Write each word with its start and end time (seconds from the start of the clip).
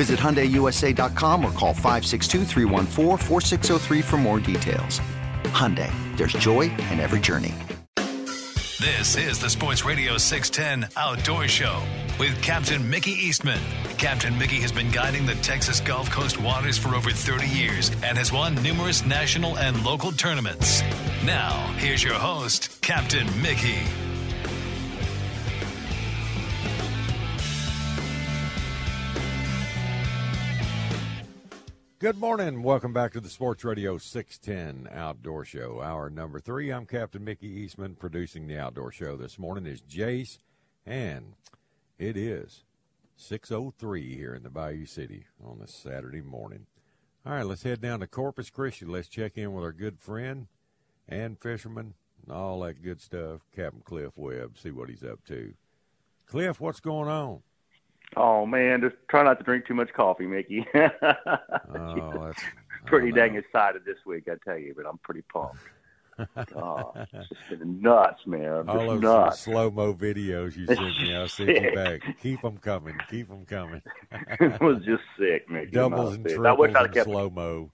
Visit 0.00 0.18
HyundaiUSA.com 0.18 1.44
or 1.44 1.52
call 1.52 1.74
562 1.74 2.46
for 4.00 4.16
more 4.16 4.40
details. 4.40 4.98
Hyundai, 5.52 5.92
there's 6.16 6.32
joy 6.32 6.70
in 6.90 7.00
every 7.00 7.20
journey. 7.20 7.54
This 8.80 9.18
is 9.18 9.38
the 9.38 9.50
Sports 9.50 9.84
Radio 9.84 10.16
610 10.16 10.88
Outdoor 10.96 11.46
Show 11.48 11.82
with 12.18 12.40
Captain 12.40 12.88
Mickey 12.88 13.10
Eastman. 13.10 13.60
Captain 13.98 14.38
Mickey 14.38 14.58
has 14.62 14.72
been 14.72 14.90
guiding 14.90 15.26
the 15.26 15.34
Texas 15.34 15.80
Gulf 15.80 16.10
Coast 16.10 16.40
waters 16.40 16.78
for 16.78 16.94
over 16.94 17.10
30 17.10 17.46
years 17.48 17.90
and 18.02 18.16
has 18.16 18.32
won 18.32 18.54
numerous 18.62 19.04
national 19.04 19.58
and 19.58 19.84
local 19.84 20.12
tournaments. 20.12 20.80
Now, 21.26 21.74
here's 21.76 22.02
your 22.02 22.14
host, 22.14 22.80
Captain 22.80 23.26
Mickey. 23.42 23.80
Good 32.00 32.18
morning. 32.18 32.62
Welcome 32.62 32.94
back 32.94 33.12
to 33.12 33.20
the 33.20 33.28
Sports 33.28 33.62
Radio 33.62 33.98
610 33.98 34.90
Outdoor 34.90 35.44
Show. 35.44 35.82
Hour 35.82 36.08
number 36.08 36.40
three. 36.40 36.70
I'm 36.70 36.86
Captain 36.86 37.22
Mickey 37.22 37.48
Eastman. 37.48 37.94
Producing 37.94 38.46
the 38.46 38.56
Outdoor 38.56 38.90
Show 38.90 39.18
this 39.18 39.38
morning 39.38 39.66
is 39.66 39.82
Jace, 39.82 40.38
and 40.86 41.34
it 41.98 42.16
is 42.16 42.64
6.03 43.18 44.14
here 44.16 44.34
in 44.34 44.42
the 44.42 44.48
Bayou 44.48 44.86
City 44.86 45.26
on 45.44 45.58
this 45.58 45.74
Saturday 45.74 46.22
morning. 46.22 46.64
All 47.26 47.34
right, 47.34 47.44
let's 47.44 47.64
head 47.64 47.82
down 47.82 48.00
to 48.00 48.06
Corpus 48.06 48.48
Christi. 48.48 48.86
Let's 48.86 49.08
check 49.08 49.36
in 49.36 49.52
with 49.52 49.64
our 49.64 49.72
good 49.72 49.98
friend 49.98 50.46
and 51.06 51.38
fisherman 51.38 51.92
and 52.22 52.34
all 52.34 52.60
that 52.60 52.82
good 52.82 53.02
stuff, 53.02 53.42
Captain 53.54 53.82
Cliff 53.84 54.12
Webb, 54.16 54.56
see 54.56 54.70
what 54.70 54.88
he's 54.88 55.04
up 55.04 55.22
to. 55.26 55.52
Cliff, 56.24 56.62
what's 56.62 56.80
going 56.80 57.10
on? 57.10 57.42
Oh 58.16 58.46
man, 58.46 58.80
just 58.80 58.96
try 59.08 59.22
not 59.22 59.38
to 59.38 59.44
drink 59.44 59.66
too 59.66 59.74
much 59.74 59.92
coffee, 59.92 60.26
Mickey. 60.26 60.66
oh, 60.74 60.90
that's 61.72 62.42
pretty 62.86 63.12
dang 63.12 63.36
excited 63.36 63.82
this 63.84 63.98
week, 64.04 64.28
I 64.28 64.34
tell 64.44 64.58
you. 64.58 64.74
But 64.76 64.86
I'm 64.86 64.98
pretty 64.98 65.22
pumped. 65.32 65.58
oh, 66.56 66.92
it's 66.96 67.28
just 67.28 67.40
been 67.48 67.80
nuts, 67.80 68.20
man. 68.26 68.68
All 68.68 68.74
just 68.74 68.86
those 68.86 69.00
nuts. 69.00 69.40
slow 69.40 69.70
mo 69.70 69.94
videos 69.94 70.56
you 70.56 70.66
sent 70.66 70.80
me, 70.80 71.14
I'll 71.14 71.28
send 71.28 71.50
you 71.50 71.72
back. 71.74 72.00
Keep 72.20 72.42
them 72.42 72.58
coming. 72.58 72.96
Keep 73.08 73.28
them 73.28 73.46
coming. 73.46 73.82
it 74.12 74.60
was 74.60 74.78
just 74.84 75.02
sick, 75.18 75.48
Mickey. 75.48 75.70
Doubles 75.70 76.14
and 76.14 76.24
triples 76.24 76.46
I 76.46 76.52
wish 76.52 76.74
I'd 76.74 76.92
kept 76.92 77.06
slow 77.06 77.30
mo. 77.30 77.70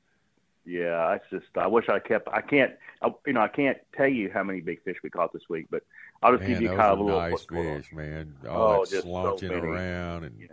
Yeah, 0.67 0.97
I 0.97 1.21
just 1.31 1.47
I 1.57 1.69
wish 1.69 1.89
I 1.89 2.01
kept. 2.01 2.29
I 2.29 2.41
can't. 2.41 2.73
I, 3.01 3.11
you 3.25 3.33
know, 3.33 3.41
I 3.41 3.49
can't 3.49 3.79
tell 3.97 4.09
you 4.09 4.31
how 4.33 4.43
many 4.43 4.61
big 4.61 4.83
fish 4.83 4.97
we 5.03 5.11
caught 5.11 5.33
this 5.33 5.49
week, 5.49 5.67
but 5.71 5.85
I'll 6.23 6.33
just 6.33 6.43
Man, 6.43 6.51
give 6.51 6.63
you 6.63 6.69
kind 6.71 6.81
of 6.81 6.99
a 6.99 7.03
little. 7.03 7.21
nice 7.21 7.47
on. 7.53 7.65
fish, 7.65 7.93
man. 7.93 8.35
All 8.49 8.57
Oh, 8.57 8.67
oh 8.81 8.85
that 8.85 8.91
just 8.91 9.03
so 9.05 9.39
around 9.55 10.25
and 10.25 10.41
Yeah. 10.41 10.47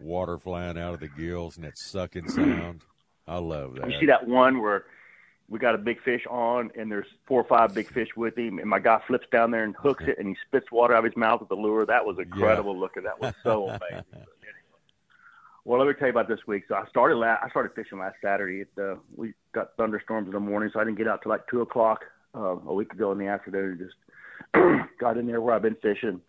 water 0.00 0.38
flying 0.38 0.78
out 0.78 0.94
of 0.94 1.00
the 1.00 1.08
gills 1.08 1.56
and 1.56 1.66
that 1.66 1.76
sucking 1.76 2.28
sound. 2.30 2.82
I 3.28 3.36
love 3.36 3.74
that. 3.74 3.90
You 3.90 4.00
see 4.00 4.06
that 4.06 4.26
one 4.26 4.62
where 4.62 4.86
we 5.50 5.58
got 5.58 5.74
a 5.74 5.78
big 5.78 6.00
fish 6.02 6.24
on, 6.30 6.70
and 6.78 6.90
there's 6.90 7.06
four 7.26 7.40
or 7.40 7.44
five 7.44 7.74
big 7.74 7.92
fish 7.92 8.08
with 8.16 8.38
him, 8.38 8.60
and 8.60 8.70
my 8.70 8.78
guy 8.78 9.02
flips 9.06 9.26
down 9.30 9.50
there 9.50 9.64
and 9.64 9.74
hooks 9.76 10.04
it, 10.06 10.16
and 10.18 10.28
he 10.28 10.36
spits 10.46 10.70
water 10.72 10.94
out 10.94 11.00
of 11.00 11.12
his 11.12 11.16
mouth 11.16 11.40
with 11.40 11.48
the 11.48 11.56
lure. 11.56 11.84
That 11.84 12.06
was 12.06 12.16
incredible 12.20 12.78
looking. 12.78 13.02
That 13.02 13.20
was 13.20 13.34
so 13.42 13.68
amazing. 13.92 14.04
Well, 15.64 15.78
let 15.78 15.88
me 15.88 15.94
tell 15.98 16.08
you 16.08 16.12
about 16.12 16.28
this 16.28 16.46
week. 16.46 16.64
So 16.68 16.74
I 16.74 16.86
started 16.88 17.16
la- 17.16 17.38
I 17.42 17.48
started 17.50 17.74
fishing 17.74 17.98
last 17.98 18.16
Saturday. 18.22 18.62
It, 18.62 18.70
uh, 18.80 18.96
we 19.14 19.34
got 19.52 19.76
thunderstorms 19.76 20.26
in 20.26 20.32
the 20.32 20.40
morning, 20.40 20.70
so 20.72 20.80
I 20.80 20.84
didn't 20.84 20.98
get 20.98 21.08
out 21.08 21.22
till 21.22 21.30
like 21.30 21.46
two 21.48 21.60
o'clock 21.60 22.04
uh, 22.34 22.56
a 22.66 22.74
week 22.74 22.92
ago 22.92 23.12
in 23.12 23.18
the 23.18 23.26
afternoon. 23.26 23.78
Just 23.78 23.94
got 24.98 25.18
in 25.18 25.26
there 25.26 25.40
where 25.40 25.54
I've 25.54 25.62
been 25.62 25.76
fishing. 25.82 26.20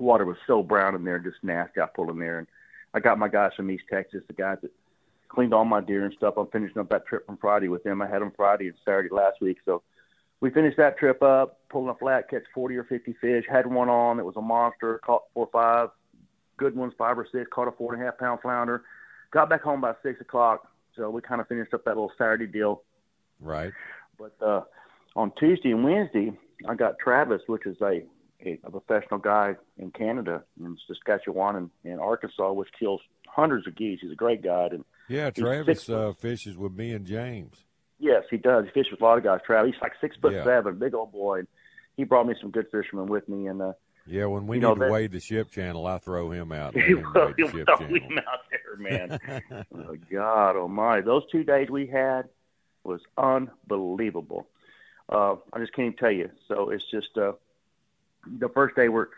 Water 0.00 0.24
was 0.24 0.36
so 0.46 0.62
brown 0.62 0.94
in 0.94 1.04
there, 1.04 1.18
just 1.18 1.36
nasty. 1.42 1.80
I 1.80 1.86
pulled 1.86 2.10
in 2.10 2.18
there, 2.18 2.38
and 2.38 2.46
I 2.94 3.00
got 3.00 3.18
my 3.18 3.28
guys 3.28 3.52
from 3.56 3.70
East 3.70 3.84
Texas, 3.90 4.22
the 4.26 4.32
guys 4.32 4.58
that 4.62 4.72
cleaned 5.28 5.52
all 5.52 5.64
my 5.64 5.80
deer 5.80 6.04
and 6.04 6.14
stuff. 6.14 6.34
I'm 6.36 6.46
finishing 6.48 6.78
up 6.78 6.88
that 6.90 7.06
trip 7.06 7.26
from 7.26 7.36
Friday 7.36 7.68
with 7.68 7.84
them. 7.84 8.00
I 8.00 8.08
had 8.08 8.22
them 8.22 8.32
Friday 8.36 8.68
and 8.68 8.76
Saturday 8.84 9.10
last 9.10 9.40
week, 9.40 9.58
so 9.64 9.82
we 10.40 10.50
finished 10.50 10.76
that 10.78 10.98
trip 10.98 11.22
up, 11.22 11.60
pulling 11.70 11.88
a 11.88 11.94
flat, 11.94 12.28
catch 12.28 12.44
40 12.54 12.76
or 12.76 12.84
50 12.84 13.14
fish. 13.20 13.44
Had 13.50 13.66
one 13.66 13.88
on. 13.88 14.18
It 14.18 14.24
was 14.24 14.36
a 14.36 14.42
monster. 14.42 14.98
Caught 15.04 15.22
four 15.34 15.46
or 15.46 15.50
five 15.52 15.88
good 16.56 16.74
ones, 16.76 16.92
five 16.98 17.18
or 17.18 17.26
six. 17.30 17.48
Caught 17.52 17.68
a 17.68 17.72
four 17.72 17.94
and 17.94 18.02
a 18.02 18.06
half 18.06 18.18
pound 18.18 18.40
flounder. 18.40 18.82
Got 19.32 19.50
back 19.50 19.62
home 19.62 19.80
by 19.80 19.94
six 20.02 20.20
o'clock. 20.20 20.68
So 20.96 21.10
we 21.10 21.20
kind 21.20 21.40
of 21.40 21.48
finished 21.48 21.74
up 21.74 21.84
that 21.84 21.90
little 21.90 22.12
Saturday 22.16 22.46
deal. 22.46 22.82
Right. 23.40 23.72
But 24.18 24.34
uh, 24.44 24.62
on 25.14 25.32
Tuesday 25.38 25.70
and 25.72 25.84
Wednesday, 25.84 26.32
I 26.66 26.74
got 26.74 26.94
Travis, 26.98 27.42
which 27.46 27.66
is 27.66 27.76
a, 27.82 28.02
a, 28.44 28.58
a 28.64 28.70
professional 28.70 29.18
guy 29.20 29.56
in 29.76 29.90
Canada, 29.90 30.42
in 30.58 30.76
Saskatchewan 30.86 31.56
and, 31.56 31.70
and 31.84 32.00
Arkansas, 32.00 32.52
which 32.52 32.68
kills 32.78 33.00
hundreds 33.28 33.66
of 33.66 33.76
geese. 33.76 33.98
He's 34.00 34.12
a 34.12 34.14
great 34.14 34.42
guide. 34.42 34.72
And 34.72 34.84
Yeah, 35.08 35.28
Travis 35.30 35.88
uh, 35.90 36.14
fishes 36.18 36.56
with 36.56 36.72
me 36.72 36.92
and 36.92 37.04
James. 37.06 37.64
Yes, 37.98 38.24
he 38.30 38.38
does. 38.38 38.64
He 38.64 38.70
fishes 38.70 38.92
with 38.92 39.02
a 39.02 39.04
lot 39.04 39.18
of 39.18 39.24
guys. 39.24 39.40
Travis, 39.44 39.72
he's 39.74 39.82
like 39.82 39.92
six 40.00 40.16
foot 40.20 40.32
Yeah. 40.32 40.44
seven, 40.44 40.78
big 40.78 40.94
old 40.94 41.12
boy. 41.12 41.40
And 41.40 41.48
he 41.98 42.04
brought 42.04 42.26
me 42.26 42.34
some 42.40 42.50
good 42.50 42.66
fishermen 42.72 43.06
with 43.06 43.28
me, 43.28 43.46
and 43.48 43.60
uh, 43.60 43.72
Yeah, 44.06 44.26
when 44.26 44.46
we 44.46 44.56
You 44.58 44.62
know, 44.62 44.68
need 44.70 44.74
to 44.80 44.80
that- 44.86 44.92
wade 44.92 45.12
the 45.12 45.20
ship 45.20 45.50
channel, 45.50 45.86
I 45.86 45.98
throw 45.98 46.30
him 46.30 46.52
out. 46.52 46.74
He'll 46.80 46.96
wade 47.14 47.34
the 47.36 47.48
ship 47.50 47.66
throw 47.66 47.76
channel. 47.78 47.96
him 47.96 48.18
out 48.18 48.40
there, 48.50 48.76
man. 48.78 49.18
oh, 49.74 49.96
God 50.10 50.56
Almighty, 50.56 51.02
those 51.02 51.22
two 51.30 51.44
days 51.44 51.68
we 51.70 51.86
had 51.86 52.28
was 52.84 53.00
unbelievable. 53.18 54.46
Uh, 55.08 55.36
I 55.52 55.58
just 55.58 55.72
can't 55.72 55.86
even 55.86 55.98
tell 55.98 56.10
you. 56.10 56.30
So 56.48 56.70
it's 56.70 56.84
just 56.90 57.16
uh, 57.16 57.32
the 58.38 58.48
first 58.48 58.76
day 58.76 58.88
we're 58.88 59.08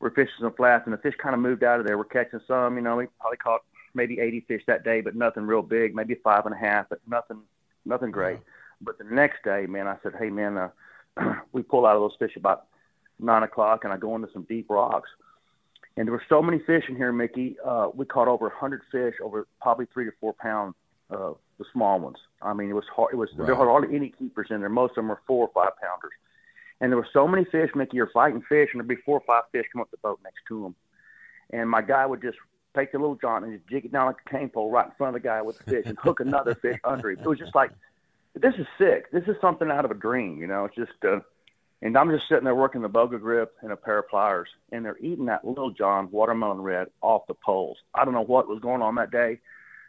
we're 0.00 0.10
fishing 0.10 0.34
some 0.40 0.52
flats, 0.54 0.82
and 0.86 0.92
the 0.92 0.98
fish 0.98 1.14
kind 1.22 1.34
of 1.34 1.40
moved 1.40 1.62
out 1.64 1.80
of 1.80 1.86
there. 1.86 1.96
We're 1.96 2.04
catching 2.04 2.40
some, 2.46 2.76
you 2.76 2.82
know, 2.82 2.96
we 2.96 3.06
probably 3.20 3.36
caught 3.38 3.62
maybe 3.94 4.18
80 4.20 4.40
fish 4.40 4.62
that 4.66 4.84
day, 4.84 5.00
but 5.00 5.14
nothing 5.14 5.44
real 5.46 5.62
big, 5.62 5.94
maybe 5.94 6.16
five 6.16 6.44
and 6.46 6.54
a 6.54 6.58
half, 6.58 6.88
but 6.90 6.98
nothing 7.06 7.40
nothing 7.86 8.10
great. 8.10 8.38
But 8.80 8.98
the 8.98 9.04
next 9.04 9.44
day, 9.44 9.66
man, 9.66 9.86
I 9.86 9.96
said, 10.02 10.12
hey, 10.18 10.28
man, 10.30 10.58
uh, 10.58 10.70
we 11.52 11.62
pull 11.62 11.86
out 11.86 11.96
of 11.96 12.02
those 12.02 12.16
fish 12.18 12.36
about 12.36 12.66
nine 13.24 13.42
o'clock, 13.42 13.84
and 13.84 13.92
I 13.92 13.96
go 13.96 14.14
into 14.16 14.28
some 14.32 14.42
deep 14.48 14.66
rocks. 14.68 15.08
And 15.96 16.08
there 16.08 16.12
were 16.12 16.24
so 16.28 16.42
many 16.42 16.58
fish 16.58 16.84
in 16.88 16.96
here, 16.96 17.12
Mickey. 17.12 17.56
Uh, 17.64 17.88
we 17.94 18.04
caught 18.04 18.26
over 18.26 18.46
a 18.46 18.50
100 18.50 18.82
fish, 18.90 19.14
over 19.22 19.46
probably 19.62 19.86
three 19.92 20.04
to 20.04 20.12
four 20.20 20.32
pounds, 20.32 20.74
uh, 21.10 21.32
the 21.58 21.64
small 21.72 22.00
ones. 22.00 22.16
I 22.42 22.52
mean, 22.52 22.68
it 22.68 22.74
was 22.74 22.84
hard. 22.94 23.12
It 23.12 23.16
was 23.16 23.30
there 23.36 23.54
were 23.54 23.70
hardly 23.70 23.94
any 23.94 24.08
keepers 24.10 24.48
in 24.50 24.60
there. 24.60 24.68
Most 24.68 24.92
of 24.92 24.96
them 24.96 25.08
were 25.08 25.20
four 25.26 25.46
or 25.46 25.50
five 25.54 25.72
pounders. 25.80 26.12
And 26.80 26.90
there 26.90 26.96
were 26.96 27.08
so 27.12 27.28
many 27.28 27.44
fish, 27.44 27.70
Mickey. 27.74 27.96
You're 27.96 28.10
fighting 28.12 28.42
fish, 28.48 28.70
and 28.72 28.80
there'd 28.80 28.88
be 28.88 29.02
four 29.06 29.18
or 29.18 29.24
five 29.26 29.44
fish 29.52 29.66
come 29.72 29.80
up 29.82 29.90
the 29.90 29.96
boat 29.98 30.18
next 30.24 30.40
to 30.48 30.62
them. 30.62 30.74
And 31.50 31.70
my 31.70 31.82
guy 31.82 32.04
would 32.04 32.20
just 32.20 32.38
take 32.74 32.90
the 32.90 32.98
little 32.98 33.14
John 33.14 33.44
and 33.44 33.52
just 33.56 33.68
jig 33.68 33.84
it 33.84 33.92
down 33.92 34.06
like 34.06 34.16
a 34.26 34.30
cane 34.30 34.48
pole 34.48 34.70
right 34.70 34.86
in 34.86 34.92
front 34.98 35.14
of 35.14 35.22
the 35.22 35.26
guy 35.26 35.40
with 35.42 35.58
the 35.58 35.64
fish 35.64 35.86
and 35.86 35.96
hook 35.98 36.20
another 36.20 36.54
fish 36.56 36.78
under 36.84 37.12
him. 37.12 37.20
It 37.20 37.26
was 37.26 37.38
just 37.38 37.54
like, 37.54 37.70
this 38.34 38.54
is 38.58 38.66
sick. 38.78 39.12
This 39.12 39.24
is 39.28 39.36
something 39.40 39.70
out 39.70 39.84
of 39.84 39.92
a 39.92 39.94
dream, 39.94 40.38
you 40.38 40.48
know. 40.48 40.64
It's 40.64 40.74
just, 40.74 41.04
uh, 41.04 41.20
and 41.84 41.96
I'm 41.98 42.10
just 42.10 42.28
sitting 42.28 42.44
there 42.44 42.54
working 42.54 42.80
the 42.82 42.88
boga 42.88 43.20
grip 43.20 43.54
and 43.60 43.70
a 43.70 43.76
pair 43.76 43.98
of 44.00 44.08
pliers, 44.08 44.48
and 44.72 44.84
they're 44.84 44.98
eating 44.98 45.26
that 45.26 45.44
little 45.46 45.70
John 45.70 46.10
watermelon 46.10 46.60
red 46.62 46.88
off 47.02 47.26
the 47.28 47.34
poles. 47.34 47.76
I 47.94 48.04
don't 48.04 48.14
know 48.14 48.24
what 48.24 48.48
was 48.48 48.58
going 48.60 48.82
on 48.82 48.94
that 48.96 49.10
day. 49.12 49.38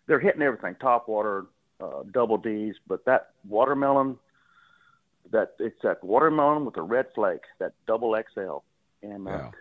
They're 0.06 0.20
hitting 0.20 0.42
everything, 0.42 0.76
top 0.80 1.08
water, 1.08 1.46
uh, 1.80 2.04
double 2.12 2.38
D's, 2.38 2.76
but 2.88 3.06
that 3.06 3.30
watermelon, 3.48 4.18
that 5.32 5.54
it's 5.58 5.82
that 5.84 6.04
watermelon 6.04 6.66
with 6.66 6.78
a 6.78 6.82
red 6.82 7.08
flake, 7.16 7.42
that 7.60 7.72
double 7.88 8.16
XL, 8.34 8.58
and 9.02 9.28
uh, 9.28 9.32
Yeah. 9.32 9.52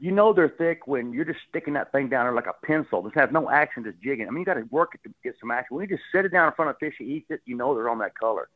you 0.00 0.10
know 0.10 0.32
they're 0.32 0.48
thick 0.48 0.86
when 0.88 1.12
you're 1.12 1.24
just 1.24 1.40
sticking 1.48 1.74
that 1.74 1.92
thing 1.92 2.08
down 2.08 2.26
there 2.26 2.34
like 2.34 2.46
a 2.48 2.66
pencil. 2.66 3.02
Just 3.04 3.14
have 3.14 3.32
no 3.32 3.48
action, 3.50 3.84
just 3.84 4.00
jigging. 4.00 4.26
I 4.26 4.30
mean, 4.30 4.40
you 4.40 4.44
got 4.44 4.54
to 4.54 4.66
work 4.70 4.94
it 4.96 5.02
to 5.04 5.14
get 5.22 5.36
some 5.40 5.52
action. 5.52 5.76
When 5.76 5.88
you 5.88 5.96
just 5.96 6.08
set 6.10 6.24
it 6.24 6.32
down 6.32 6.48
in 6.48 6.54
front 6.54 6.70
of 6.72 6.78
fish, 6.78 6.94
he 6.98 7.04
eats 7.04 7.30
it. 7.30 7.40
You 7.46 7.56
know 7.56 7.72
they're 7.74 7.88
on 7.88 7.98
that 8.00 8.18
color. 8.18 8.48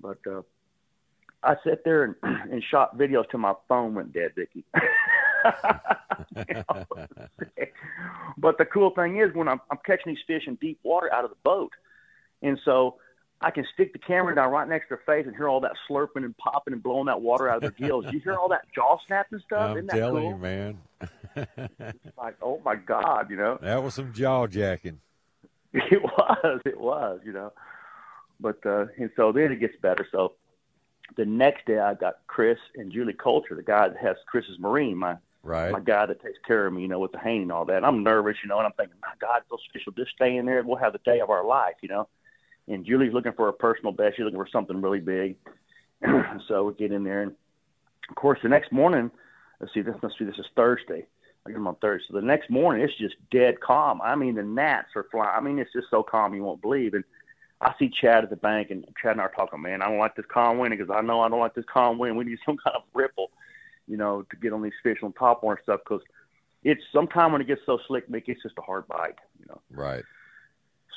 But 0.00 0.18
uh, 0.30 0.42
I 1.42 1.56
sat 1.64 1.84
there 1.84 2.04
and, 2.04 2.14
and 2.22 2.62
shot 2.62 2.98
videos 2.98 3.30
till 3.30 3.40
my 3.40 3.54
phone 3.68 3.94
went 3.94 4.12
dead, 4.12 4.32
Vicky. 4.36 4.64
but 8.36 8.58
the 8.58 8.64
cool 8.66 8.90
thing 8.90 9.18
is 9.18 9.34
when 9.34 9.48
I'm, 9.48 9.60
I'm 9.70 9.78
catching 9.84 10.12
these 10.14 10.22
fish 10.26 10.42
in 10.46 10.56
deep 10.56 10.78
water 10.82 11.12
out 11.12 11.24
of 11.24 11.30
the 11.30 11.36
boat, 11.42 11.72
and 12.42 12.58
so 12.64 12.96
I 13.40 13.50
can 13.50 13.64
stick 13.72 13.92
the 13.92 13.98
camera 13.98 14.34
down 14.34 14.50
right 14.52 14.68
next 14.68 14.88
to 14.88 14.96
their 14.96 15.02
face 15.06 15.26
and 15.26 15.34
hear 15.34 15.48
all 15.48 15.60
that 15.60 15.72
slurping 15.88 16.24
and 16.24 16.36
popping 16.36 16.74
and 16.74 16.82
blowing 16.82 17.06
that 17.06 17.22
water 17.22 17.48
out 17.48 17.56
of 17.56 17.62
their 17.62 17.70
gills. 17.88 18.04
You 18.10 18.20
hear 18.20 18.34
all 18.34 18.48
that 18.50 18.66
jaw 18.74 18.98
snapping 19.06 19.40
stuff? 19.46 19.70
I'm 19.70 19.76
Isn't 19.78 19.86
that 19.86 19.96
telling 19.96 20.22
cool? 20.22 20.30
you, 20.32 20.36
man. 20.36 20.78
It's 21.36 22.18
like, 22.18 22.36
oh 22.42 22.60
my 22.64 22.74
God, 22.74 23.30
you 23.30 23.36
know. 23.36 23.58
That 23.62 23.82
was 23.82 23.94
some 23.94 24.12
jaw 24.12 24.46
jacking. 24.46 25.00
It 25.72 26.02
was, 26.02 26.60
it 26.66 26.80
was, 26.80 27.20
you 27.24 27.32
know. 27.32 27.52
But 28.40 28.58
uh 28.66 28.86
and 28.98 29.10
so 29.14 29.30
then 29.30 29.52
it 29.52 29.60
gets 29.60 29.76
better. 29.80 30.04
So 30.10 30.32
the 31.16 31.24
next 31.24 31.66
day 31.66 31.78
I 31.78 31.94
got 31.94 32.18
Chris 32.26 32.58
and 32.76 32.92
Julie 32.92 33.12
Coulter, 33.12 33.54
the 33.54 33.62
guy 33.62 33.88
that 33.88 33.96
has 33.98 34.16
Chris's 34.26 34.58
Marine, 34.58 34.96
my 34.96 35.16
Right. 35.42 35.72
my 35.72 35.80
guy 35.80 36.04
that 36.04 36.22
takes 36.22 36.38
care 36.46 36.66
of 36.66 36.74
me, 36.74 36.82
you 36.82 36.88
know, 36.88 36.98
with 36.98 37.12
the 37.12 37.18
Haynie 37.18 37.42
and 37.42 37.52
all 37.52 37.64
that. 37.64 37.78
And 37.78 37.86
I'm 37.86 38.02
nervous, 38.02 38.36
you 38.42 38.48
know, 38.50 38.58
and 38.58 38.66
I'm 38.66 38.74
thinking, 38.74 38.96
my 39.00 39.14
God, 39.20 39.40
those 39.50 39.60
fish 39.72 39.82
will 39.86 39.94
just 39.94 40.10
stay 40.10 40.36
in 40.36 40.44
there 40.44 40.62
we'll 40.62 40.76
have 40.76 40.92
the 40.92 41.00
day 41.04 41.20
of 41.20 41.30
our 41.30 41.46
life, 41.46 41.76
you 41.80 41.88
know. 41.88 42.08
And 42.68 42.84
Julie's 42.84 43.14
looking 43.14 43.32
for 43.32 43.48
a 43.48 43.52
personal 43.52 43.92
best. 43.92 44.16
She's 44.16 44.24
looking 44.24 44.38
for 44.38 44.48
something 44.52 44.82
really 44.82 45.00
big. 45.00 45.36
so 46.48 46.64
we 46.64 46.74
get 46.74 46.92
in 46.92 47.04
there, 47.04 47.22
and 47.22 47.34
of 48.08 48.16
course, 48.16 48.38
the 48.42 48.48
next 48.48 48.70
morning, 48.70 49.10
let's 49.60 49.72
see, 49.72 49.80
this 49.80 49.96
must 50.02 50.18
be 50.18 50.24
this 50.26 50.38
is 50.38 50.46
Thursday. 50.54 51.06
I 51.46 51.50
get 51.50 51.54
them 51.54 51.66
on 51.66 51.76
Thursday. 51.76 52.06
So 52.10 52.20
the 52.20 52.26
next 52.26 52.50
morning, 52.50 52.82
it's 52.82 52.96
just 52.98 53.14
dead 53.30 53.60
calm. 53.60 54.00
I 54.02 54.14
mean, 54.14 54.34
the 54.34 54.42
gnats 54.42 54.88
are 54.94 55.06
flying. 55.10 55.32
I 55.34 55.40
mean, 55.40 55.58
it's 55.58 55.72
just 55.72 55.88
so 55.90 56.02
calm 56.02 56.34
you 56.34 56.44
won't 56.44 56.60
believe. 56.60 56.92
And 56.92 57.04
I 57.60 57.74
see 57.78 57.90
Chad 57.90 58.24
at 58.24 58.30
the 58.30 58.36
bank, 58.36 58.70
and 58.70 58.84
Chad 59.00 59.12
and 59.12 59.20
I 59.20 59.24
are 59.24 59.32
talking, 59.34 59.60
man, 59.60 59.82
I 59.82 59.88
don't 59.88 59.98
like 59.98 60.16
this 60.16 60.24
calm 60.32 60.58
wind 60.58 60.74
because 60.76 60.94
I 60.94 61.02
know 61.02 61.20
I 61.20 61.28
don't 61.28 61.40
like 61.40 61.54
this 61.54 61.64
calm 61.70 61.98
wind. 61.98 62.16
We 62.16 62.24
need 62.24 62.38
some 62.46 62.56
kind 62.64 62.76
of 62.76 62.82
ripple, 62.94 63.30
you 63.86 63.96
know, 63.96 64.22
to 64.30 64.36
get 64.36 64.52
on 64.52 64.62
these 64.62 64.72
fish 64.82 64.98
on 65.02 65.12
top 65.12 65.42
and 65.42 65.58
stuff 65.62 65.80
because 65.84 66.02
it's 66.62 66.82
sometime 66.92 67.32
when 67.32 67.40
it 67.40 67.46
gets 67.46 67.62
so 67.66 67.78
slick, 67.86 68.08
Mickey, 68.08 68.32
it's 68.32 68.42
just 68.42 68.58
a 68.58 68.62
hard 68.62 68.86
bite, 68.88 69.18
you 69.38 69.46
know. 69.48 69.60
Right. 69.70 70.04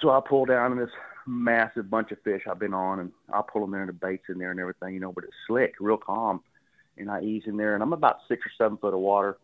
So 0.02 0.10
I 0.10 0.20
pull 0.28 0.46
down 0.46 0.72
in 0.74 0.78
this 0.78 0.90
massive 1.26 1.90
bunch 1.90 2.12
of 2.12 2.22
fish 2.22 2.44
I've 2.50 2.60
been 2.60 2.74
on, 2.74 3.00
and 3.00 3.12
I'll 3.34 3.44
pull 3.44 3.62
them 3.62 3.72
there, 3.72 3.82
and 3.82 3.90
the 3.90 3.94
bait's 3.94 4.26
in 4.30 4.38
there 4.38 4.52
and 4.52 4.60
everything, 4.60 4.94
you 4.94 5.00
know. 5.00 5.12
But 5.12 5.26
it's 5.26 5.34
slick, 5.48 5.76
real 5.80 5.98
calm, 5.98 6.42
and 6.98 7.10
I 7.10 7.22
ease 7.22 7.44
in 7.46 7.58
there, 7.58 7.74
and 7.74 7.84
I'm 7.84 7.94
about 7.94 8.20
six 8.28 8.42
or 8.46 8.52
seven 8.58 8.78
foot 8.78 8.94
of 8.94 9.00
water, 9.00 9.38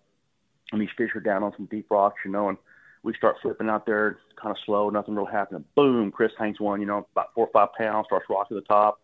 and 0.71 0.81
these 0.81 0.89
fish 0.97 1.11
are 1.15 1.21
down 1.21 1.43
on 1.43 1.53
some 1.55 1.65
deep 1.65 1.87
rocks, 1.89 2.19
you 2.25 2.31
know, 2.31 2.49
and 2.49 2.57
we 3.03 3.13
start 3.13 3.37
flipping 3.41 3.69
out 3.69 3.85
there, 3.85 4.19
kind 4.41 4.51
of 4.51 4.57
slow, 4.65 4.89
nothing 4.89 5.15
real 5.15 5.25
happening. 5.25 5.63
Boom, 5.75 6.11
Chris 6.11 6.31
hangs 6.37 6.59
one, 6.59 6.81
you 6.81 6.87
know, 6.87 7.07
about 7.13 7.33
four 7.33 7.47
or 7.47 7.51
five 7.51 7.69
pounds, 7.77 8.07
starts 8.07 8.25
rocking 8.29 8.55
the 8.55 8.61
top. 8.61 8.99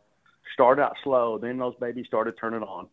Started 0.53 0.81
out 0.81 0.95
slow, 1.03 1.37
then 1.37 1.57
those 1.57 1.73
babies 1.79 2.05
started 2.05 2.35
turning 2.39 2.61
on, 2.61 2.87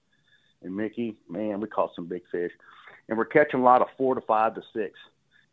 and 0.62 0.74
Mickey, 0.74 1.16
man, 1.28 1.60
we 1.60 1.68
caught 1.68 1.90
some 1.94 2.06
big 2.06 2.22
fish, 2.32 2.52
and 3.08 3.18
we're 3.18 3.26
catching 3.26 3.60
a 3.60 3.62
lot 3.62 3.82
of 3.82 3.88
four 3.98 4.14
to 4.14 4.22
five 4.22 4.54
to 4.54 4.62
six. 4.74 4.98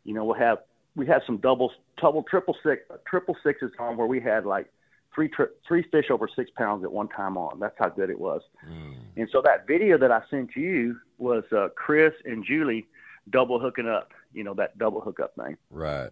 You 0.04 0.14
know, 0.14 0.24
we'll 0.24 0.38
have 0.38 0.58
we 0.96 1.06
had 1.06 1.22
some 1.26 1.36
doubles, 1.38 1.72
double, 2.00 2.22
triple 2.22 2.56
six, 2.62 2.82
triple 3.06 3.36
sixes 3.42 3.70
on 3.78 3.96
where 3.96 4.06
we 4.06 4.18
had 4.20 4.46
like 4.46 4.72
three 5.14 5.28
tri- 5.28 5.46
three 5.66 5.84
fish 5.90 6.06
over 6.10 6.28
six 6.34 6.50
pounds 6.56 6.84
at 6.84 6.92
one 6.92 7.08
time 7.08 7.36
on. 7.36 7.60
That's 7.60 7.76
how 7.78 7.88
good 7.88 8.10
it 8.10 8.18
was. 8.18 8.40
Mm. 8.68 8.94
And 9.16 9.28
so 9.30 9.42
that 9.42 9.66
video 9.66 9.98
that 9.98 10.10
I 10.10 10.22
sent 10.30 10.56
you 10.56 10.96
was 11.18 11.44
uh, 11.52 11.68
Chris 11.76 12.12
and 12.24 12.44
Julie 12.44 12.86
double 13.30 13.60
hooking 13.60 13.88
up. 13.88 14.12
You 14.32 14.44
know 14.44 14.54
that 14.54 14.78
double 14.78 15.00
hookup 15.00 15.34
thing. 15.36 15.56
Right. 15.70 16.10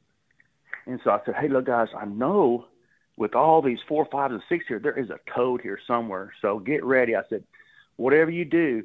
And 0.86 1.00
so 1.04 1.10
I 1.10 1.20
said, 1.24 1.34
hey, 1.34 1.48
look, 1.48 1.66
guys, 1.66 1.88
I 1.96 2.06
know 2.06 2.66
with 3.16 3.34
all 3.34 3.60
these 3.60 3.78
four, 3.86 4.06
five, 4.10 4.30
and 4.30 4.42
six 4.48 4.64
here, 4.66 4.78
there 4.78 4.98
is 4.98 5.10
a 5.10 5.18
code 5.30 5.60
here 5.60 5.78
somewhere. 5.86 6.32
So 6.40 6.58
get 6.58 6.82
ready. 6.82 7.14
I 7.14 7.22
said, 7.28 7.44
whatever 7.96 8.30
you 8.30 8.44
do, 8.44 8.84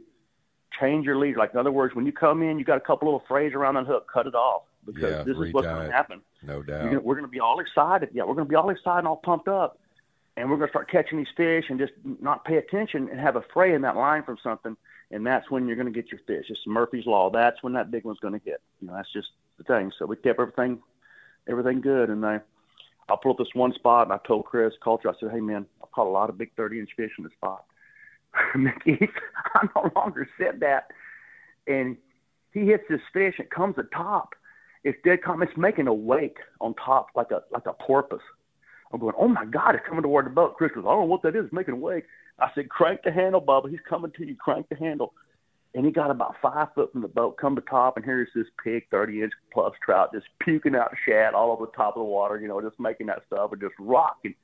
change 0.79 1.05
your 1.05 1.17
lead. 1.17 1.37
Like 1.37 1.53
in 1.53 1.59
other 1.59 1.71
words, 1.71 1.95
when 1.95 2.05
you 2.05 2.11
come 2.11 2.43
in, 2.43 2.59
you 2.59 2.65
got 2.65 2.77
a 2.77 2.81
couple 2.81 3.07
little 3.07 3.23
frays 3.27 3.53
around 3.53 3.75
that 3.75 3.85
hook, 3.85 4.09
cut 4.11 4.27
it 4.27 4.35
off 4.35 4.63
because 4.85 5.03
Yeah, 5.03 5.23
this 5.23 5.37
is 5.37 5.53
what's 5.53 5.67
going 5.67 5.87
to 5.87 5.91
happen. 5.91 6.21
No 6.41 6.61
doubt. 6.61 6.85
gonna, 6.85 6.99
we're 6.99 7.15
going 7.15 7.25
to 7.25 7.31
be 7.31 7.39
all 7.39 7.59
excited. 7.59 8.09
Yeah, 8.11 8.23
we're 8.23 8.33
going 8.33 8.47
to 8.47 8.49
be 8.49 8.55
all 8.55 8.69
excited 8.69 8.99
and 8.99 9.07
all 9.07 9.17
pumped 9.17 9.47
up, 9.47 9.79
and 10.35 10.49
we're 10.49 10.57
going 10.57 10.67
to 10.67 10.71
start 10.71 10.89
catching 10.89 11.17
these 11.17 11.27
fish 11.37 11.65
and 11.69 11.79
just 11.79 11.93
not 12.21 12.43
pay 12.43 12.57
attention 12.57 13.07
and 13.09 13.19
have 13.19 13.35
a 13.35 13.43
fray 13.53 13.73
in 13.73 13.81
that 13.83 13.95
line 13.95 14.23
from 14.23 14.37
something, 14.43 14.75
and 15.13 15.25
that's 15.25 15.49
when 15.49 15.67
you're 15.67 15.75
going 15.75 15.91
to 15.91 16.01
get 16.01 16.11
your 16.11 16.21
fish. 16.27 16.45
It's 16.49 16.59
Murphy's 16.65 17.05
law. 17.05 17.29
That's 17.29 17.61
when 17.61 17.73
that 17.73 17.91
big 17.91 18.03
one's 18.03 18.19
going 18.19 18.33
to 18.39 18.45
hit. 18.45 18.61
You 18.81 18.87
know, 18.87 18.95
that's 18.95 19.11
just 19.13 19.29
the 19.57 19.63
thing. 19.63 19.91
So 19.97 20.05
we 20.05 20.15
kept 20.15 20.39
everything, 20.39 20.79
everything 21.47 21.81
good, 21.81 22.09
and 22.09 22.25
I, 22.25 22.39
I 23.09 23.15
pulled 23.21 23.39
up 23.39 23.45
this 23.45 23.53
one 23.55 23.73
spot, 23.73 24.07
and 24.07 24.13
I 24.13 24.19
told 24.27 24.45
Chris 24.45 24.73
Coulter, 24.83 25.09
I 25.09 25.13
said, 25.19 25.31
hey 25.31 25.41
man, 25.41 25.65
I 25.81 25.87
caught 25.93 26.07
a 26.07 26.09
lot 26.09 26.29
of 26.29 26.37
big 26.37 26.51
30 26.55 26.79
inch 26.79 26.89
fish 26.97 27.11
in 27.17 27.23
this 27.23 27.33
spot. 27.33 27.65
Mickey, 28.55 29.07
I 29.55 29.67
no 29.75 29.91
longer 29.95 30.27
said 30.37 30.59
that, 30.61 30.87
and 31.67 31.97
he 32.51 32.61
hits 32.61 32.83
this 32.89 33.01
fish, 33.13 33.35
it 33.39 33.51
comes 33.51 33.75
at 33.77 33.91
top 33.91 34.35
it's 34.83 34.97
dead 35.03 35.23
calm. 35.23 35.41
It's 35.41 35.55
making 35.57 35.87
a 35.87 35.93
wake 35.93 36.37
on 36.59 36.73
top 36.75 37.07
like 37.15 37.31
a 37.31 37.43
like 37.51 37.65
a 37.65 37.73
porpoise. 37.73 38.19
I'm 38.91 38.99
going, 38.99 39.15
oh 39.17 39.27
my 39.27 39.45
God, 39.45 39.75
it's 39.75 39.85
coming 39.87 40.03
toward 40.03 40.25
the 40.25 40.29
boat. 40.29 40.55
Chris 40.55 40.71
goes, 40.73 40.83
I 40.85 40.89
don't 40.91 41.01
know 41.01 41.05
what 41.05 41.23
that 41.23 41.35
is, 41.35 41.45
It's 41.45 41.53
making 41.53 41.73
a 41.73 41.77
wake. 41.77 42.03
I 42.39 42.49
said, 42.55 42.69
crank 42.69 43.01
the 43.03 43.11
handle, 43.11 43.41
Bubba. 43.41 43.69
He's 43.69 43.79
coming 43.87 44.11
to 44.17 44.25
you. 44.25 44.35
Crank 44.35 44.67
the 44.69 44.75
handle. 44.75 45.13
And 45.75 45.85
he 45.85 45.91
got 45.91 46.11
about 46.11 46.35
five 46.41 46.67
foot 46.75 46.91
from 46.91 47.01
the 47.01 47.07
boat, 47.07 47.37
come 47.37 47.55
to 47.55 47.61
top, 47.61 47.97
and 47.97 48.05
here's 48.05 48.29
this 48.35 48.45
pig, 48.63 48.83
30 48.91 49.23
inch 49.23 49.33
plus 49.51 49.73
trout, 49.83 50.11
just 50.13 50.27
puking 50.39 50.75
out 50.75 50.91
shad 51.07 51.33
all 51.33 51.51
over 51.51 51.65
the 51.65 51.71
top 51.71 51.95
of 51.95 52.01
the 52.01 52.05
water, 52.05 52.39
you 52.39 52.47
know, 52.47 52.61
just 52.61 52.79
making 52.79 53.07
that 53.07 53.23
stuff 53.25 53.51
and 53.51 53.61
just 53.61 53.73
rocking. 53.79 54.35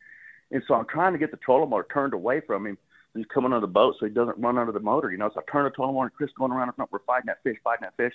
And 0.52 0.64
so 0.68 0.74
I'm 0.74 0.88
trying 0.88 1.14
to 1.14 1.20
get 1.20 1.30
the 1.30 1.38
trolling 1.38 1.70
motor 1.70 1.86
turned 1.94 2.14
away 2.14 2.42
from 2.42 2.66
him. 2.66 2.80
He's 3.16 3.28
coming 3.32 3.54
under 3.54 3.66
the 3.66 3.72
boat 3.72 3.96
so 4.00 4.08
he 4.08 4.12
doesn't 4.12 4.40
run 4.40 4.58
under 4.58 4.72
the 4.72 4.80
motor, 4.80 5.12
you 5.12 5.18
know. 5.18 5.30
So 5.34 5.42
I 5.42 5.52
turn 5.52 5.66
the 5.66 5.70
trolling 5.70 5.96
motor, 5.96 6.08
and 6.08 6.16
Chris 6.16 6.32
going 6.38 6.52
around 6.52 6.70
in 6.70 6.74
front. 6.74 6.92
We're 6.92 7.00
fighting 7.00 7.28
that 7.28 7.44
fish, 7.44 7.58
fighting 7.64 7.84
that 7.84 7.98
fish 7.98 8.14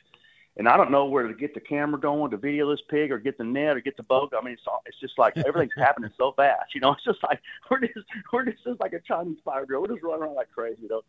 and 0.57 0.69
I 0.69 0.77
don't 0.77 0.93
know 0.93 1.07
where 1.07 1.27
to 1.27 1.35
get 1.35 1.53
the 1.53 1.61
camera 1.61 2.01
going 2.01 2.31
to 2.31 2.37
video 2.37 2.71
this 2.71 2.83
pig 2.89 3.11
or 3.11 3.19
get 3.19 3.39
the 3.39 3.45
net 3.45 3.77
or 3.77 3.81
get 3.81 3.97
the 3.97 4.05
boat. 4.05 4.33
I 4.39 4.45
mean, 4.45 4.55
it's 4.55 4.63
all, 4.67 4.83
it's 4.87 4.99
just 5.01 5.19
like 5.19 5.37
everything's 5.37 5.73
happening 5.77 6.11
so 6.17 6.33
fast, 6.33 6.75
you 6.75 6.81
know. 6.81 6.93
It's 6.93 7.05
just 7.05 7.23
like 7.25 7.41
we're 7.71 7.81
just 7.81 8.07
we're 8.33 8.45
just, 8.45 8.63
just 8.65 8.81
like 8.81 8.93
a 8.93 9.01
Chinese 9.01 9.39
fire 9.45 9.67
drill. 9.67 9.83
We're 9.83 9.89
just 9.89 10.03
running 10.03 10.23
around 10.23 10.35
like 10.35 10.51
crazy, 10.53 10.83
you 10.83 10.89
know. 10.89 11.03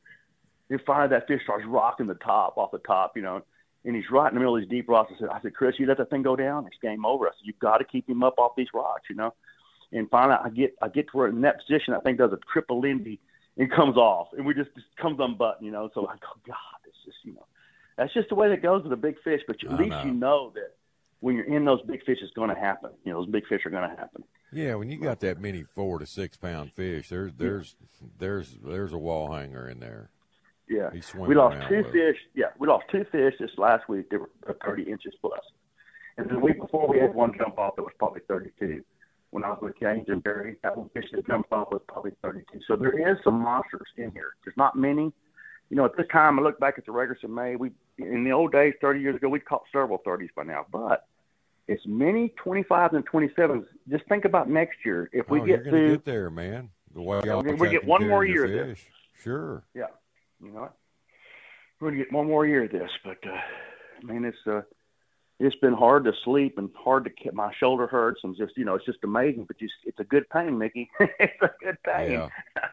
And 0.70 0.82
finally, 0.86 1.10
that 1.10 1.28
fish 1.28 1.44
starts 1.44 1.66
rocking 1.68 2.08
the 2.08 2.16
top 2.16 2.58
off 2.58 2.72
the 2.72 2.80
top, 2.80 3.16
you 3.16 3.22
know, 3.22 3.44
and 3.84 3.96
he's 3.96 4.10
right 4.10 4.30
in 4.30 4.34
the 4.34 4.40
middle 4.40 4.56
of 4.56 4.62
these 4.64 4.70
deep 4.70 4.90
rocks. 4.90 5.12
I 5.16 5.20
said, 5.20 5.30
I 5.30 5.40
said, 5.42 5.54
Chris, 5.54 5.76
you 5.78 5.86
let 5.86 5.98
that 5.98 6.10
thing 6.10 6.24
go 6.24 6.36
down, 6.36 6.66
it's 6.66 6.78
game 6.82 7.06
over. 7.06 7.28
I 7.28 7.30
said, 7.32 7.46
you've 7.46 7.60
got 7.60 7.78
to 7.78 7.84
keep 7.84 8.10
him 8.10 8.24
up 8.24 8.40
off 8.40 8.54
these 8.58 8.74
rocks, 8.74 9.04
you 9.12 9.16
know. 9.16 9.32
And 9.92 10.10
finally, 10.10 10.40
I 10.44 10.50
get 10.50 10.76
I 10.82 10.88
get 10.88 11.08
to 11.12 11.18
where 11.18 11.28
in 11.28 11.42
that 11.42 11.60
position, 11.60 11.94
that 11.94 12.04
thing 12.04 12.16
does 12.16 12.34
a 12.34 12.40
triple 12.52 12.82
Lindy 12.82 13.20
and 13.58 13.72
comes 13.72 13.96
off, 13.96 14.30
and 14.36 14.44
we 14.44 14.56
just, 14.56 14.74
just 14.74 14.88
comes 15.00 15.20
unbuttoned, 15.20 15.64
you 15.64 15.72
know. 15.72 15.92
So 15.94 16.08
I 16.08 16.14
go, 16.14 16.28
oh, 16.36 16.40
God, 16.48 16.80
it's 16.88 16.98
just 17.06 17.18
you 17.24 17.36
know 17.36 17.46
that's 17.98 18.14
just 18.14 18.30
the 18.30 18.36
way 18.36 18.50
that 18.50 18.62
goes 18.62 18.84
with 18.84 18.92
a 18.92 18.98
big 18.98 19.16
fish. 19.24 19.42
But 19.48 19.58
at 19.64 19.80
least 19.80 19.96
you 20.06 20.12
know 20.12 20.52
that 20.56 20.76
when 21.20 21.36
you're 21.36 21.46
in 21.46 21.66
those 21.66 21.82
big 21.84 22.04
fish, 22.06 22.18
it's 22.22 22.34
going 22.34 22.50
to 22.50 22.60
happen. 22.60 22.92
You 23.04 23.14
know, 23.14 23.22
those 23.22 23.32
big 23.32 23.48
fish 23.48 23.62
are 23.66 23.70
going 23.70 23.90
to 23.90 23.96
happen. 23.96 24.24
Yeah, 24.52 24.76
when 24.76 24.90
you 24.90 25.00
got 25.00 25.22
that 25.22 25.40
many 25.40 25.64
four 25.64 26.00
to 26.00 26.06
six 26.06 26.38
pound 26.38 26.72
fish, 26.74 27.10
there's 27.10 27.34
there's 27.34 27.76
there's 28.20 28.58
there's 28.64 28.94
a 28.94 28.98
wall 28.98 29.34
hanger 29.34 29.68
in 29.68 29.80
there. 29.80 30.12
Yeah, 30.68 30.90
we 31.16 31.36
lost 31.36 31.58
two 31.70 31.80
it. 31.80 31.92
fish. 31.92 32.18
Yeah, 32.34 32.48
we 32.58 32.68
lost 32.68 32.86
two 32.92 33.06
fish 33.12 33.36
this 33.40 33.52
last 33.58 33.88
week. 33.88 34.10
They 34.10 34.18
were 34.18 34.32
uh, 34.48 34.54
30 34.66 34.84
inches 34.84 35.14
plus. 35.22 35.34
plus, 35.34 35.46
and 36.18 36.30
the 36.30 36.40
week 36.40 36.60
before 36.60 36.88
we 36.88 37.00
had 37.00 37.14
one 37.14 37.34
jump 37.38 37.60
off 37.60 37.76
that 37.76 37.84
was 37.84 37.94
probably 38.00 38.22
32. 38.28 38.84
When 39.30 39.44
I 39.44 39.50
was 39.50 39.60
with 39.62 39.80
James 39.80 40.06
and 40.08 40.24
Barry, 40.24 40.56
that 40.64 40.78
one 40.78 40.90
fish 40.90 41.06
that 41.12 41.28
jumped 41.28 41.52
off 41.52 41.68
was 41.72 41.82
probably 41.88 42.12
32. 42.24 42.62
So 42.68 42.76
there 42.76 42.98
is 43.12 43.18
some 43.24 43.42
monsters 43.42 43.88
in 43.98 44.12
here. 44.12 44.34
There's 44.44 44.58
not 44.58 44.76
many. 44.76 45.12
You 45.70 45.78
know, 45.78 45.86
at 45.86 45.98
this 45.98 46.06
time, 46.12 46.40
I 46.40 46.44
look 46.44 46.60
back 46.60 46.76
at 46.78 46.86
the 46.86 46.92
Regis 46.92 47.18
in 47.24 47.34
May. 47.34 47.56
We 47.56 47.72
in 47.98 48.24
the 48.24 48.32
old 48.32 48.52
days, 48.52 48.74
30 48.82 49.00
years 49.00 49.16
ago, 49.16 49.30
we 49.30 49.40
caught 49.40 49.64
several 49.72 50.00
30s 50.00 50.30
by 50.36 50.44
now, 50.44 50.66
but 50.72 51.08
it's 51.68 51.82
many 51.88 52.34
25s 52.44 52.94
and 52.94 53.08
27s. 53.08 53.66
Just 53.90 54.06
think 54.06 54.26
about 54.26 54.50
next 54.50 54.78
year. 54.86 55.10
If 55.12 55.30
we 55.30 55.42
oh, 55.42 55.46
get 55.46 55.66
gonna 55.66 55.90
get 55.90 56.06
there, 56.06 56.30
man. 56.30 56.70
The 56.94 57.02
way 57.02 57.22
Yeah, 57.26 57.34
y'all 57.34 57.44
we're 57.44 57.56
we 57.56 57.70
get 57.70 57.86
one 57.86 58.08
more 58.08 58.24
year 58.24 58.46
of 58.46 58.52
this. 58.52 58.80
Sure. 59.24 59.64
Yeah, 59.74 59.88
you 60.42 60.52
know, 60.52 60.62
what? 60.62 60.76
we're 61.80 61.90
gonna 61.90 62.04
get 62.04 62.14
one 62.14 62.28
more 62.28 62.46
year 62.46 62.66
of 62.66 62.72
this, 62.72 62.90
but 63.04 63.18
uh, 63.28 63.38
man, 64.04 64.24
it's 64.24 64.38
uh, 64.48 64.62
it's 65.40 65.56
been 65.58 65.74
hard 65.74 66.06
to 66.06 66.14
sleep 66.24 66.58
and 66.58 66.70
hard 66.78 67.04
to 67.06 67.10
keep. 67.10 67.34
My 67.34 67.52
shoulder 67.60 67.88
hurts 67.88 68.22
and 68.24 68.38
just 68.38 68.56
you 68.56 68.66
know, 68.66 68.76
it's 68.76 68.86
just 68.86 69.04
amazing. 69.04 69.46
But 69.46 69.60
just 69.60 69.74
it's 69.84 70.00
a 70.00 70.04
good 70.04 70.30
pain, 70.30 70.58
Mickey. 70.58 70.90
it's 71.00 71.42
a 71.42 71.50
good 71.62 71.78
pain. 71.84 72.12
Yeah. 72.12 72.30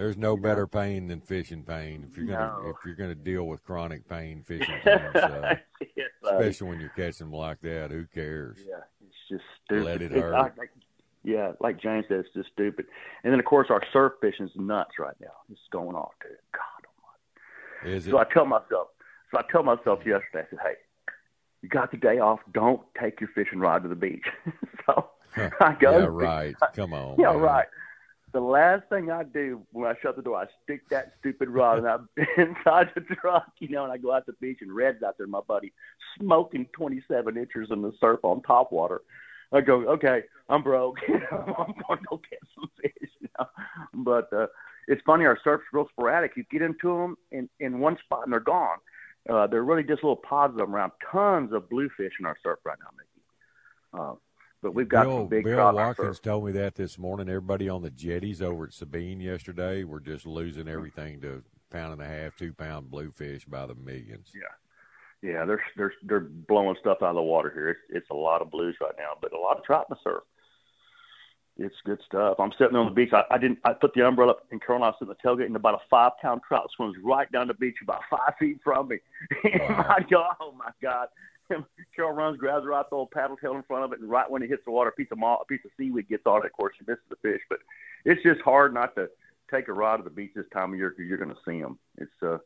There's 0.00 0.16
no 0.16 0.34
better 0.34 0.66
pain 0.66 1.08
than 1.08 1.20
fishing 1.20 1.62
pain. 1.62 2.06
If 2.10 2.16
you're 2.16 2.24
gonna 2.24 2.62
No. 2.62 2.70
if 2.70 2.76
you're 2.86 2.94
gonna 2.94 3.14
deal 3.14 3.46
with 3.46 3.62
chronic 3.62 4.08
pain, 4.08 4.42
fishing 4.46 4.74
pain, 4.82 4.98
Yes, 5.94 6.08
especially 6.24 6.68
when 6.70 6.80
you're 6.80 6.88
catching 6.96 7.26
them 7.26 7.32
like 7.34 7.60
that, 7.60 7.90
who 7.90 8.06
cares? 8.06 8.56
yeah, 8.66 8.76
it's 9.06 9.14
just 9.28 9.44
stupid. 9.62 9.84
Let 9.84 10.00
it 10.00 10.12
hurt. 10.12 10.32
like- 10.32 10.56
like- 10.56 10.70
yeah, 11.22 11.52
like 11.60 11.78
James 11.78 12.06
said, 12.08 12.20
it's 12.20 12.32
just 12.32 12.48
stupid. 12.50 12.86
And 13.24 13.30
then 13.30 13.38
of 13.38 13.44
course 13.44 13.66
our 13.68 13.82
surf 13.92 14.14
fishing's 14.22 14.52
nuts 14.56 14.98
right 14.98 15.14
now. 15.20 15.34
It's 15.52 15.60
going 15.70 15.94
off, 15.94 16.12
dude. 16.22 16.38
God 16.50 17.86
Is 17.86 18.06
it? 18.06 18.10
So 18.10 18.16
I 18.16 18.24
tell 18.24 18.46
myself, 18.46 18.88
So 19.30 19.36
I 19.38 19.42
tell 19.52 19.62
myself 19.62 19.98
yesterday, 20.06 20.46
I 20.46 20.48
said, 20.48 20.58
hey, 20.62 20.74
you 21.60 21.68
got 21.68 21.90
the 21.90 21.98
day 21.98 22.20
off. 22.20 22.40
Don't 22.54 22.80
take 22.98 23.20
your 23.20 23.28
fishing 23.34 23.58
rod 23.58 23.82
to 23.82 23.88
the 23.90 23.94
beach. 23.94 24.24
so 24.86 25.10
I 25.36 25.76
go. 25.78 25.98
Yeah, 25.98 26.06
right. 26.08 26.54
Come 26.74 26.94
on. 26.94 27.16
Yeah, 27.20 27.32
man. 27.32 27.40
right. 27.42 27.66
The 28.32 28.40
last 28.40 28.88
thing 28.88 29.10
I 29.10 29.24
do 29.24 29.62
when 29.72 29.90
I 29.90 29.94
shut 30.00 30.16
the 30.16 30.22
door, 30.22 30.36
I 30.36 30.46
stick 30.62 30.88
that 30.90 31.14
stupid 31.18 31.48
rod 31.48 31.78
and 31.78 31.88
I'm 31.88 32.08
inside 32.36 32.90
the 32.94 33.00
truck, 33.00 33.52
you 33.58 33.68
know, 33.68 33.84
and 33.84 33.92
I 33.92 33.96
go 33.96 34.12
out 34.12 34.26
to 34.26 34.32
the 34.32 34.38
beach 34.40 34.58
and 34.60 34.74
Red's 34.74 35.02
out 35.02 35.18
there, 35.18 35.26
my 35.26 35.40
buddy, 35.40 35.72
smoking 36.18 36.66
27 36.72 37.36
inches 37.36 37.68
in 37.70 37.82
the 37.82 37.92
surf 38.00 38.20
on 38.22 38.42
top 38.42 38.72
water. 38.72 39.02
I 39.52 39.60
go, 39.60 39.88
okay, 39.88 40.22
I'm 40.48 40.62
broke. 40.62 40.98
I'm 41.08 41.74
going 41.88 41.98
to 41.98 42.04
go 42.08 42.20
get 42.30 42.40
some 42.54 42.70
fish. 42.80 43.10
You 43.20 43.28
know? 43.38 43.46
But 43.94 44.32
uh, 44.32 44.46
it's 44.86 45.02
funny, 45.04 45.24
our 45.24 45.38
surf's 45.42 45.64
real 45.72 45.88
sporadic. 45.90 46.32
You 46.36 46.44
get 46.50 46.62
into 46.62 46.88
them 46.88 47.16
in, 47.32 47.48
in 47.58 47.80
one 47.80 47.96
spot 48.04 48.22
and 48.24 48.32
they're 48.32 48.40
gone. 48.40 48.78
Uh, 49.28 49.46
they're 49.46 49.64
really 49.64 49.82
just 49.82 50.02
little 50.02 50.16
pods 50.16 50.52
of 50.52 50.58
them 50.58 50.74
around. 50.74 50.92
Tons 51.10 51.52
of 51.52 51.68
bluefish 51.68 52.12
in 52.18 52.26
our 52.26 52.36
surf 52.42 52.58
right 52.64 52.78
now, 52.80 52.90
Mickey. 52.96 53.20
Uh, 53.92 54.14
but 54.62 54.74
we've 54.74 54.88
got 54.88 55.04
Bill, 55.04 55.18
some 55.18 55.28
big 55.28 55.44
Bill 55.44 55.54
trout 55.54 55.74
in 55.74 55.80
our 55.80 55.86
Watkins 55.88 56.16
surf. 56.16 56.22
told 56.22 56.46
me 56.46 56.52
that 56.52 56.74
this 56.74 56.98
morning. 56.98 57.28
Everybody 57.28 57.68
on 57.68 57.82
the 57.82 57.90
jetties 57.90 58.42
over 58.42 58.64
at 58.64 58.72
Sabine 58.72 59.20
yesterday 59.20 59.84
were 59.84 60.00
just 60.00 60.26
losing 60.26 60.68
everything 60.68 61.20
to 61.22 61.42
pound 61.70 61.92
and 61.92 62.02
a 62.02 62.06
half, 62.06 62.36
two 62.36 62.52
pound 62.52 62.90
bluefish 62.90 63.44
by 63.44 63.66
the 63.66 63.74
millions. 63.74 64.32
Yeah. 64.34 64.42
Yeah, 65.22 65.44
they're 65.44 65.62
they're 65.76 65.92
they're 66.02 66.20
blowing 66.20 66.76
stuff 66.80 66.98
out 67.02 67.10
of 67.10 67.14
the 67.16 67.22
water 67.22 67.50
here. 67.52 67.68
It's 67.68 67.80
it's 67.90 68.10
a 68.10 68.14
lot 68.14 68.40
of 68.40 68.50
blues 68.50 68.76
right 68.80 68.94
now, 68.98 69.12
but 69.20 69.34
a 69.34 69.38
lot 69.38 69.58
of 69.58 69.64
trout 69.64 69.86
in 69.90 69.96
the 69.96 70.10
surf. 70.10 70.22
It's 71.58 71.74
good 71.84 72.00
stuff. 72.06 72.36
I'm 72.38 72.52
sitting 72.58 72.74
on 72.74 72.86
the 72.86 72.94
beach. 72.94 73.12
I, 73.12 73.24
I 73.30 73.36
didn't. 73.36 73.58
I 73.64 73.74
put 73.74 73.92
the 73.92 74.06
umbrella 74.06 74.32
up 74.32 74.46
in 74.50 74.60
Carolina, 74.60 74.94
sitting 74.98 75.12
in 75.12 75.16
the 75.22 75.28
tailgate, 75.28 75.44
and 75.44 75.56
about 75.56 75.74
a 75.74 75.80
five 75.90 76.12
pound 76.22 76.40
trout 76.48 76.70
swims 76.74 76.96
right 77.04 77.30
down 77.32 77.48
the 77.48 77.54
beach, 77.54 77.76
about 77.82 78.00
five 78.10 78.32
feet 78.38 78.60
from 78.64 78.88
me. 78.88 78.96
my 79.44 79.98
God, 80.10 80.36
oh 80.40 80.52
my 80.52 80.70
God! 80.80 81.08
Carol 81.96 82.12
runs, 82.12 82.36
grabs 82.38 82.64
her 82.64 82.74
out 82.74 82.90
the 82.90 82.96
old 82.96 83.10
paddle 83.10 83.36
tail 83.36 83.54
in 83.54 83.62
front 83.62 83.84
of 83.84 83.92
it, 83.92 84.00
and 84.00 84.08
right 84.08 84.30
when 84.30 84.42
it 84.42 84.48
hits 84.48 84.64
the 84.64 84.70
water, 84.70 84.90
a 84.90 84.92
piece 84.92 85.08
of 85.10 85.18
mall, 85.18 85.40
a 85.42 85.44
piece 85.44 85.64
of 85.64 85.70
seaweed 85.76 86.08
gets 86.08 86.26
on 86.26 86.40
it. 86.40 86.46
Of 86.46 86.52
course, 86.52 86.74
she 86.78 86.84
misses 86.86 87.04
the 87.08 87.16
fish, 87.16 87.40
but 87.48 87.58
it's 88.04 88.22
just 88.22 88.40
hard 88.40 88.74
not 88.74 88.94
to 88.96 89.08
take 89.50 89.68
a 89.68 89.72
rod 89.72 89.98
to 89.98 90.02
the 90.02 90.10
beach 90.10 90.32
this 90.34 90.46
time 90.52 90.72
of 90.72 90.78
year 90.78 90.90
because 90.90 91.08
you're 91.08 91.18
going 91.18 91.30
to 91.30 91.40
see 91.44 91.60
them. 91.60 91.78
It's 91.98 92.22
uh, 92.22 92.38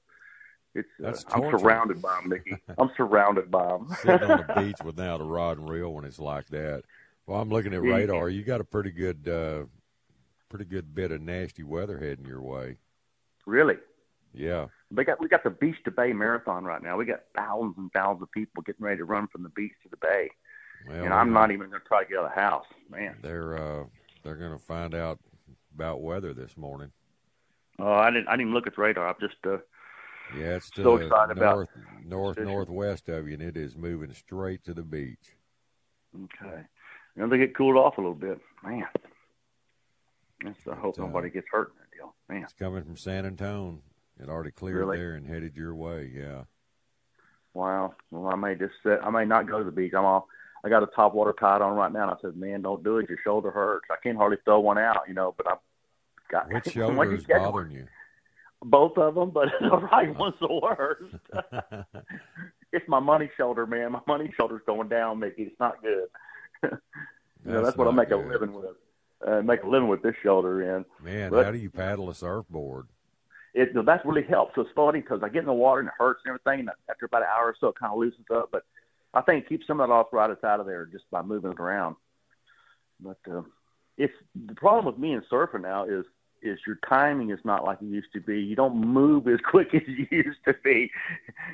it's 0.75 0.89
uh, 1.05 1.15
I'm 1.35 1.59
surrounded 1.59 2.03
by 2.03 2.17
them, 2.17 2.29
Mickey. 2.31 2.57
I'm 2.79 2.91
surrounded 2.97 3.51
by 3.51 3.67
them. 3.69 3.89
Sitting 4.03 4.31
on 4.31 4.45
the 4.47 4.55
beach 4.61 4.79
without 4.85 5.21
a 5.21 5.25
rod 5.25 5.59
and 5.59 5.69
reel 5.69 5.93
when 5.93 6.05
it's 6.05 6.19
like 6.19 6.47
that. 6.49 6.83
Well, 7.27 7.41
I'm 7.41 7.49
looking 7.49 7.73
at 7.73 7.83
radar. 7.83 8.29
You 8.29 8.43
got 8.43 8.61
a 8.61 8.65
pretty 8.65 8.91
good, 8.91 9.29
uh, 9.29 9.65
pretty 10.49 10.67
good 10.67 10.95
bit 10.95 11.11
of 11.11 11.23
nasty 11.23 11.63
weather 11.63 11.99
heading 11.99 12.27
your 12.27 12.43
way. 12.43 12.77
really. 13.47 13.77
Yeah. 14.35 14.67
They 14.95 15.05
got 15.05 15.21
we 15.21 15.29
got 15.29 15.43
the 15.45 15.51
beach 15.51 15.77
to 15.85 15.91
bay 15.91 16.13
marathon 16.13 16.65
right 16.65 16.83
now. 16.83 16.97
We 16.97 17.05
got 17.05 17.21
thousands 17.37 17.75
and 17.79 17.93
thousands 17.93 18.23
of 18.23 18.31
people 18.33 18.63
getting 18.63 18.85
ready 18.85 18.99
to 18.99 19.05
run 19.05 19.27
from 19.29 19.43
the 19.43 19.49
beach 19.51 19.73
to 19.83 19.89
the 19.89 19.97
bay, 19.97 20.31
Well, 20.87 21.05
and 21.05 21.13
I'm 21.13 21.33
not 21.33 21.51
even 21.51 21.69
going 21.71 21.81
to 21.81 21.89
try 21.89 22.05
to 22.05 22.09
get 22.09 22.19
out 22.19 22.27
of 22.27 22.35
the 22.35 22.41
house, 22.41 22.67
man. 22.91 23.17
They're 23.23 23.57
uh, 23.57 23.85
they're 24.23 24.37
going 24.37 24.53
to 24.53 24.65
find 24.65 24.95
out 24.95 25.19
about 25.75 26.03
weather 26.03 26.33
this 26.33 26.57
morning. 26.57 26.91
Oh, 27.79 27.93
I 27.93 28.11
didn't 28.11 28.29
I 28.29 28.37
didn't 28.37 28.53
look 28.53 28.67
at 28.67 28.77
the 28.77 28.83
radar. 28.83 29.09
I'm 29.09 29.15
just 29.21 29.37
uh, 29.47 29.59
Yeah, 30.37 30.57
it's 30.57 30.71
So 30.75 30.97
excited 30.97 31.37
about 31.37 31.57
north, 31.57 32.37
north, 32.37 32.39
northwest 32.39 33.09
of 33.09 33.27
you, 33.27 33.35
and 33.35 33.43
it 33.43 33.57
is 33.57 33.77
moving 33.77 34.13
straight 34.13 34.65
to 34.65 34.75
the 34.75 34.83
beach. 34.83 35.37
okay. 36.15 36.63
Know, 37.17 37.29
they 37.29 37.39
get 37.39 37.57
cooled 37.57 37.77
off 37.77 37.97
a 37.99 38.01
little 38.01 38.15
bit, 38.15 38.41
man. 38.65 38.87
That's, 40.45 40.59
I 40.67 40.75
hope 40.75 40.99
uh, 40.99 41.03
nobody 41.03 41.31
gets 41.31 41.47
hurt 41.51 41.73
in 41.73 41.75
that 41.79 41.97
deal, 41.97 42.15
man. 42.29 42.43
It's 42.43 42.53
coming 42.53 42.83
from 42.83 42.97
San 42.97 43.25
Antone. 43.25 43.83
It 44.23 44.29
already 44.29 44.51
cleared 44.53 44.79
Really? 44.79 44.97
there 44.99 45.15
and 45.15 45.27
headed 45.27 45.57
your 45.57 45.75
way. 45.75 46.11
Yeah. 46.15 46.45
Wow. 47.53 47.95
Well, 48.11 48.27
I 48.29 48.37
may 48.37 48.55
just 48.55 48.75
sit. 48.83 48.99
I 49.03 49.11
may 49.11 49.25
not 49.25 49.49
go 49.49 49.59
to 49.59 49.65
the 49.65 49.71
beach. 49.73 49.93
I'm 49.97 50.05
all. 50.05 50.29
I 50.65 50.69
got 50.71 50.83
a 50.83 50.87
top 50.87 51.15
water 51.15 51.35
tied 51.39 51.61
on 51.61 51.77
right 51.77 51.93
now, 51.93 52.03
and 52.05 52.11
I 52.13 52.17
said, 52.23 52.37
"Man, 52.37 52.63
don't 52.63 52.83
do 52.83 52.99
it. 52.99 53.09
Your 53.09 53.19
shoulder 53.23 53.51
hurts. 53.51 53.87
I 53.91 53.97
can't 54.03 54.17
hardly 54.17 54.39
throw 54.45 54.61
one 54.61 54.79
out, 54.79 55.03
you 55.09 55.15
know." 55.15 55.35
But 55.37 55.49
I've 55.49 55.59
got 56.31 56.53
Which 56.53 56.65
shoulder 56.73 57.15
is 57.15 57.25
bothering 57.25 57.71
you? 57.73 57.87
both 58.65 58.97
of 58.97 59.15
them, 59.15 59.31
but 59.31 59.49
the 59.61 59.69
right 59.77 60.17
one's 60.17 60.37
the 60.41 60.49
worst. 60.63 61.15
it's 62.73 62.89
my 62.89 63.01
money 63.01 63.31
shoulder, 63.37 63.67
man. 63.67 63.93
My 63.93 64.01
money 64.07 64.33
shoulder's 64.37 64.63
going 64.67 64.89
down, 64.89 65.19
Mickey. 65.19 65.43
It's 65.43 65.61
not 65.61 65.83
good. 65.83 66.09
you 66.63 66.71
know, 67.53 67.63
that's 67.63 67.77
what 67.77 67.89
I 67.89 67.91
make 67.91 68.11
a 68.11 68.17
living 68.17 68.53
with. 68.55 68.67
Uh, 69.27 69.43
make 69.43 69.63
a 69.63 69.69
living 69.69 69.89
with 69.89 70.03
this 70.03 70.15
shoulder, 70.23 70.77
and 70.77 70.85
Man, 71.03 71.31
But- 71.31 71.45
how 71.47 71.51
do 71.53 71.59
you 71.59 71.71
paddle 71.71 72.09
a 72.11 72.15
surfboard? 72.15 72.87
It 73.55 73.73
that 73.87 74.05
really 74.05 74.25
helps. 74.25 74.57
So 74.57 74.63
it's 74.63 74.71
funny 74.75 75.01
because 75.01 75.23
I 75.23 75.29
get 75.29 75.41
in 75.41 75.47
the 75.47 75.53
water 75.53 75.81
and 75.81 75.89
it 75.89 75.95
hurts 75.97 76.23
and 76.25 76.31
everything. 76.35 76.61
And 76.61 76.71
after 76.91 77.07
about 77.07 77.23
an 77.23 77.29
hour 77.35 77.47
or 77.47 77.57
so, 77.59 77.69
it 77.69 77.79
kind 77.79 77.93
of 77.93 77.99
loosens 77.99 78.27
up. 78.35 78.49
But 78.51 78.65
I 79.15 79.23
think 79.23 79.45
it 79.45 79.49
keeps 79.49 79.67
some 79.67 79.81
of 79.81 79.89
that 79.89 79.95
arthritis 79.95 80.43
out 80.43 80.61
of 80.61 80.67
there 80.67 80.87
just 80.87 81.09
by 81.11 81.23
moving 81.23 81.53
it 81.53 81.61
around. 81.61 81.95
But 83.01 83.19
uh, 83.31 83.43
it's 83.97 84.13
the 84.35 84.55
problem 84.55 84.87
with 84.87 84.99
me 84.99 85.13
in 85.13 85.23
surfing 85.31 85.63
now 85.63 85.85
is 85.85 86.05
is 86.43 86.59
your 86.67 86.79
timing 86.87 87.31
is 87.31 87.39
not 87.45 87.65
like 87.65 87.81
it 87.81 87.87
used 87.87 88.13
to 88.13 88.21
be. 88.21 88.41
You 88.41 88.55
don't 88.57 88.77
move 88.77 89.27
as 89.29 89.41
quick 89.51 89.69
as 89.73 89.83
you 89.87 90.07
used 90.11 90.41
to 90.47 90.55
be, 90.65 90.91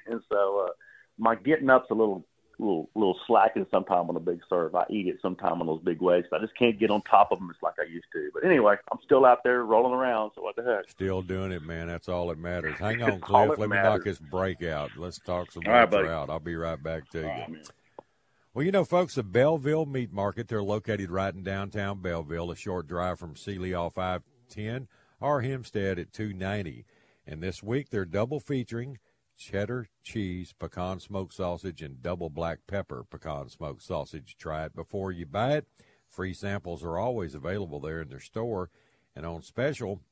and 0.07 0.21
so 0.28 0.66
uh, 0.69 0.73
my 1.19 1.35
getting 1.35 1.71
up's 1.71 1.90
a 1.90 1.95
little 1.95 2.25
little 2.61 2.90
little 2.95 3.19
slacking 3.26 3.67
sometime 3.71 4.09
on 4.09 4.17
a 4.17 4.21
big 4.21 4.40
serve. 4.49 4.75
I 4.75 4.85
eat 4.90 5.07
it 5.07 5.19
sometime 5.21 5.61
on 5.61 5.67
those 5.67 5.81
big 5.83 6.00
waves. 6.00 6.29
I 6.33 6.38
just 6.38 6.57
can't 6.57 6.79
get 6.79 6.90
on 6.90 7.02
top 7.02 7.33
of 7.33 7.38
them 7.38 7.49
just 7.50 7.62
like 7.62 7.75
I 7.81 7.85
used 7.90 8.07
to. 8.12 8.31
But 8.33 8.45
anyway, 8.45 8.76
I'm 8.93 8.99
still 9.05 9.25
out 9.25 9.43
there 9.43 9.64
rolling 9.64 9.93
around. 9.93 10.33
So 10.35 10.43
what 10.43 10.57
the 10.57 10.62
heck? 10.62 10.88
Still 10.88 11.23
doing 11.23 11.52
it, 11.52 11.62
man. 11.62 11.88
That's 11.88 12.09
all 12.09 12.29
that 12.29 12.38
matters. 12.38 12.75
Hang 12.79 13.02
on, 13.02 13.11
That's 13.11 13.23
Cliff. 13.23 13.50
that 13.50 13.59
Let 13.59 13.71
me 13.71 13.76
knock 13.76 14.05
this 14.05 14.19
break 14.19 14.62
out. 14.62 14.90
Let's 14.97 15.19
talk 15.19 15.50
some 15.50 15.62
All 15.67 15.73
more 15.73 15.81
right, 15.81 15.90
buddy. 15.90 16.09
I'll 16.09 16.40
be 16.40 16.57
right 16.57 16.81
back 16.81 17.09
to 17.11 17.21
you. 17.21 17.25
All 17.26 17.31
right, 17.31 17.50
man. 17.50 17.62
Well, 18.52 18.64
you 18.64 18.73
know, 18.73 18.85
folks, 18.85 19.14
the 19.14 19.23
Belleville 19.23 19.87
Meat 19.87 20.12
Market, 20.12 20.49
they're 20.49 20.62
located 20.62 21.11
right 21.11 21.33
in 21.33 21.45
downtown 21.45 22.00
Belleville, 22.00 22.50
a 22.50 22.57
short 22.57 22.88
drive 22.88 23.19
from 23.19 23.37
Sealy 23.37 23.75
off 23.75 23.95
510 23.95 24.88
or 25.21 25.43
Hempstead 25.43 26.00
at 26.00 26.12
290. 26.12 26.85
And 27.26 27.40
this 27.40 27.62
week 27.62 27.90
they're 27.90 28.05
double 28.05 28.40
featuring 28.40 28.99
cheddar 29.40 29.87
cheese 30.02 30.52
pecan 30.59 31.00
smoked 31.00 31.32
sausage 31.32 31.80
and 31.80 32.02
double 32.02 32.28
black 32.28 32.59
pepper 32.66 33.04
pecan 33.11 33.49
smoked 33.49 33.82
sausage. 33.82 34.37
Try 34.38 34.66
it 34.66 34.76
before 34.76 35.11
you 35.11 35.25
buy 35.25 35.54
it. 35.54 35.66
Free 36.11 36.35
samples 36.35 36.85
are 36.85 36.99
always 36.99 37.35
available 37.35 37.80
there 37.80 38.02
in 38.02 38.11
their 38.11 38.20
store. 38.20 38.70
And 39.16 39.25
on 39.25 39.42
special, 39.42 40.02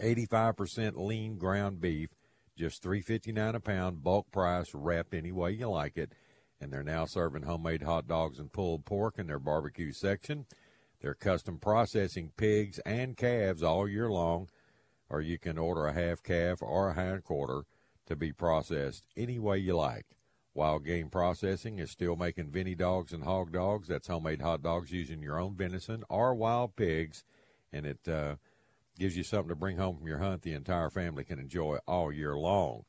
85% 0.00 0.96
lean 0.96 1.36
ground 1.36 1.80
beef, 1.80 2.08
just 2.56 2.82
$3.59 2.82 3.54
a 3.54 3.60
pound, 3.60 4.02
bulk 4.02 4.30
price, 4.32 4.74
wrapped 4.74 5.12
any 5.12 5.32
way 5.32 5.52
you 5.52 5.68
like 5.68 5.98
it. 5.98 6.14
And 6.60 6.72
they're 6.72 6.82
now 6.82 7.04
serving 7.04 7.42
homemade 7.42 7.82
hot 7.82 8.08
dogs 8.08 8.38
and 8.38 8.52
pulled 8.52 8.86
pork 8.86 9.18
in 9.18 9.26
their 9.26 9.38
barbecue 9.38 9.92
section. 9.92 10.46
They're 11.02 11.14
custom 11.14 11.58
processing 11.58 12.32
pigs 12.36 12.78
and 12.80 13.16
calves 13.16 13.62
all 13.62 13.86
year 13.86 14.10
long, 14.10 14.48
or 15.10 15.20
you 15.20 15.38
can 15.38 15.58
order 15.58 15.86
a 15.86 15.92
half 15.92 16.22
calf 16.22 16.62
or 16.62 16.90
a 16.90 16.94
hind 16.94 17.24
quarter 17.24 17.64
to 18.10 18.16
be 18.16 18.32
processed 18.32 19.06
any 19.16 19.38
way 19.38 19.56
you 19.56 19.76
like. 19.76 20.04
Wild 20.52 20.84
Game 20.84 21.08
Processing 21.08 21.78
is 21.78 21.92
still 21.92 22.16
making 22.16 22.50
Vinny 22.50 22.74
dogs 22.74 23.12
and 23.12 23.22
hog 23.22 23.52
dogs. 23.52 23.86
That's 23.86 24.08
homemade 24.08 24.42
hot 24.42 24.62
dogs 24.62 24.90
using 24.90 25.22
your 25.22 25.38
own 25.38 25.54
venison 25.54 26.02
or 26.10 26.34
wild 26.34 26.74
pigs, 26.74 27.24
and 27.72 27.86
it 27.86 28.08
uh, 28.08 28.34
gives 28.98 29.16
you 29.16 29.22
something 29.22 29.48
to 29.50 29.54
bring 29.54 29.76
home 29.76 29.96
from 29.96 30.08
your 30.08 30.18
hunt 30.18 30.42
the 30.42 30.54
entire 30.54 30.90
family 30.90 31.22
can 31.22 31.38
enjoy 31.38 31.78
all 31.86 32.10
year 32.10 32.36
long. 32.36 32.84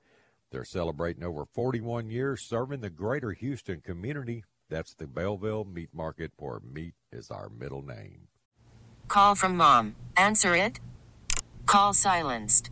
They're 0.52 0.66
celebrating 0.66 1.24
over 1.24 1.46
41 1.46 2.10
years 2.10 2.42
serving 2.42 2.82
the 2.82 2.90
greater 2.90 3.32
Houston 3.32 3.80
community. 3.80 4.44
That's 4.70 4.96
the 4.96 5.06
Belleville 5.06 5.66
Meat 5.66 5.90
Market, 5.94 6.32
where 6.38 6.60
meat 6.62 6.96
is 7.12 7.30
our 7.30 7.48
middle 7.48 7.84
name. 7.84 8.28
Call 9.08 9.36
from 9.36 9.56
mom. 9.56 9.96
Answer 10.18 10.56
it. 10.56 10.80
Call 11.68 11.94
silenced. 11.94 12.72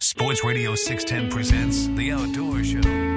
Sports 0.00 0.44
Radio 0.44 0.74
610 0.76 1.28
presents 1.30 1.86
The 1.88 2.12
Outdoor 2.12 2.62
Show. 2.62 3.08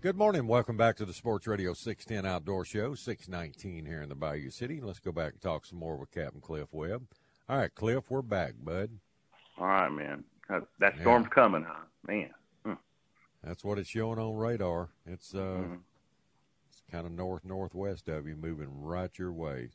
Good 0.00 0.16
morning. 0.16 0.46
Welcome 0.46 0.76
back 0.76 0.96
to 0.96 1.04
the 1.04 1.12
Sports 1.12 1.46
Radio 1.48 1.74
610 1.74 2.24
Outdoor 2.30 2.64
Show, 2.64 2.94
619 2.94 3.84
here 3.84 4.00
in 4.00 4.08
the 4.08 4.14
Bayou 4.14 4.48
City. 4.48 4.80
Let's 4.80 5.00
go 5.00 5.10
back 5.12 5.32
and 5.32 5.40
talk 5.42 5.66
some 5.66 5.78
more 5.80 5.96
with 5.96 6.12
Captain 6.12 6.40
Cliff 6.40 6.68
Webb. 6.72 7.06
All 7.48 7.58
right, 7.58 7.74
Cliff, 7.74 8.04
we're 8.08 8.22
back, 8.22 8.54
bud. 8.62 8.90
All 9.58 9.66
right, 9.66 9.90
man. 9.90 10.24
That, 10.48 10.62
that 10.78 10.94
storm's 11.00 11.24
Yeah. 11.26 11.30
coming, 11.34 11.64
huh? 11.64 11.84
Man. 12.06 12.30
Hmm. 12.64 12.72
That's 13.42 13.64
what 13.64 13.78
it's 13.78 13.90
showing 13.90 14.18
on 14.20 14.36
radar. 14.36 14.90
It's 15.04 15.34
uh, 15.34 15.38
Mhm. 15.38 15.78
Kind 16.90 17.06
of 17.06 17.12
north 17.12 17.44
northwest 17.44 18.08
of 18.08 18.26
you, 18.26 18.36
moving 18.36 18.68
right 18.82 19.10
your 19.18 19.32
way. 19.32 19.70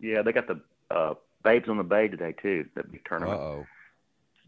Yeah, 0.00 0.22
they 0.22 0.32
got 0.32 0.46
the 0.46 0.60
uh, 0.94 1.14
Babes 1.42 1.68
on 1.68 1.76
the 1.76 1.82
Bay 1.84 2.08
today 2.08 2.34
too. 2.40 2.66
That 2.74 2.90
big 2.90 3.00
Uh 3.04 3.08
tournament, 3.08 3.40
oh. 3.40 3.66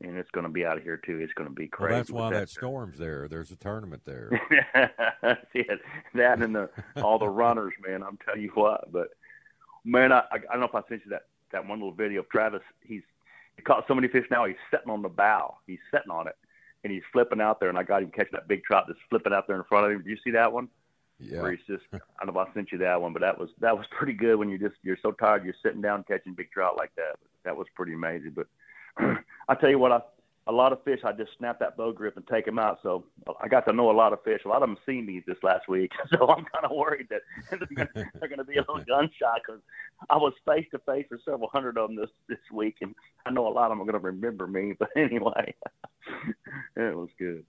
and 0.01 0.17
it's 0.17 0.31
going 0.31 0.45
to 0.47 0.53
be 0.53 0.65
out 0.65 0.77
of 0.77 0.83
here 0.83 0.97
too. 0.97 1.19
It's 1.21 1.33
going 1.35 1.49
to 1.49 1.55
be 1.55 1.65
Well, 1.65 1.89
crazy. 1.89 1.95
that's 1.97 2.11
why 2.11 2.29
with 2.29 2.39
that 2.39 2.49
storm's 2.51 2.99
there. 2.99 3.29
There's 3.29 3.51
a 3.51 3.57
tournament 3.57 4.03
there. 4.05 4.31
That's 5.23 5.47
it. 5.55 5.81
That 6.15 6.41
and 6.43 6.55
the 6.55 6.71
all 7.03 7.19
the 7.19 7.29
runners, 7.29 7.75
man. 7.87 8.03
I'm 8.03 8.19
telling 8.25 8.43
you 8.43 8.51
what. 8.55 8.93
But 8.93 9.09
man, 9.85 10.13
I, 10.13 10.21
I 10.31 10.37
I 10.37 10.39
don't 10.53 10.61
know 10.61 10.67
if 10.67 10.75
I 10.75 10.89
sent 10.89 11.03
you 11.05 11.11
that 11.11 11.27
that 11.53 11.67
one 11.67 11.79
little 11.79 11.93
video 11.95 12.21
of 12.21 12.29
Travis. 12.29 12.63
He's 12.83 13.03
he 13.57 13.63
caught 13.63 13.85
so 13.89 13.95
many 13.95 14.09
fish 14.09 14.27
now. 14.31 14.45
He's 14.45 14.57
sitting 14.71 14.91
on 14.91 15.03
the 15.03 15.09
bow. 15.09 15.57
He's 15.67 15.81
sitting 15.93 16.11
on 16.11 16.29
it, 16.29 16.37
and 16.85 16.93
he's 16.93 17.03
flipping 17.13 17.41
out 17.41 17.61
there. 17.61 17.69
And 17.69 17.77
I 17.79 17.83
got 17.83 18.03
him 18.03 18.11
catching 18.11 18.33
that 18.33 18.49
big 18.49 18.63
trout 18.65 18.85
that's 18.87 18.99
flipping 19.11 19.33
out 19.33 19.47
there 19.49 19.57
in 19.57 19.65
front 19.65 19.87
of 19.87 19.93
him. 19.93 20.03
Do 20.03 20.11
you 20.11 20.19
see 20.23 20.31
that 20.31 20.53
one? 20.53 20.69
Yeah. 21.21 21.43
Where 21.43 21.53
he's 21.53 21.67
just 21.67 21.85
I 21.93 21.99
don't 22.25 22.35
know 22.35 22.41
if 22.41 22.49
I 22.49 22.55
sent 22.55 22.73
you 22.73 22.79
that 22.79 23.01
one, 23.01 23.13
but 23.13 23.23
that 23.23 23.39
was 23.39 23.51
that 23.61 23.77
was 23.77 23.87
pretty 23.97 24.15
good 24.15 24.37
when 24.37 24.49
you 24.49 24.59
just 24.59 24.77
you're 24.83 24.99
so 25.03 25.13
tired 25.13 25.45
you're 25.45 25.55
sitting 25.63 25.83
down 25.83 26.05
catching 26.09 26.35
big 26.35 26.51
trout 26.51 26.77
like 26.77 26.95
that. 26.97 27.17
That 27.45 27.57
was 27.57 27.67
pretty 27.75 27.95
amazing. 27.95 28.35
But 28.35 28.47
I 29.49 29.55
tell 29.55 29.71
you 29.71 29.79
what, 29.79 29.93
I 29.93 30.01
a 30.47 30.53
lot 30.53 30.73
of 30.73 30.83
fish 30.83 31.01
I 31.05 31.13
just 31.13 31.31
snap 31.39 31.61
that 31.61 31.77
bow 31.77 31.93
grip 31.93 32.17
and 32.17 32.27
take 32.27 32.47
them 32.47 32.59
out. 32.59 32.79
So 32.83 33.05
I 33.41 33.47
got 33.47 33.67
to 33.67 33.73
know 33.73 33.91
a 33.91 33.93
lot 33.93 34.13
of 34.13 34.23
fish. 34.25 34.41
A 34.45 34.49
lot 34.49 34.63
of 34.63 34.69
them 34.69 34.79
see 34.87 35.01
me 35.01 35.23
this 35.27 35.37
last 35.43 35.69
week, 35.69 35.93
so 36.11 36.29
I'm 36.29 36.45
kind 36.45 36.65
of 36.65 36.73
worried 36.73 37.09
that 37.11 37.23
they're 37.51 38.29
going 38.29 38.39
to 38.39 38.45
be 38.45 38.57
a 38.57 38.61
little 38.61 38.85
gun 38.85 39.11
shy 39.21 39.37
because 39.47 39.61
I 40.09 40.17
was 40.17 40.33
face 40.47 40.67
to 40.73 40.79
face 40.81 41.07
with 41.11 41.21
several 41.25 41.51
hundred 41.53 41.79
of 41.79 41.89
them 41.89 41.97
this 41.97 42.11
this 42.29 42.39
week, 42.53 42.77
and 42.81 42.95
I 43.27 43.31
know 43.31 43.47
a 43.47 43.53
lot 43.53 43.71
of 43.71 43.79
them 43.79 43.83
are 43.83 43.93
going 43.93 44.03
to 44.03 44.07
remember 44.07 44.47
me. 44.47 44.75
But 44.79 44.89
anyway, 44.97 45.55
it 46.77 46.97
was 46.97 47.11
good. 47.19 47.45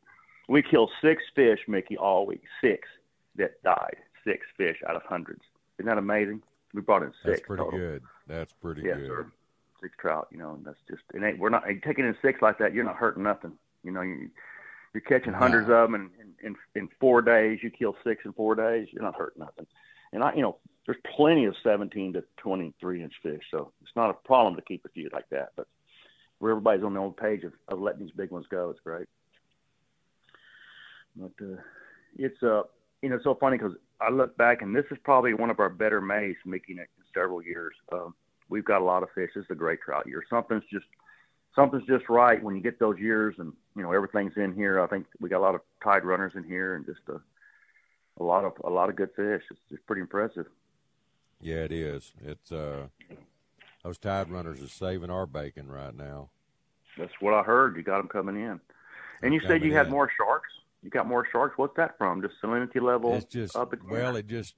We 0.49 0.61
killed 0.61 0.91
six 1.01 1.23
fish, 1.33 1.59
Mickey, 1.67 1.97
all 1.97 2.25
week. 2.25 2.43
Six 2.61 2.87
that 3.35 3.61
died. 3.63 3.97
Six 4.23 4.45
fish 4.57 4.77
out 4.87 4.95
of 4.95 5.03
hundreds. 5.03 5.41
Isn't 5.79 5.87
that 5.87 5.97
amazing? 5.97 6.41
We 6.73 6.81
brought 6.81 7.03
in 7.03 7.09
six. 7.09 7.25
That's 7.25 7.41
pretty 7.41 7.63
total. 7.63 7.79
good. 7.79 8.03
That's 8.27 8.53
pretty 8.53 8.83
Yes, 8.83 8.97
good. 8.97 9.07
sir. 9.07 9.31
Six 9.81 9.93
trout, 9.99 10.27
you 10.31 10.37
know, 10.37 10.53
and 10.53 10.63
that's 10.65 10.77
just 10.87 11.01
it 11.13 11.23
ain't. 11.23 11.39
We're 11.39 11.49
not 11.49 11.63
taking 11.83 12.05
in 12.05 12.15
six 12.21 12.41
like 12.41 12.59
that. 12.59 12.73
You're 12.73 12.83
not 12.83 12.97
hurting 12.97 13.23
nothing. 13.23 13.53
You 13.83 13.91
know, 13.91 14.01
you, 14.01 14.29
you're 14.93 15.01
catching 15.01 15.33
hundreds 15.33 15.69
of 15.69 15.91
them, 15.91 15.95
and 15.95 16.09
in, 16.43 16.47
in 16.47 16.55
in 16.75 16.89
four 16.99 17.21
days 17.23 17.59
you 17.63 17.71
kill 17.71 17.95
six 18.03 18.23
in 18.25 18.33
four 18.33 18.53
days. 18.55 18.87
You're 18.91 19.01
not 19.03 19.15
hurting 19.15 19.39
nothing. 19.39 19.65
And 20.13 20.23
I, 20.23 20.33
you 20.35 20.41
know, 20.41 20.57
there's 20.85 20.99
plenty 21.15 21.45
of 21.45 21.55
17 21.63 22.13
to 22.13 22.23
23 22.37 23.01
inch 23.03 23.13
fish, 23.23 23.41
so 23.49 23.71
it's 23.81 23.95
not 23.95 24.09
a 24.09 24.13
problem 24.13 24.55
to 24.55 24.61
keep 24.61 24.85
a 24.85 24.89
few 24.89 25.09
like 25.13 25.29
that. 25.29 25.53
But 25.55 25.67
where 26.39 26.51
everybody's 26.51 26.83
on 26.83 26.93
the 26.93 26.99
old 26.99 27.17
page 27.17 27.43
of, 27.43 27.53
of 27.69 27.79
letting 27.79 28.01
these 28.05 28.11
big 28.15 28.29
ones 28.29 28.45
go, 28.49 28.69
it's 28.69 28.79
great. 28.81 29.07
But 31.15 31.31
uh, 31.41 31.61
it's 32.17 32.41
uh, 32.43 32.63
you 33.01 33.09
know, 33.09 33.15
it's 33.15 33.23
so 33.23 33.35
funny 33.35 33.57
because 33.57 33.75
I 33.99 34.09
look 34.09 34.37
back, 34.37 34.61
and 34.61 34.75
this 34.75 34.85
is 34.91 34.97
probably 35.03 35.33
one 35.33 35.49
of 35.49 35.59
our 35.59 35.69
better 35.69 36.01
Mays, 36.01 36.35
Mickey, 36.45 36.73
in 36.73 36.85
several 37.13 37.41
years. 37.41 37.73
Um, 37.91 38.13
we've 38.49 38.65
got 38.65 38.81
a 38.81 38.85
lot 38.85 39.03
of 39.03 39.09
fish. 39.15 39.31
This 39.35 39.45
is 39.45 39.51
a 39.51 39.55
great 39.55 39.81
trout 39.81 40.07
year. 40.07 40.23
Something's 40.29 40.63
just 40.71 40.85
something's 41.55 41.85
just 41.87 42.07
right 42.09 42.41
when 42.41 42.55
you 42.55 42.61
get 42.61 42.79
those 42.79 42.99
years, 42.99 43.35
and 43.39 43.53
you 43.75 43.83
know 43.83 43.91
everything's 43.91 44.37
in 44.37 44.53
here. 44.53 44.79
I 44.79 44.87
think 44.87 45.05
we 45.19 45.29
got 45.29 45.39
a 45.39 45.45
lot 45.45 45.55
of 45.55 45.61
tide 45.83 46.05
runners 46.05 46.33
in 46.35 46.43
here, 46.43 46.75
and 46.75 46.85
just 46.85 47.01
a 47.09 47.19
a 48.19 48.23
lot 48.23 48.45
of 48.45 48.53
a 48.63 48.69
lot 48.69 48.89
of 48.89 48.95
good 48.95 49.09
fish. 49.15 49.41
It's 49.49 49.59
just 49.69 49.85
pretty 49.87 50.01
impressive. 50.01 50.45
Yeah, 51.39 51.63
it 51.63 51.71
is. 51.71 52.13
It's 52.23 52.51
uh, 52.51 52.87
those 53.83 53.97
tide 53.97 54.29
runners 54.29 54.61
are 54.61 54.67
saving 54.67 55.09
our 55.09 55.25
bacon 55.25 55.69
right 55.69 55.95
now. 55.95 56.29
That's 56.97 57.13
what 57.19 57.33
I 57.33 57.41
heard. 57.41 57.75
You 57.77 57.83
got 57.83 57.97
them 57.97 58.09
coming 58.09 58.35
in, 58.35 58.59
and 59.23 59.33
you 59.33 59.41
said 59.47 59.63
you 59.63 59.73
had 59.73 59.89
more 59.89 60.09
sharks. 60.15 60.49
You 60.83 60.89
got 60.89 61.07
more 61.07 61.27
sharks. 61.31 61.57
What's 61.57 61.75
that 61.77 61.97
from? 61.97 62.21
Just 62.21 62.35
salinity 62.43 62.81
level 62.81 63.13
It's 63.13 63.25
just 63.25 63.55
up 63.55 63.73
again? 63.73 63.87
well, 63.89 64.15
it 64.15 64.27
just 64.27 64.55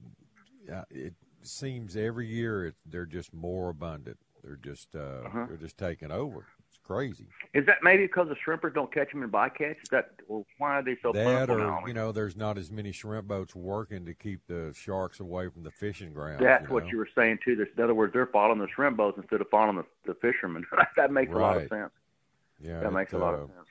uh, 0.72 0.82
it 0.90 1.12
seems 1.42 1.96
every 1.96 2.26
year 2.26 2.66
it, 2.66 2.74
they're 2.86 3.04
just 3.06 3.34
more 3.34 3.68
abundant. 3.70 4.18
They're 4.42 4.56
just 4.56 4.94
uh, 4.94 4.98
Uh-huh. 5.26 5.46
they're 5.48 5.56
just 5.58 5.76
taking 5.78 6.10
over. 6.10 6.46
It's 6.70 6.78
crazy. 6.82 7.26
Is 7.52 7.66
that 7.66 7.76
maybe 7.82 8.04
because 8.06 8.28
the 8.28 8.36
shrimpers 8.36 8.74
don't 8.74 8.92
catch 8.92 9.12
them 9.12 9.22
in 9.22 9.30
bycatch? 9.30 9.76
Is 9.82 9.88
that 9.90 10.10
or 10.28 10.44
why 10.58 10.76
are 10.78 10.82
they 10.82 10.96
so 11.02 11.12
that 11.12 11.50
or 11.50 11.58
now? 11.58 11.82
you 11.86 11.92
know, 11.94 12.10
there's 12.10 12.36
not 12.36 12.56
as 12.58 12.70
many 12.70 12.90
shrimp 12.90 13.28
boats 13.28 13.54
working 13.54 14.06
to 14.06 14.14
keep 14.14 14.40
the 14.48 14.72
sharks 14.74 15.20
away 15.20 15.48
from 15.50 15.62
the 15.62 15.70
fishing 15.70 16.12
grounds. 16.14 16.40
That's 16.42 16.66
you 16.66 16.72
what 16.74 16.86
you 16.88 16.96
were 16.98 17.08
saying 17.14 17.38
too. 17.44 17.54
There's, 17.56 17.68
in 17.76 17.84
other 17.84 17.94
words, 17.94 18.12
they're 18.14 18.26
following 18.26 18.58
the 18.58 18.68
shrimp 18.74 18.96
boats 18.96 19.18
instead 19.18 19.40
of 19.42 19.48
following 19.50 19.76
the, 19.76 19.84
the 20.06 20.14
fishermen. 20.14 20.64
that 20.96 21.12
makes 21.12 21.32
a 21.32 21.36
lot 21.36 21.58
of 21.58 21.68
sense. 21.68 21.90
Yeah, 22.60 22.80
That 22.80 22.92
makes 22.92 23.12
a 23.12 23.18
lot 23.18 23.34
of 23.34 23.48
sense. 23.50 23.68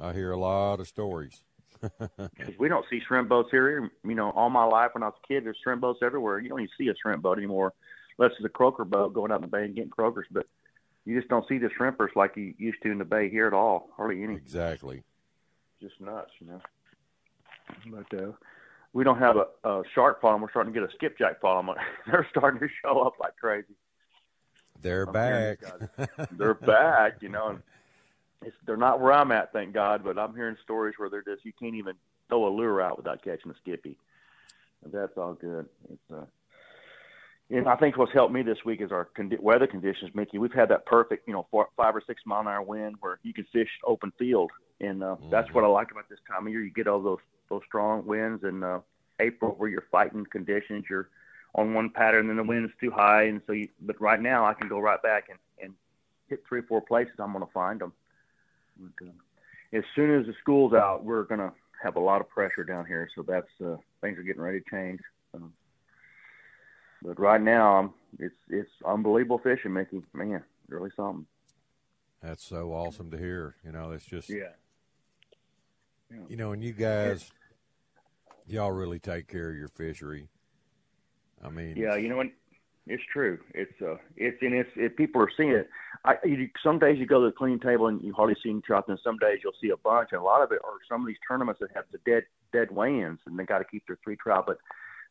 I 0.00 0.12
hear 0.12 0.32
a 0.32 0.36
lot 0.36 0.80
of 0.80 0.88
stories. 0.88 1.42
Because 2.16 2.54
we 2.60 2.68
don't 2.68 2.84
see 2.88 3.00
shrimp 3.06 3.28
boats 3.28 3.48
here. 3.50 3.90
You 4.04 4.14
know, 4.14 4.30
all 4.30 4.50
my 4.50 4.64
life 4.64 4.90
when 4.94 5.02
I 5.02 5.06
was 5.06 5.16
a 5.24 5.26
kid, 5.26 5.44
there's 5.44 5.56
shrimp 5.64 5.80
boats 5.80 5.98
everywhere. 6.00 6.38
You 6.38 6.48
don't 6.48 6.60
even 6.60 6.70
see 6.78 6.88
a 6.88 6.94
shrimp 7.02 7.22
boat 7.22 7.38
anymore, 7.38 7.72
unless 8.18 8.32
it's 8.36 8.44
a 8.44 8.48
croaker 8.48 8.84
boat 8.84 9.14
going 9.14 9.32
out 9.32 9.36
in 9.36 9.42
the 9.42 9.48
bay 9.48 9.64
and 9.64 9.74
getting 9.74 9.90
croakers. 9.90 10.26
But 10.30 10.46
you 11.04 11.18
just 11.18 11.28
don't 11.28 11.46
see 11.48 11.58
the 11.58 11.70
shrimpers 11.76 12.14
like 12.14 12.36
you 12.36 12.54
used 12.56 12.80
to 12.84 12.90
in 12.92 12.98
the 12.98 13.04
bay 13.04 13.28
here 13.28 13.48
at 13.48 13.52
all. 13.52 13.90
Hardly 13.96 14.22
any. 14.22 14.36
Exactly. 14.36 15.02
Just 15.80 16.00
nuts, 16.00 16.30
you 16.38 16.46
know. 16.46 16.60
But 17.86 18.16
uh, 18.16 18.32
we 18.92 19.02
don't 19.02 19.18
have 19.18 19.36
a, 19.36 19.68
a 19.68 19.82
shark 19.94 20.20
problem. 20.20 20.42
We're 20.42 20.50
starting 20.50 20.72
to 20.72 20.80
get 20.80 20.88
a 20.88 20.92
skipjack 20.92 21.40
problem. 21.40 21.76
They're 22.06 22.26
starting 22.30 22.60
to 22.60 22.68
show 22.82 23.00
up 23.00 23.14
like 23.18 23.36
crazy. 23.36 23.74
They're 24.80 25.06
I'm 25.06 25.12
back. 25.12 25.58
they're 26.32 26.54
back, 26.54 27.22
you 27.22 27.28
know. 27.28 27.48
And 27.50 27.62
it's, 28.44 28.56
they're 28.66 28.76
not 28.76 29.00
where 29.00 29.12
I'm 29.12 29.32
at, 29.32 29.52
thank 29.52 29.72
God. 29.72 30.02
But 30.04 30.18
I'm 30.18 30.34
hearing 30.34 30.56
stories 30.62 30.94
where 30.98 31.08
they're 31.08 31.22
just 31.22 31.44
you 31.44 31.52
can't 31.58 31.74
even 31.74 31.94
throw 32.28 32.46
a 32.46 32.50
lure 32.50 32.80
out 32.80 32.96
without 32.96 33.22
catching 33.22 33.50
a 33.50 33.54
skippy. 33.62 33.98
That's 34.84 35.16
all 35.16 35.34
good. 35.34 35.66
It's 35.90 36.12
uh, 36.12 36.24
and 37.50 37.68
I 37.68 37.76
think 37.76 37.98
what's 37.98 38.12
helped 38.12 38.32
me 38.32 38.42
this 38.42 38.64
week 38.64 38.80
is 38.80 38.90
our 38.90 39.08
condi- 39.16 39.38
weather 39.38 39.66
conditions, 39.66 40.10
Mickey. 40.14 40.38
We've 40.38 40.52
had 40.52 40.70
that 40.70 40.86
perfect, 40.86 41.28
you 41.28 41.34
know, 41.34 41.46
four, 41.50 41.68
five 41.76 41.94
or 41.94 42.02
six 42.06 42.22
mile 42.24 42.40
an 42.40 42.48
hour 42.48 42.62
wind 42.62 42.96
where 43.00 43.18
you 43.22 43.34
can 43.34 43.44
fish 43.52 43.68
open 43.84 44.12
field, 44.18 44.50
and 44.80 45.04
uh, 45.04 45.16
that's 45.30 45.52
what 45.52 45.62
I 45.62 45.66
like 45.66 45.90
about 45.90 46.08
this 46.08 46.18
time 46.26 46.46
of 46.46 46.52
year. 46.52 46.62
You 46.62 46.70
get 46.70 46.86
all 46.86 47.02
those 47.02 47.18
those 47.50 47.62
strong 47.66 48.06
winds 48.06 48.44
in 48.44 48.62
uh, 48.62 48.80
April 49.20 49.54
where 49.58 49.68
you're 49.68 49.84
fighting 49.90 50.24
conditions. 50.24 50.86
You're 50.88 51.10
on 51.54 51.74
one 51.74 51.90
pattern, 51.90 52.30
and 52.30 52.38
the 52.38 52.42
wind's 52.42 52.72
too 52.80 52.90
high, 52.90 53.24
and 53.24 53.42
so. 53.46 53.52
You, 53.52 53.68
but 53.82 54.00
right 54.00 54.20
now, 54.20 54.46
I 54.46 54.54
can 54.54 54.68
go 54.68 54.78
right 54.78 55.02
back 55.02 55.28
and 55.28 55.38
and 55.62 55.74
hit 56.28 56.42
three 56.48 56.60
or 56.60 56.64
four 56.64 56.80
places. 56.80 57.14
I'm 57.18 57.32
going 57.32 57.44
to 57.44 57.52
find 57.52 57.80
them. 57.80 57.92
But, 58.82 59.06
uh, 59.06 59.10
as 59.72 59.84
soon 59.94 60.20
as 60.20 60.26
the 60.26 60.34
school's 60.40 60.74
out, 60.74 61.04
we're 61.04 61.24
going 61.24 61.40
to 61.40 61.52
have 61.82 61.96
a 61.96 62.00
lot 62.00 62.20
of 62.20 62.28
pressure 62.28 62.64
down 62.64 62.86
here. 62.86 63.08
So 63.14 63.22
that's 63.22 63.48
uh, 63.64 63.76
things 64.00 64.18
are 64.18 64.22
getting 64.22 64.42
ready 64.42 64.60
to 64.60 64.70
change. 64.70 65.00
Um, 65.34 65.52
but 67.02 67.18
right 67.18 67.40
now, 67.40 67.78
um, 67.78 67.94
it's 68.18 68.34
it's 68.48 68.70
unbelievable 68.86 69.38
fishing, 69.38 69.72
Mickey. 69.72 70.02
Man, 70.12 70.42
really 70.68 70.90
something. 70.94 71.26
That's 72.22 72.44
so 72.44 72.72
awesome 72.72 73.10
to 73.10 73.18
hear. 73.18 73.56
You 73.64 73.72
know, 73.72 73.90
it's 73.92 74.04
just 74.04 74.28
Yeah. 74.30 74.52
you 76.28 76.36
know, 76.36 76.52
and 76.52 76.62
you 76.62 76.72
guys, 76.72 77.32
y'all 78.46 78.70
really 78.70 79.00
take 79.00 79.26
care 79.26 79.50
of 79.50 79.56
your 79.56 79.68
fishery. 79.68 80.28
I 81.42 81.48
mean, 81.48 81.76
Yeah, 81.76 81.96
you 81.96 82.08
know 82.08 82.18
when 82.18 82.32
It's 82.86 83.02
true. 83.12 83.38
It's 83.54 83.72
uh, 83.80 83.96
it's 84.16 84.38
and 84.40 84.54
it's 84.54 84.70
it, 84.74 84.96
people 84.96 85.22
are 85.22 85.30
seeing 85.36 85.50
it. 85.50 85.68
I 86.04 86.14
you, 86.24 86.48
some 86.64 86.80
days 86.80 86.98
you 86.98 87.06
go 87.06 87.20
to 87.20 87.26
the 87.26 87.32
clean 87.32 87.60
table 87.60 87.86
and 87.86 88.02
you 88.02 88.12
hardly 88.12 88.34
see 88.42 88.50
any 88.50 88.60
trout, 88.60 88.88
and 88.88 88.98
some 89.04 89.18
days 89.18 89.38
you'll 89.44 89.52
see 89.60 89.70
a 89.70 89.76
bunch. 89.76 90.08
And 90.10 90.20
a 90.20 90.24
lot 90.24 90.42
of 90.42 90.50
it 90.50 90.58
are 90.64 90.72
some 90.88 91.00
of 91.00 91.06
these 91.06 91.16
tournaments 91.26 91.60
that 91.60 91.70
have 91.74 91.84
the 91.92 91.98
dead 92.04 92.24
dead 92.52 92.72
weigh-ins, 92.72 93.20
and 93.26 93.38
they 93.38 93.44
got 93.44 93.58
to 93.58 93.64
keep 93.64 93.86
their 93.86 93.98
three 94.02 94.16
trout. 94.16 94.44
But 94.48 94.58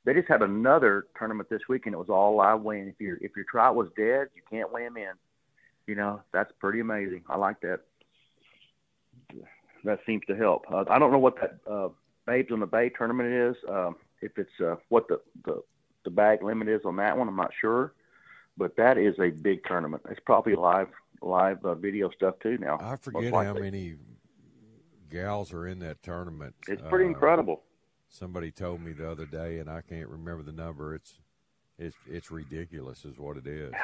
they 0.03 0.13
just 0.13 0.27
had 0.27 0.41
another 0.41 1.05
tournament 1.17 1.49
this 1.49 1.61
week, 1.69 1.85
and 1.85 1.93
it 1.93 1.97
was 1.97 2.09
all 2.09 2.35
live 2.35 2.61
weighing. 2.61 2.89
If 2.89 2.99
your 2.99 3.15
if 3.21 3.31
your 3.37 3.45
trout 3.49 3.75
was 3.75 3.87
dead, 3.95 4.27
you 4.35 4.41
can't 4.49 4.71
weigh 4.71 4.85
him 4.85 4.97
in. 4.97 5.13
You 5.87 5.95
know 5.95 6.21
that's 6.33 6.51
pretty 6.59 6.81
amazing. 6.81 7.23
I 7.29 7.37
like 7.37 7.61
that. 7.61 7.79
That 9.85 9.99
seems 10.05 10.23
to 10.27 10.35
help. 10.35 10.65
Uh, 10.71 10.83
I 10.89 10.99
don't 10.99 11.11
know 11.11 11.19
what 11.19 11.35
that 11.39 11.71
uh, 11.71 11.89
Babes 12.27 12.51
on 12.51 12.59
the 12.59 12.65
Bay 12.65 12.89
tournament 12.89 13.29
is. 13.31 13.55
Um, 13.69 13.95
if 14.21 14.37
it's 14.37 14.49
uh, 14.63 14.75
what 14.89 15.07
the, 15.07 15.21
the 15.45 15.61
the 16.03 16.09
bag 16.09 16.43
limit 16.43 16.67
is 16.67 16.81
on 16.85 16.95
that 16.97 17.17
one, 17.17 17.27
I'm 17.27 17.35
not 17.35 17.51
sure, 17.59 17.93
but 18.57 18.75
that 18.77 18.97
is 18.97 19.15
a 19.19 19.29
big 19.29 19.63
tournament. 19.65 20.03
It's 20.09 20.19
probably 20.25 20.55
live 20.55 20.89
live 21.21 21.63
uh, 21.63 21.75
video 21.75 22.09
stuff 22.09 22.35
too 22.41 22.57
now. 22.57 22.79
I 22.81 22.95
forget 22.95 23.33
how 23.33 23.53
many 23.53 23.95
gals 25.09 25.53
are 25.53 25.67
in 25.67 25.79
that 25.79 26.01
tournament. 26.01 26.55
It's 26.67 26.81
pretty 26.89 27.05
uh, 27.05 27.09
incredible. 27.09 27.61
Somebody 28.09 28.51
told 28.51 28.81
me 28.81 28.91
the 28.91 29.09
other 29.09 29.25
day, 29.25 29.59
and 29.59 29.69
I 29.69 29.81
can't 29.81 30.09
remember 30.09 30.43
the 30.43 30.51
number. 30.51 30.95
It's 30.95 31.19
it's 31.77 31.95
it's 32.09 32.31
ridiculous, 32.31 33.05
is 33.05 33.17
what 33.17 33.37
it 33.37 33.47
is. 33.47 33.71
Yeah. 33.71 33.79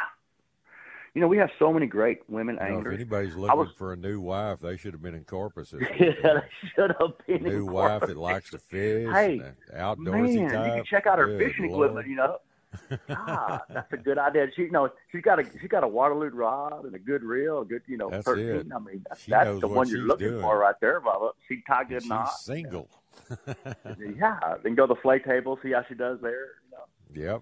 You 1.17 1.21
know, 1.21 1.27
we 1.29 1.37
have 1.39 1.49
so 1.57 1.73
many 1.73 1.87
great 1.87 2.19
women 2.29 2.59
anglers. 2.59 2.93
If 2.93 2.99
anybody's 2.99 3.35
looking 3.35 3.57
was, 3.57 3.69
for 3.75 3.91
a 3.91 3.95
new 3.97 4.21
wife, 4.21 4.59
they 4.59 4.77
should 4.77 4.93
have 4.93 5.01
been 5.01 5.15
in 5.15 5.23
Corpus. 5.23 5.73
yeah, 5.99 6.11
they 6.21 6.41
should 6.75 6.93
have 6.99 7.13
been. 7.25 7.41
New 7.41 7.65
wife 7.65 8.01
that 8.01 8.15
likes 8.15 8.51
to 8.51 8.59
fish, 8.59 9.09
hey, 9.11 9.41
outdoorsy 9.75 10.35
man, 10.41 10.49
type. 10.51 10.67
you 10.67 10.73
can 10.73 10.83
check 10.85 11.07
out 11.07 11.17
her 11.17 11.25
Good 11.25 11.39
fishing 11.39 11.71
Lord. 11.71 11.89
equipment. 11.89 12.07
You 12.07 12.15
know, 12.17 12.37
ah, 13.09 13.63
that's 13.67 13.91
a 13.93 13.97
good 13.97 14.19
idea. 14.19 14.45
She, 14.55 14.61
you 14.61 14.71
know, 14.71 14.89
she's 15.11 15.23
got 15.23 15.39
a 15.39 15.45
she's 15.59 15.69
got 15.69 15.83
a 15.83 15.87
Waterloo 15.87 16.29
rod 16.29 16.85
and 16.85 16.93
a 16.93 16.99
good 16.99 17.23
reel, 17.23 17.61
a 17.61 17.65
good, 17.65 17.81
you 17.87 17.97
know, 17.97 18.11
That's 18.11 18.23
thirteen. 18.23 18.47
it. 18.49 18.67
I 18.71 18.77
mean, 18.77 19.03
that's, 19.09 19.23
She 19.23 19.31
that's 19.31 19.59
the 19.59 19.67
one 19.67 19.89
you're 19.89 20.05
looking 20.05 20.27
doing. 20.29 20.41
for 20.41 20.59
right 20.59 20.75
there, 20.81 21.01
Bubba. 21.01 21.31
She 21.47 21.63
tie 21.67 21.83
good 21.85 22.03
She's 22.03 22.09
knot. 22.09 22.31
single. 22.37 22.89
Yeah, 23.99 24.55
then 24.61 24.75
go 24.75 24.85
to 24.85 24.93
the 24.93 25.01
flay 25.01 25.17
table, 25.17 25.57
see 25.63 25.71
how 25.71 25.83
she 25.89 25.95
does 25.95 26.19
there. 26.21 26.45
You 27.15 27.23
know, 27.25 27.31
Yep. 27.31 27.41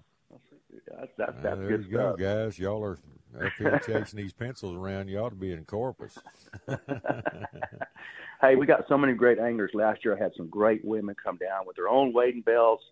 that's 0.98 1.10
that's, 1.18 1.32
that's 1.42 1.58
there 1.58 1.68
good 1.68 1.84
you 1.84 1.90
go, 1.98 2.16
guys. 2.16 2.58
Y'all 2.58 2.82
are 2.82 2.98
up 3.36 3.52
here 3.58 3.80
chasing 3.84 4.18
these 4.18 4.32
pencils 4.32 4.74
around. 4.74 5.08
You 5.08 5.18
ought 5.18 5.30
to 5.30 5.36
be 5.36 5.52
in 5.52 5.64
Corpus. 5.64 6.18
hey, 8.40 8.56
we 8.56 8.66
got 8.66 8.86
so 8.88 8.96
many 8.98 9.14
great 9.14 9.38
anglers. 9.38 9.70
Last 9.74 10.04
year, 10.04 10.16
I 10.16 10.22
had 10.22 10.32
some 10.36 10.48
great 10.48 10.84
women 10.84 11.14
come 11.22 11.36
down 11.36 11.66
with 11.66 11.76
their 11.76 11.88
own 11.88 12.12
wading 12.12 12.42
belts, 12.42 12.84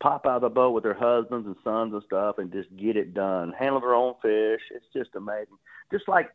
pop 0.00 0.26
out 0.26 0.36
of 0.36 0.42
the 0.42 0.48
boat 0.48 0.72
with 0.72 0.84
their 0.84 0.94
husbands 0.94 1.46
and 1.46 1.56
sons 1.64 1.92
and 1.92 2.02
stuff, 2.04 2.38
and 2.38 2.52
just 2.52 2.74
get 2.76 2.96
it 2.96 3.14
done. 3.14 3.52
Handle 3.58 3.80
their 3.80 3.94
own 3.94 4.14
fish. 4.22 4.60
It's 4.74 4.86
just 4.92 5.10
amazing. 5.14 5.58
Just 5.90 6.08
like, 6.08 6.30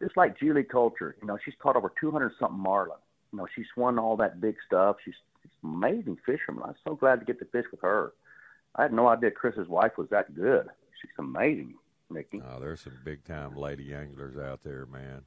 just 0.00 0.16
like 0.16 0.38
Julie 0.38 0.64
Coulter. 0.64 1.16
You 1.20 1.26
know, 1.26 1.38
she's 1.44 1.54
caught 1.60 1.76
over 1.76 1.92
200 2.00 2.32
something 2.38 2.58
marlin. 2.58 2.98
You 3.32 3.38
know, 3.38 3.46
she's 3.54 3.66
won 3.76 3.98
all 3.98 4.16
that 4.18 4.40
big 4.40 4.56
stuff. 4.66 4.96
She's, 5.04 5.14
she's 5.42 5.52
an 5.62 5.74
amazing 5.74 6.18
fisherman. 6.26 6.64
I'm 6.66 6.74
so 6.84 6.94
glad 6.94 7.20
to 7.20 7.26
get 7.26 7.38
to 7.38 7.46
fish 7.46 7.66
with 7.70 7.80
her. 7.80 8.12
I 8.76 8.82
had 8.82 8.92
no 8.92 9.08
idea 9.08 9.30
Chris's 9.30 9.68
wife 9.68 9.92
was 9.98 10.08
that 10.10 10.34
good. 10.34 10.66
She's 11.00 11.10
amazing, 11.18 11.74
Mickey. 12.12 12.42
Oh, 12.44 12.60
there's 12.60 12.80
some 12.80 12.98
big 13.04 13.24
time 13.24 13.56
lady 13.56 13.94
anglers 13.94 14.36
out 14.36 14.62
there, 14.62 14.86
man. 14.86 15.22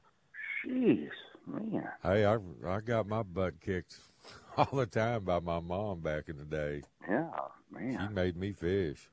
Jeez, 0.66 1.10
man. 1.46 1.88
Hey, 2.02 2.24
I 2.24 2.38
I 2.66 2.80
got 2.80 3.06
my 3.06 3.22
butt 3.22 3.60
kicked 3.60 3.96
all 4.56 4.68
the 4.72 4.86
time 4.86 5.24
by 5.24 5.40
my 5.40 5.60
mom 5.60 6.00
back 6.00 6.28
in 6.28 6.38
the 6.38 6.44
day. 6.44 6.82
Yeah, 7.08 7.30
man. 7.70 7.98
She 8.08 8.14
made 8.14 8.36
me 8.36 8.52
fish. 8.52 9.08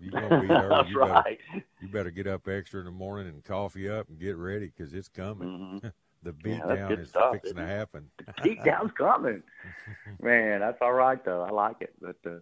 You 0.00 0.10
gonna 0.10 0.40
beat 0.40 0.50
her? 0.50 0.68
That's 0.68 0.88
you 0.88 0.98
better 0.98 1.12
right. 1.12 1.38
you 1.80 1.88
better 1.88 2.10
get 2.10 2.26
up 2.26 2.46
extra 2.48 2.80
in 2.80 2.86
the 2.86 2.92
morning 2.92 3.28
and 3.28 3.44
coffee 3.44 3.88
up 3.88 4.08
and 4.08 4.18
get 4.18 4.36
ready 4.36 4.66
because 4.74 4.92
it's 4.94 5.08
coming. 5.08 5.80
Mhm. 5.82 5.92
the 6.22 6.32
beat 6.32 6.58
Yeah, 6.66 6.74
down 6.74 6.92
is 6.92 7.10
stuff, 7.10 7.32
fixing 7.32 7.56
to 7.56 7.66
happen. 7.66 8.10
Heat 8.42 8.62
down's 8.64 8.92
coming. 8.96 9.42
Man, 10.20 10.60
that's 10.60 10.78
all 10.80 10.92
right 10.92 11.22
though. 11.24 11.42
I 11.42 11.50
like 11.50 11.76
it. 11.80 11.94
But 12.00 12.16
uh, 12.26 12.38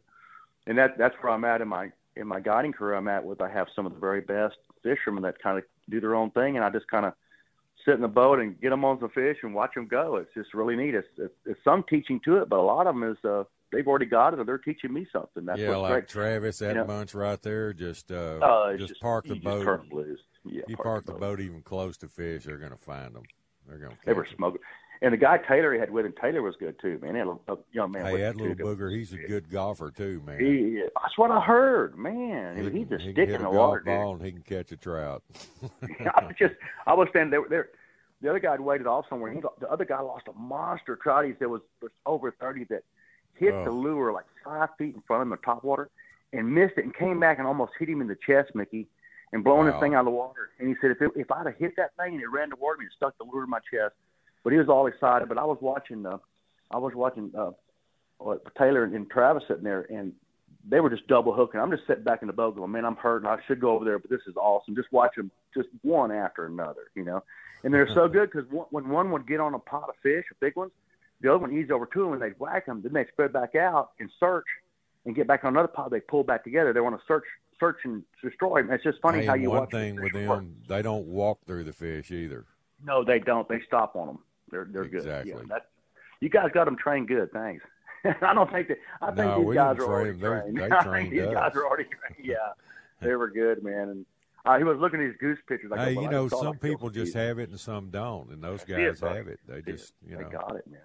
and 0.67 0.79
that 0.79 0.99
that's 0.99 1.15
where 1.21 1.33
I'm 1.33 1.45
at 1.45 1.61
in 1.61 1.69
my 1.69 1.91
in 2.17 2.27
my 2.27 2.41
guiding 2.41 2.73
career. 2.73 2.95
I'm 2.95 3.09
at 3.09 3.25
with 3.25 3.41
I 3.41 3.51
have 3.51 3.69
some 3.75 3.87
of 3.87 3.95
the 3.95 4.01
very 4.01 4.21
best 4.21 4.57
fishermen 4.83 5.23
that 5.23 5.41
kind 5.43 5.59
of 5.59 5.65
do 5.91 6.01
their 6.01 6.15
own 6.15 6.31
thing, 6.31 6.57
and 6.57 6.65
I 6.65 6.71
just 6.71 6.89
kind 6.89 7.07
of 7.07 7.13
sit 7.85 7.95
in 7.95 8.01
the 8.01 8.09
boat 8.09 8.41
and 8.41 8.61
get 8.61 8.71
them 8.71 8.85
on 8.85 8.99
some 9.01 9.11
fish 9.11 9.39
and 9.43 9.55
watch 9.55 9.75
them 9.75 9.87
go. 9.87 10.17
It's 10.17 10.33
just 10.35 10.55
really 10.55 10.77
neat. 10.77 10.95
It's, 10.95 11.07
it's, 11.17 11.35
it's 11.45 11.61
some 11.65 11.85
teaching 11.89 12.21
to 12.25 12.39
it, 12.39 12.49
but 12.49 12.59
a 12.59 12.63
lot 12.63 12.87
of 12.87 12.95
them 12.95 13.05
is 13.05 13.17
uh, 13.25 13.45
they've 13.73 13.87
already 13.87 14.07
got 14.07 14.35
it 14.35 14.41
or 14.41 14.45
they're 14.45 14.59
teaching 14.59 14.93
me 14.93 15.07
something. 15.13 15.45
That's 15.45 15.61
yeah, 15.61 15.77
like 15.77 15.93
great. 15.93 16.09
Travis, 16.09 16.59
that 16.59 16.71
You 16.71 16.75
know? 16.75 16.85
bunch 16.85 17.15
right 17.15 17.41
there, 17.43 17.73
just 17.73 18.11
uh, 18.11 18.39
Uh, 18.43 18.71
it's 18.75 18.87
just, 18.87 19.01
park 19.01 19.27
the 19.27 19.35
boat. 19.35 19.65
Just 19.65 19.65
turn 19.65 19.89
loose. 19.93 20.21
Yeah, 20.45 20.63
you 20.69 20.77
park 20.77 21.07
the 21.07 21.15
boat 21.15 21.41
even 21.41 21.63
close 21.63 21.97
to 21.99 22.09
fish, 22.09 22.45
they're 22.45 22.59
gonna 22.59 22.77
find 22.77 23.15
them. 23.15 23.25
They're 23.69 23.79
gonna. 23.79 23.97
They 24.05 24.13
were 24.13 24.27
smoking. 24.37 24.61
And 25.03 25.13
the 25.13 25.17
guy 25.19 25.39
Taylor 25.39 25.75
he 25.75 25.79
had 25.79 25.91
with 25.91 26.07
him, 26.07 26.15
Taylor 26.21 26.41
was 26.43 26.57
good 26.57 26.77
too, 26.81 26.99
man. 27.03 27.13
He 27.15 27.19
had 27.19 27.29
a, 27.29 27.53
a 27.53 27.57
young 27.73 27.93
man 27.93 28.07
Hey, 28.07 28.19
that 28.23 28.37
little 28.37 28.55
too. 28.55 28.65
booger, 28.65 28.91
he's 28.91 29.13
a 29.13 29.19
good 29.19 29.51
golfer 29.51 29.91
too, 29.91 30.23
man. 30.27 30.39
He, 30.41 30.83
that's 31.03 31.19
what 31.19 31.31
I 31.31 31.41
heard, 31.41 31.99
man. 31.99 32.57
He 32.57 32.79
he's 32.81 32.91
a 32.91 32.99
he 32.99 33.13
stick 33.13 33.29
in 33.29 33.43
the 33.43 33.51
water, 33.51 33.81
dude. 33.81 33.87
ball 33.87 34.15
and 34.15 34.25
he 34.25 34.33
can 34.33 34.43
catch 34.43 34.73
a 34.73 34.77
trout. 34.77 35.23
I 35.83 36.25
was 36.25 36.35
just, 36.39 36.55
I 36.87 36.95
was 36.95 37.09
standing 37.11 37.31
there. 37.31 37.43
there 37.49 37.69
the 38.23 38.31
other 38.31 38.39
guy 38.39 38.53
had 38.53 38.61
waited 38.61 38.87
off 38.87 39.05
somewhere. 39.11 39.31
He, 39.33 39.41
the 39.61 39.69
other 39.71 39.85
guy 39.85 40.01
lost 40.01 40.27
a 40.29 40.33
monster 40.39 40.97
trout. 40.97 41.27
He 41.27 41.33
said 41.39 41.49
was, 41.49 41.61
was 41.83 41.91
over 42.07 42.31
thirty 42.31 42.65
that 42.71 42.83
hit 43.35 43.51
the 43.65 43.71
Oh. 43.71 43.75
lure 43.75 44.13
like 44.13 44.25
five 44.43 44.71
feet 44.79 44.95
in 44.95 45.03
front 45.03 45.21
of 45.21 45.29
him 45.29 45.33
in 45.35 45.39
top 45.41 45.63
water 45.63 45.91
and 46.33 46.51
missed 46.55 46.79
it 46.79 46.85
and 46.85 46.95
came 46.97 47.21
back 47.21 47.39
and 47.39 47.47
almost 47.47 47.73
hit 47.79 47.91
him 47.91 48.01
in 48.01 48.07
the 48.09 48.17
chest, 48.27 48.55
Mickey, 48.55 48.87
and 49.35 49.45
blowing 49.45 49.67
Wow. 49.67 49.73
this 49.73 49.81
thing 49.83 49.95
out 49.95 50.01
of 50.01 50.05
the 50.07 50.11
water. 50.13 50.49
And 50.59 50.67
he 50.71 50.75
said 50.81 50.93
if 50.93 51.03
it, 51.03 51.11
if 51.15 51.31
I'd 51.31 51.45
have 51.45 51.57
hit 51.57 51.77
that 51.77 51.91
thing 51.99 52.15
and 52.15 52.23
it 52.23 52.31
ran 52.31 52.49
toward 52.49 52.79
me 52.79 52.87
and 52.87 52.93
stuck 52.97 53.19
the 53.19 53.25
lure 53.25 53.45
in 53.45 53.51
my 53.51 53.59
chest, 53.71 53.95
but 54.47 54.53
he 54.53 54.61
was 54.61 54.69
all 54.69 54.87
excited. 54.87 55.29
But 55.29 55.39
I 55.39 55.45
was 55.45 55.59
watching, 55.61 56.07
uh, 56.07 56.19
I 56.71 56.79
was 56.79 56.95
watching 56.95 57.33
uh, 57.37 57.51
Taylor 58.57 58.85
and 58.85 59.11
Travis 59.11 59.43
sitting 59.49 59.65
there 59.65 59.83
and. 59.91 60.13
They 60.69 60.81
were 60.81 60.91
just 60.91 61.07
double 61.07 61.33
hooking. 61.33 61.61
I'm 61.61 61.71
just 61.71 61.87
sitting 61.87 62.03
back 62.03 62.23
in 62.23 62.27
the 62.27 62.33
boat 62.33 62.57
going, 62.57 62.73
man, 62.73 62.85
I'm 62.85 62.97
hurting. 62.97 63.29
I 63.29 63.39
should 63.47 63.61
go 63.61 63.71
over 63.77 63.85
there, 63.85 64.01
but 64.01 64.11
this 64.11 64.23
is 64.27 64.35
awesome. 64.37 64.75
Just 64.75 64.91
watch 64.91 65.15
them, 65.15 65.31
just 65.55 65.69
one 65.83 66.11
after 66.11 66.45
another, 66.45 66.91
you 66.97 67.05
know. 67.05 67.23
And 67.63 67.73
they're 67.73 67.87
so 67.95 68.09
good 68.09 68.33
because 68.33 68.49
when 68.71 68.89
one 68.89 69.13
would 69.13 69.29
get 69.29 69.39
on 69.39 69.55
a 69.55 69.61
pot 69.61 69.89
of 69.89 69.95
fish, 70.03 70.25
a 70.33 70.35
big 70.41 70.57
one, 70.57 70.73
the 71.21 71.29
other 71.31 71.39
one 71.39 71.53
eased 71.57 71.71
over 71.71 71.87
to 71.87 72.03
them 72.03 72.15
and 72.15 72.21
they'd 72.21 72.35
whack 72.41 72.67
them. 72.67 72.83
Then 72.83 72.95
they 72.95 73.07
spread 73.13 73.33
back 73.33 73.55
out 73.55 73.91
and 74.01 74.11
search 74.19 74.47
and 75.05 75.15
get 75.15 75.29
back 75.29 75.45
on 75.45 75.53
another 75.53 75.69
pot. 75.69 75.93
They 75.93 76.01
pull 76.01 76.25
back 76.25 76.43
together. 76.43 76.73
They 76.73 76.81
want 76.81 76.99
to 76.99 77.07
search, 77.07 77.27
search 77.61 77.77
and 77.85 78.03
destroy 78.21 78.61
them. 78.63 78.73
It's 78.73 78.83
just 78.83 79.01
funny 79.01 79.21
Hey, 79.21 79.27
how 79.27 79.35
you 79.35 79.51
one 79.51 79.61
watch 79.61 79.71
thing 79.71 80.03
with 80.03 80.15
fish 80.15 80.27
work. 80.29 80.41
them, 80.41 80.57
they 80.67 80.83
don't 80.83 81.07
walk 81.07 81.45
through 81.47 81.63
the 81.63 81.73
fish 81.73 82.11
either. 82.11 82.45
No, 82.85 83.05
they 83.05 83.21
don't. 83.21 83.49
They 83.49 83.61
stop 83.69 83.95
on 83.95 84.09
them. 84.09 84.19
They're 84.51 84.67
they're 84.71 84.83
Exactly. 84.85 85.33
good. 85.33 85.43
Yeah, 85.43 85.47
that, 85.49 85.67
you 86.21 86.29
guys 86.29 86.51
got 86.53 86.65
them 86.65 86.77
trained 86.77 87.09
good. 87.09 87.31
Thanks. 87.33 87.65
I 88.23 88.35
don't 88.35 88.51
think 88.51 88.69
that. 88.69 88.79
I 89.03 89.07
think 89.07 89.19
no, 89.19 89.45
these 89.45 89.55
guys 89.55 89.77
are 89.79 89.83
already 89.85 90.13
them. 90.13 90.21
trained. 90.21 90.57
They- 90.57 90.69
they 90.69 90.75
I 90.77 90.83
think 90.85 91.11
these 91.11 91.23
guys 91.35 91.53
are 91.55 91.67
already 91.67 91.85
trained. 91.85 92.17
Yeah, 92.25 92.37
they 93.01 93.15
were 93.15 93.29
good, 93.29 93.63
man. 93.63 93.89
And 93.89 94.07
uh, 94.45 94.59
he 94.59 94.65
was 94.65 94.79
looking 94.79 95.01
at 95.01 95.09
these 95.09 95.17
goose 95.21 95.39
pictures. 95.49 95.71
I 95.73 95.77
go, 95.77 95.85
Hey, 95.85 95.95
well, 95.95 96.05
you 96.05 96.11
know, 96.11 96.29
some 96.29 96.49
I'd 96.55 96.61
people 96.61 96.89
just 96.91 97.15
have 97.15 97.39
it 97.39 97.51
and 97.51 97.59
some 97.59 97.91
don't, 97.91 98.31
and 98.31 98.43
those 98.43 98.61
That's 98.65 98.71
it, 98.71 99.01
guys 99.01 99.17
have 99.17 99.29
it. 99.29 99.41
They 99.47 99.57
it. 99.59 99.67
just, 99.67 99.93
you 100.07 100.17
they 100.17 100.23
know, 100.23 100.31
got 100.31 100.57
it, 100.57 100.67
man. 100.71 100.81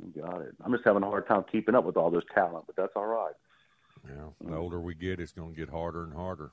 They 0.00 0.20
got 0.20 0.40
it. 0.42 0.54
I'm 0.64 0.72
just 0.72 0.84
having 0.84 1.02
a 1.02 1.06
hard 1.06 1.26
time 1.26 1.44
keeping 1.50 1.74
up 1.74 1.84
with 1.84 1.96
all 1.96 2.10
this 2.10 2.24
talent, 2.34 2.64
but 2.66 2.76
that's 2.76 2.92
all 2.96 3.06
right. 3.06 3.34
know, 4.08 4.34
the 4.40 4.54
older 4.56 4.80
we 4.80 4.94
get, 4.94 5.18
it's 5.20 5.32
going 5.32 5.50
to 5.54 5.56
get 5.56 5.68
harder 5.70 6.04
and 6.04 6.14
harder. 6.14 6.52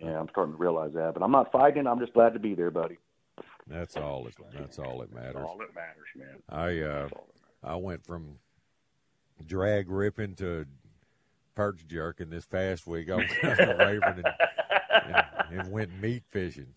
Yeah, 0.00 0.20
I'm 0.20 0.28
starting 0.28 0.54
to 0.54 0.58
realize 0.58 0.92
that, 0.94 1.14
but 1.14 1.22
I'm 1.22 1.32
not 1.32 1.50
fighting. 1.50 1.86
I'm 1.86 1.98
just 1.98 2.12
glad 2.12 2.34
to 2.34 2.38
be 2.38 2.54
there, 2.54 2.70
buddy. 2.70 2.98
That's 3.66 3.96
all. 3.96 4.24
That, 4.24 4.34
that's 4.52 4.78
all 4.78 4.98
that 5.00 5.12
That's 5.12 5.24
matters. 5.24 5.44
all 5.48 5.58
that 5.58 5.74
matters, 5.74 6.06
man. 6.14 6.36
I 6.48 6.80
uh, 6.80 7.08
I 7.64 7.74
went 7.76 8.04
from 8.04 8.38
drag 9.46 9.90
ripping 9.90 10.34
to 10.36 10.66
perch 11.54 11.86
jerking 11.88 12.30
this 12.30 12.46
past 12.46 12.86
week. 12.86 13.10
I 13.10 13.16
was 13.16 13.26
to 13.40 13.76
Raven 13.78 14.24
and, 14.24 14.34
and, 15.50 15.60
and 15.60 15.72
went 15.72 15.90
meat 16.00 16.22
fishing. 16.30 16.68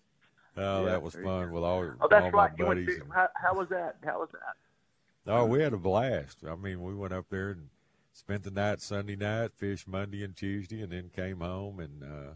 Oh, 0.56 0.84
Yeah, 0.84 0.90
that 0.92 1.02
was 1.02 1.14
fun 1.14 1.52
with 1.52 1.62
all, 1.62 1.84
Oh, 1.84 1.92
all 2.00 2.08
that's 2.08 2.24
my 2.32 2.46
right. 2.46 2.50
You 2.58 2.66
went 2.66 2.80
buddies. 2.86 2.96
to, 2.98 3.04
and- 3.04 3.12
how, 3.12 3.28
how 3.36 3.54
was 3.54 3.68
that? 3.68 3.96
How 4.04 4.18
was 4.20 4.28
that? 4.32 5.32
Oh, 5.32 5.44
we 5.44 5.62
had 5.62 5.72
a 5.72 5.78
blast. 5.78 6.38
I 6.48 6.56
mean, 6.56 6.82
we 6.82 6.94
went 6.94 7.12
up 7.12 7.26
there 7.30 7.50
and 7.50 7.68
spent 8.12 8.42
the 8.42 8.50
night 8.50 8.80
Sunday 8.80 9.14
night, 9.16 9.52
fished 9.56 9.86
Monday 9.86 10.24
and 10.24 10.34
Tuesday, 10.34 10.82
and 10.82 10.90
then 10.90 11.10
came 11.14 11.40
home 11.40 11.78
and 11.78 12.02
uh, 12.02 12.32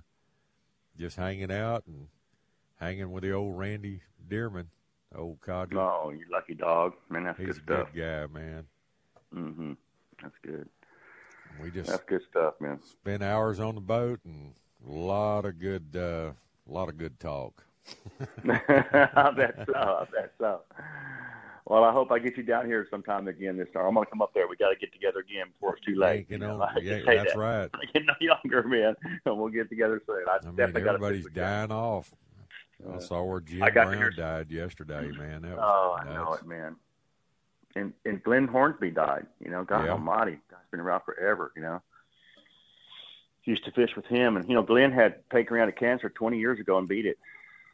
just 0.97 1.17
hanging 1.17 1.51
out 1.51 1.85
and 1.87 2.07
hanging 2.81 3.11
with 3.13 3.23
the 3.23 3.33
old 3.33 3.59
Randy 3.59 4.01
Dearman, 4.29 4.67
old 5.15 5.41
codger. 5.41 5.79
Oh, 5.79 6.11
you 6.11 6.25
lucky 6.33 6.55
dog, 6.55 6.95
man. 7.09 7.25
That's 7.25 7.39
He's 7.39 7.59
good 7.59 7.81
a 7.81 7.85
good 7.85 7.87
guy, 7.95 8.39
man. 8.39 8.65
Mm-hmm. 9.35 9.73
That's 10.23 10.35
good. 10.43 10.69
We 11.63 11.71
just 11.71 11.91
That's 11.91 12.05
good 12.05 12.23
stuff, 12.31 12.55
man. 12.61 12.81
spent 12.83 13.23
hours 13.23 13.61
on 13.61 13.75
the 13.77 13.81
boat 13.81 14.21
and 14.25 14.55
a 14.87 14.93
lot 14.93 15.45
of 15.45 15.59
good, 15.59 15.95
uh, 15.95 16.33
a 16.69 16.73
lot 16.73 16.89
of 16.89 16.99
good 16.99 17.21
talk. 17.21 17.65
I 18.49 19.31
bet 19.37 19.55
so. 19.67 19.75
I 19.75 20.07
bet 20.13 20.33
so. 20.39 20.63
Well, 21.67 21.83
I 21.83 21.93
hope 21.93 22.13
I 22.13 22.19
get 22.19 22.37
you 22.37 22.43
down 22.43 22.67
here 22.67 22.87
sometime 22.91 23.27
again 23.27 23.57
this 23.57 23.69
time. 23.73 23.87
I'm 23.87 23.95
gonna 23.95 24.07
come 24.07 24.21
up 24.21 24.35
there. 24.35 24.47
We 24.47 24.57
got 24.57 24.69
to 24.69 24.77
get 24.77 24.93
together 24.93 25.21
again 25.21 25.47
before 25.53 25.77
it's 25.77 25.87
too 25.87 25.95
late. 25.95 26.27
You 26.29 26.39
know, 26.39 26.63
yeah, 26.83 27.01
that's 27.07 27.33
that. 27.33 27.39
right. 27.39 27.71
I 27.75 27.87
get 27.93 28.03
no 28.05 28.15
younger, 28.21 28.69
man, 28.69 28.95
and 29.25 29.39
we'll 29.39 29.49
get 29.49 29.71
together 29.71 30.03
soon. 30.07 30.25
I, 30.29 30.47
I 30.47 30.51
mean, 30.51 30.77
everybody's 30.77 31.27
dying 31.31 31.73
off. 31.73 32.13
I 32.93 32.99
saw 32.99 33.23
where 33.23 33.41
Jim 33.41 33.63
I 33.63 33.71
got 33.71 33.87
Brown 33.89 33.99
hear- 33.99 34.11
died 34.11 34.51
yesterday, 34.51 35.11
man. 35.13 35.43
That 35.43 35.57
was 35.57 35.61
Oh, 35.63 35.97
I 36.01 36.05
know 36.13 36.35
it, 36.35 36.45
man. 36.47 36.77
And 37.77 37.93
and 38.05 38.23
Glenn 38.23 38.47
Hornsby 38.47 38.91
died. 38.91 39.27
You 39.41 39.51
know, 39.51 39.65
God 39.65 39.87
Yeah. 39.87 39.93
Almighty, 39.93 40.39
guy's 40.51 40.61
been 40.71 40.81
around 40.81 41.01
forever. 41.03 41.53
You 41.57 41.63
know, 41.63 41.83
used 43.45 43.65
to 43.65 43.73
fish 43.73 43.91
with 43.97 44.07
him, 44.07 44.37
and 44.37 44.49
you 44.49 44.55
know, 44.55 44.63
Glenn 44.63 44.93
had 44.93 45.29
pancreatic 45.29 45.77
cancer 45.79 46.09
20 46.09 46.39
years 46.39 46.59
ago 46.61 46.79
and 46.79 46.89
beat 46.89 47.07
it. 47.07 47.19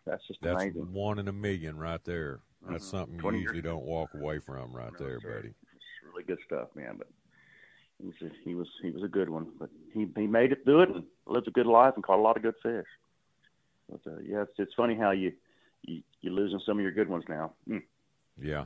That's 0.07 0.27
just 0.27 0.41
That's 0.43 0.63
amazing. 0.63 0.93
one 0.93 1.19
in 1.19 1.29
a 1.29 1.33
million 1.33 1.77
right 1.77 2.03
there. 2.05 2.41
That's 2.69 2.87
Mhm. 2.87 2.91
something 2.91 3.19
you 3.21 3.31
usually 3.41 3.57
years. 3.57 3.65
don't 3.65 3.85
walk 3.85 4.13
away 4.15 4.39
from 4.39 4.73
right 4.73 4.93
No, 4.93 4.99
there, 5.07 5.21
sir. 5.21 5.35
buddy. 5.37 5.49
It's 5.75 5.85
really 6.05 6.25
good 6.25 6.41
stuff, 6.45 6.75
man. 6.75 6.97
But 6.97 7.09
he 7.99 8.07
was 8.07 8.17
a, 8.23 8.29
he 8.45 8.55
was 8.55 8.69
he 8.83 8.91
was 8.91 9.03
a 9.03 9.09
good 9.09 9.29
one. 9.29 9.53
But 9.59 9.71
he 9.93 10.07
he 10.17 10.27
made 10.27 10.53
it 10.53 10.65
through 10.65 10.83
it 10.83 10.89
and 10.91 11.07
lived 11.27 11.49
a 11.49 11.53
good 11.53 11.67
life 11.67 11.95
and 11.95 12.03
caught 12.03 12.19
a 12.19 12.23
lot 12.23 12.37
of 12.37 12.43
good 12.43 12.57
fish. 12.63 12.87
But 13.91 14.01
uh, 14.11 14.17
yeah, 14.25 14.43
it's 14.43 14.53
it's 14.59 14.75
funny 14.77 14.95
how 14.95 15.11
you 15.11 15.33
you 15.83 16.03
you're 16.21 16.33
losing 16.33 16.61
some 16.65 16.79
of 16.79 16.83
your 16.83 16.93
good 16.93 17.09
ones 17.09 17.25
now. 17.29 17.53
Mm. 17.69 17.83
Yeah. 18.41 18.65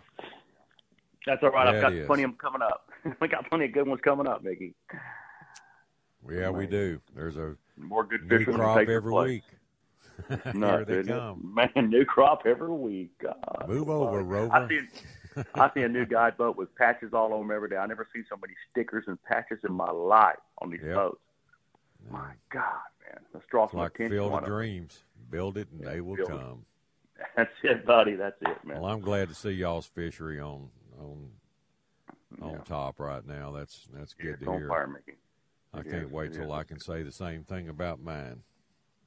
That's 1.26 1.42
all 1.42 1.50
right. 1.50 1.72
Yeah, 1.74 1.86
I've 1.86 1.94
got 1.94 2.06
plenty 2.06 2.24
of 2.24 2.30
them 2.30 2.38
coming 2.38 2.62
up. 2.62 2.90
we 3.20 3.28
got 3.28 3.48
plenty 3.48 3.64
of 3.66 3.72
good 3.72 3.88
ones 3.88 4.00
coming 4.04 4.26
up, 4.26 4.44
Mickey. 4.44 4.74
Yeah, 6.30 6.50
we 6.50 6.66
do. 6.66 7.00
There's 7.14 7.36
a 7.36 7.56
More 7.78 8.04
good 8.04 8.28
new 8.30 8.44
crop 8.44 8.78
every 8.88 9.00
place. 9.12 9.28
week. 9.30 9.44
No, 10.54 10.76
Here 10.76 10.84
they 10.84 10.94
dude, 10.94 11.08
come. 11.08 11.52
Man, 11.54 11.90
new 11.90 12.04
crop 12.04 12.42
every 12.46 12.70
week. 12.70 13.10
God, 13.20 13.36
Move 13.66 13.90
over, 13.90 14.22
Rover. 14.22 14.52
I 14.54 14.68
see, 14.68 14.80
I 15.56 15.70
see 15.74 15.80
a 15.82 15.88
new 15.88 16.06
guide 16.06 16.36
boat 16.36 16.56
with 16.56 16.72
patches 16.76 17.12
all 17.12 17.32
over 17.34 17.42
them 17.42 17.50
every 17.50 17.68
day. 17.68 17.76
I 17.76 17.86
never 17.86 18.06
seen 18.14 18.24
so 18.30 18.36
many 18.40 18.54
stickers 18.70 19.04
and 19.08 19.20
patches 19.24 19.58
in 19.68 19.74
my 19.74 19.90
life 19.90 20.36
on 20.62 20.70
these 20.70 20.80
Yep. 20.84 20.94
boats. 20.94 21.20
My 22.10 22.32
God, 22.50 22.62
man, 23.06 23.20
let's 23.32 23.46
draw 23.46 23.64
It's 23.64 23.72
some 23.72 23.80
like 23.80 23.94
attention. 23.94 24.16
Field 24.16 24.32
of? 24.32 24.44
Dreams. 24.44 25.04
Build 25.30 25.56
it 25.56 25.68
and 25.72 25.80
they 25.86 26.00
will 26.00 26.16
build 26.16 26.28
it. 26.28 26.32
come. 26.32 26.64
That's 27.36 27.52
it, 27.62 27.86
buddy. 27.86 28.14
That's 28.14 28.36
it, 28.42 28.64
man. 28.64 28.80
Well, 28.80 28.90
I'm 28.90 29.00
glad 29.00 29.28
to 29.28 29.34
see 29.34 29.50
y'all's 29.50 29.86
fishery 29.86 30.40
on 30.40 30.68
on 30.98 31.30
on 32.42 32.50
Yeah. 32.52 32.58
top 32.64 33.00
right 33.00 33.24
now. 33.26 33.52
That's 33.52 33.88
that's 33.92 34.14
Yeah, 34.18 34.32
good 34.32 34.40
to 34.40 34.52
hear. 34.52 34.68
fire, 34.68 34.86
Mickey. 34.86 35.18
I 35.72 35.80
It 35.80 35.90
can't 35.90 36.06
is, 36.06 36.12
wait 36.12 36.32
till 36.32 36.52
is. 36.52 36.58
I 36.58 36.64
can 36.64 36.78
say 36.78 37.02
the 37.02 37.12
same 37.12 37.44
thing 37.44 37.68
about 37.68 38.00
mine. 38.00 38.42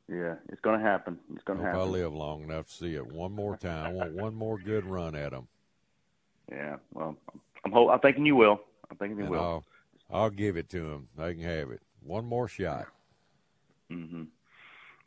Yeah, 0.10 0.36
it's 0.50 0.62
going 0.62 0.80
to 0.80 0.86
happen. 0.86 1.20
It's 1.34 1.44
going 1.44 1.60
to 1.60 1.66
Hope 1.66 1.74
I 1.74 1.78
happen. 1.78 1.92
live 1.92 2.14
long 2.14 2.44
enough 2.44 2.68
to 2.68 2.74
see 2.74 2.96
it 2.96 3.06
one 3.06 3.34
more 3.34 3.58
time. 3.58 3.88
I 3.88 3.92
want 3.92 4.14
one 4.14 4.36
more 4.36 4.58
good 4.58 4.86
run 4.86 5.16
at 5.16 5.32
them, 5.32 5.48
Yeah. 6.50 6.78
Well, 6.94 7.18
I'm 7.66 7.72
ho- 7.74 7.90
I'm 7.90 8.00
thinking 8.00 8.26
you 8.26 8.36
will. 8.38 8.62
I'm 8.90 8.96
thinking 8.98 9.18
you 9.18 9.24
and 9.26 9.32
will. 9.32 9.40
I'll 9.40 9.66
I'll 10.10 10.30
give 10.30 10.56
it 10.56 10.70
to 10.70 10.80
them. 10.90 11.10
They 11.18 11.34
can 11.34 11.44
have 11.44 11.72
it. 11.72 11.82
One 12.08 12.26
more 12.26 12.48
shot. 12.48 12.88
Mm-hmm. 13.92 14.24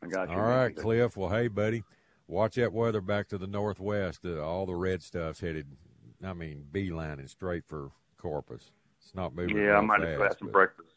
I 0.02 0.06
got 0.06 0.28
you. 0.28 0.36
All 0.36 0.42
right, 0.42 0.76
Cliff. 0.76 1.16
Well, 1.16 1.30
hey, 1.30 1.48
buddy, 1.48 1.82
watch 2.28 2.56
that 2.56 2.72
weather 2.72 3.00
back 3.00 3.28
to 3.28 3.38
the 3.38 3.46
northwest. 3.46 4.20
Uh, 4.24 4.44
all 4.44 4.66
the 4.66 4.74
red 4.74 5.02
stuff's 5.02 5.40
headed. 5.40 5.66
I 6.22 6.34
mean, 6.34 6.66
beelining 6.70 7.28
straight 7.28 7.64
for 7.66 7.90
Corpus. 8.18 8.70
It's 9.02 9.14
not 9.14 9.34
moving. 9.34 9.56
Yeah, 9.56 9.78
I 9.78 9.80
might 9.80 10.00
just 10.00 10.18
fast, 10.18 10.22
have 10.22 10.38
some 10.38 10.52
breakfast. 10.52 10.90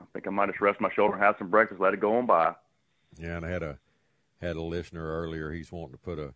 I 0.00 0.04
think 0.12 0.28
I 0.28 0.30
might 0.30 0.46
just 0.46 0.60
rest 0.60 0.80
my 0.80 0.92
shoulder, 0.92 1.14
and 1.14 1.22
have 1.22 1.34
some 1.38 1.50
breakfast, 1.50 1.80
let 1.80 1.92
it 1.92 2.00
go 2.00 2.16
on 2.16 2.26
by. 2.26 2.54
Yeah, 3.18 3.36
and 3.36 3.44
I 3.44 3.50
had 3.50 3.64
a 3.64 3.78
had 4.40 4.54
a 4.54 4.62
listener 4.62 5.04
earlier. 5.04 5.50
He's 5.50 5.72
wanting 5.72 5.92
to 5.92 5.98
put 5.98 6.20
a, 6.20 6.34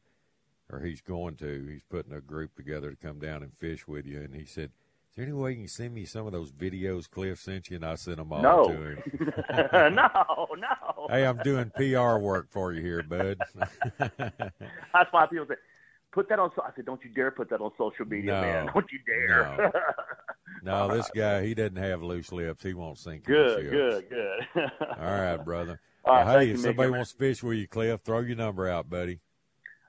or 0.69 0.81
he's 0.81 1.01
going 1.01 1.37
to. 1.37 1.67
He's 1.71 1.85
putting 1.89 2.13
a 2.13 2.21
group 2.21 2.57
together 2.57 2.91
to 2.91 2.97
come 2.97 3.21
down 3.21 3.45
and 3.45 3.55
fish 3.55 3.87
with 3.87 4.05
you. 4.05 4.21
And 4.21 4.35
he 4.35 4.45
said, 4.45 4.65
"Is 4.67 4.82
there 5.17 5.25
any 5.25 5.33
way 5.33 5.51
you 5.53 5.57
can 5.59 5.69
send 5.69 5.95
me 5.95 6.05
some 6.05 6.27
of 6.27 6.33
those 6.33 6.51
videos 6.53 7.09
Cliff 7.11 7.39
sent 7.39 7.71
you?" 7.71 7.77
And 7.77 7.85
I 7.85 7.95
sent 7.97 8.17
them 8.19 8.33
all 8.33 8.43
No. 8.43 8.65
to 8.65 8.73
him. 8.73 9.03
no, 9.95 10.49
no. 10.59 11.07
hey, 11.11 11.25
I'm 11.27 11.39
doing 11.39 11.71
PR 11.77 12.17
work 12.19 12.49
for 12.51 12.73
you 12.73 12.81
here, 12.83 13.03
bud. 13.03 13.39
That's 13.99 15.13
why 15.13 15.27
people 15.27 15.47
say, 15.49 15.55
put 16.13 16.29
that 16.29 16.39
on. 16.39 16.51
So- 16.57 16.63
I 16.63 16.71
said, 16.77 16.87
don't 16.87 17.03
you 17.05 17.11
dare 17.11 17.31
put 17.31 17.51
that 17.51 17.61
on 17.61 17.73
social 17.79 18.07
media, 18.07 18.33
No. 18.33 18.41
man. 18.41 18.67
Don't 18.73 18.87
you 18.93 18.99
dare. 19.07 19.73
no, 20.63 20.89
this 20.95 21.11
guy 21.15 21.45
he 21.45 21.55
doesn't 21.55 21.77
have 21.77 22.03
loose 22.03 22.33
lips. 22.33 22.63
He 22.63 22.75
won't 22.75 22.99
sink. 22.99 23.27
in 23.29 23.35
good, 23.35 23.71
good, 23.71 24.09
good. 24.11 24.71
All 24.99 25.05
right, 25.21 25.37
brother. 25.37 25.81
All 26.05 26.15
right, 26.17 26.25
well, 26.27 26.39
hey, 26.41 26.45
you, 26.47 26.51
if 26.55 26.57
Mickey. 26.59 26.69
somebody 26.69 26.91
wants 26.91 27.13
to 27.13 27.19
fish 27.19 27.43
with 27.43 27.59
you, 27.59 27.69
Cliff, 27.69 28.01
throw 28.03 28.21
your 28.21 28.37
number 28.37 28.69
out, 28.69 28.91
buddy. 28.91 29.21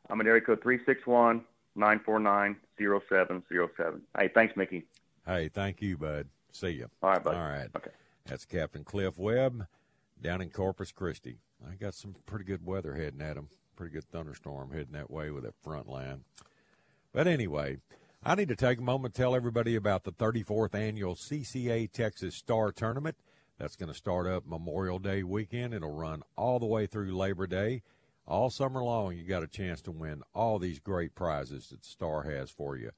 I'm 0.09 0.19
at 0.21 0.27
area 0.27 0.41
code 0.41 0.62
three 0.62 0.79
six 0.86 1.07
one 1.07 1.43
nine 1.75 1.99
four 2.05 2.19
nine 2.19 2.55
zero 2.77 3.01
seven 3.09 3.41
zero 3.49 3.69
seven. 3.77 4.01
Hey, 4.19 4.29
thanks, 4.33 4.55
Mickey. 4.55 4.86
Hey, 5.25 5.49
thank 5.49 5.81
you, 5.81 5.97
bud. 5.97 6.27
See 6.51 6.69
you. 6.69 6.89
All 7.01 7.12
right, 7.12 7.23
buddy. 7.23 7.38
All 7.38 7.43
right. 7.43 7.69
Okay. 7.75 7.91
That's 8.25 8.45
Captain 8.45 8.83
Cliff 8.83 9.17
Webb 9.17 9.67
down 10.21 10.41
in 10.41 10.49
Corpus 10.49 10.91
Christi. 10.91 11.38
I 11.69 11.75
got 11.75 11.93
some 11.93 12.15
pretty 12.25 12.45
good 12.45 12.65
weather 12.65 12.95
heading 12.95 13.21
at 13.21 13.38
him. 13.38 13.49
Pretty 13.75 13.93
good 13.93 14.09
thunderstorm 14.12 14.71
heading 14.71 14.93
that 14.93 15.09
way 15.09 15.31
with 15.31 15.43
that 15.43 15.55
front 15.62 15.88
line. 15.88 16.23
But 17.13 17.27
anyway, 17.27 17.77
I 18.23 18.36
need 18.36 18.49
to 18.49 18.55
take 18.55 18.79
a 18.79 18.83
moment 18.83 19.13
to 19.13 19.21
tell 19.21 19.36
everybody 19.36 19.75
about 19.75 20.03
the 20.03 20.12
34th 20.12 20.75
annual 20.75 21.15
CCA 21.15 21.91
Texas 21.91 22.36
Star 22.36 22.71
Tournament. 22.71 23.17
That's 23.59 23.75
going 23.75 23.91
to 23.91 23.97
start 23.97 24.27
up 24.27 24.45
Memorial 24.45 24.99
Day 24.99 25.23
weekend. 25.23 25.73
It'll 25.73 25.91
run 25.91 26.23
all 26.36 26.59
the 26.59 26.65
way 26.65 26.86
through 26.86 27.15
Labor 27.15 27.47
Day. 27.47 27.81
All 28.25 28.49
summer 28.49 28.83
long, 28.83 29.15
you 29.15 29.23
got 29.23 29.43
a 29.43 29.47
chance 29.47 29.81
to 29.81 29.91
win 29.91 30.23
all 30.33 30.57
these 30.59 30.79
great 30.79 31.13
prizes 31.15 31.67
that 31.69 31.83
Star 31.83 32.23
has 32.23 32.49
for 32.49 32.77
you. 32.77 32.91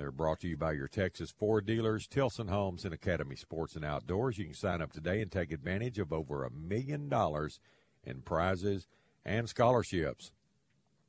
They're 0.00 0.10
brought 0.10 0.40
to 0.40 0.48
you 0.48 0.56
by 0.56 0.72
your 0.72 0.88
Texas 0.88 1.30
Ford 1.30 1.66
dealers, 1.66 2.06
Tilson 2.06 2.48
Homes, 2.48 2.86
and 2.86 2.94
Academy 2.94 3.36
Sports 3.36 3.76
and 3.76 3.84
Outdoors. 3.84 4.38
You 4.38 4.46
can 4.46 4.54
sign 4.54 4.80
up 4.80 4.94
today 4.94 5.20
and 5.20 5.30
take 5.30 5.52
advantage 5.52 5.98
of 5.98 6.10
over 6.10 6.42
a 6.42 6.50
million 6.50 7.10
dollars 7.10 7.60
in 8.02 8.22
prizes 8.22 8.88
and 9.26 9.46
scholarships. 9.46 10.32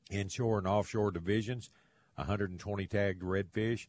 Inshore 0.09 0.57
and 0.57 0.67
offshore 0.67 1.11
divisions, 1.11 1.71
120 2.15 2.85
tagged 2.85 3.21
redfish, 3.21 3.87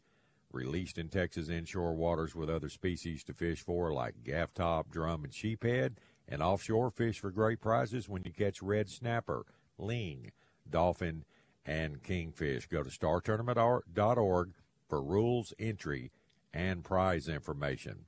released 0.52 0.98
in 0.98 1.08
Texas 1.08 1.48
inshore 1.48 1.96
waters 1.96 2.36
with 2.36 2.48
other 2.48 2.68
species 2.68 3.24
to 3.24 3.34
fish 3.34 3.60
for, 3.60 3.92
like 3.92 4.22
gaff 4.22 4.54
top, 4.54 4.88
drum, 4.88 5.24
and 5.24 5.32
sheephead, 5.32 5.96
and 6.28 6.40
offshore 6.40 6.92
fish 6.92 7.18
for 7.18 7.32
great 7.32 7.60
prizes 7.60 8.08
when 8.08 8.22
you 8.24 8.32
catch 8.32 8.62
red 8.62 8.88
snapper, 8.88 9.46
ling, 9.78 10.30
dolphin, 10.70 11.24
and 11.66 12.04
kingfish. 12.04 12.68
Go 12.68 12.84
to 12.84 12.90
startournament.org 12.90 14.52
for 14.92 15.00
rules, 15.00 15.54
entry, 15.58 16.12
and 16.52 16.84
prize 16.84 17.26
information. 17.26 18.04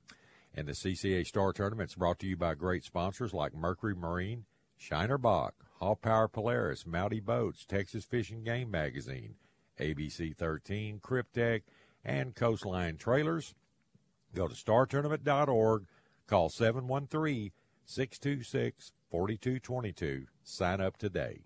And 0.53 0.67
the 0.67 0.73
CCA 0.73 1.25
Star 1.25 1.51
Tournament 1.51 1.89
is 1.89 1.95
brought 1.95 2.19
to 2.19 2.27
you 2.27 2.37
by 2.37 2.53
great 2.53 2.83
sponsors 2.83 3.33
like 3.33 3.55
Mercury 3.55 3.95
Marine, 3.95 4.45
Shiner 4.77 5.17
Bock, 5.17 5.55
Hall 5.79 5.95
Power 5.95 6.27
Polaris, 6.27 6.83
Mountie 6.83 7.25
Boats, 7.25 7.65
Texas 7.65 8.05
Fish 8.05 8.29
and 8.29 8.45
Game 8.45 8.69
Magazine, 8.69 9.33
ABC 9.79 10.37
13, 10.37 10.99
Kryptek, 10.99 11.63
and 12.03 12.35
Coastline 12.35 12.97
Trailers. 12.97 13.55
Go 14.35 14.47
to 14.47 14.53
startournament.org, 14.53 15.87
call 16.27 16.49
713 16.49 17.51
626 17.83 18.91
4222. 19.09 20.27
Sign 20.43 20.81
up 20.81 20.97
today. 20.97 21.45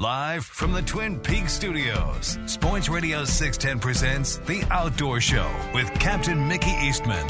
Live 0.00 0.44
from 0.44 0.70
the 0.70 0.82
Twin 0.82 1.18
Peaks 1.18 1.52
studios, 1.52 2.38
Sports 2.46 2.88
Radio 2.88 3.24
610 3.24 3.80
presents 3.80 4.36
The 4.36 4.62
Outdoor 4.70 5.20
Show 5.20 5.52
with 5.74 5.92
Captain 5.94 6.46
Mickey 6.46 6.70
Eastman. 6.70 7.26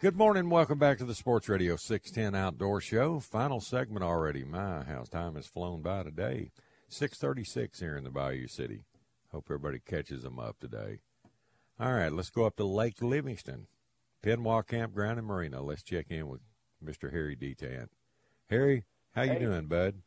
Good 0.00 0.16
morning. 0.16 0.48
Welcome 0.48 0.78
back 0.78 0.98
to 0.98 1.04
the 1.04 1.14
Sports 1.16 1.48
Radio 1.48 1.74
610 1.74 2.40
Outdoor 2.40 2.80
Show. 2.80 3.18
Final 3.18 3.60
segment 3.60 4.04
already. 4.04 4.44
My, 4.44 4.84
how 4.84 5.02
time 5.10 5.34
has 5.34 5.48
flown 5.48 5.82
by 5.82 6.04
today. 6.04 6.52
636 6.88 7.80
here 7.80 7.96
in 7.96 8.04
the 8.04 8.10
Bayou 8.10 8.46
City. 8.46 8.84
Hope 9.32 9.46
everybody 9.46 9.80
catches 9.80 10.22
them 10.22 10.38
up 10.38 10.60
today. 10.60 11.00
All 11.80 11.94
right, 11.94 12.12
let's 12.12 12.30
go 12.30 12.44
up 12.44 12.54
to 12.58 12.64
Lake 12.64 13.02
Livingston, 13.02 13.66
Penwa 14.24 14.66
Campground 14.66 15.18
and 15.18 15.26
Marina. 15.26 15.60
Let's 15.62 15.82
check 15.82 16.06
in 16.08 16.28
with 16.28 16.40
Mr. 16.82 17.12
Harry 17.12 17.36
Detant. 17.36 17.88
Harry, 18.48 18.84
how 19.14 19.22
you 19.22 19.32
Hey. 19.34 19.38
doing, 19.38 19.66
bud? 19.66 20.00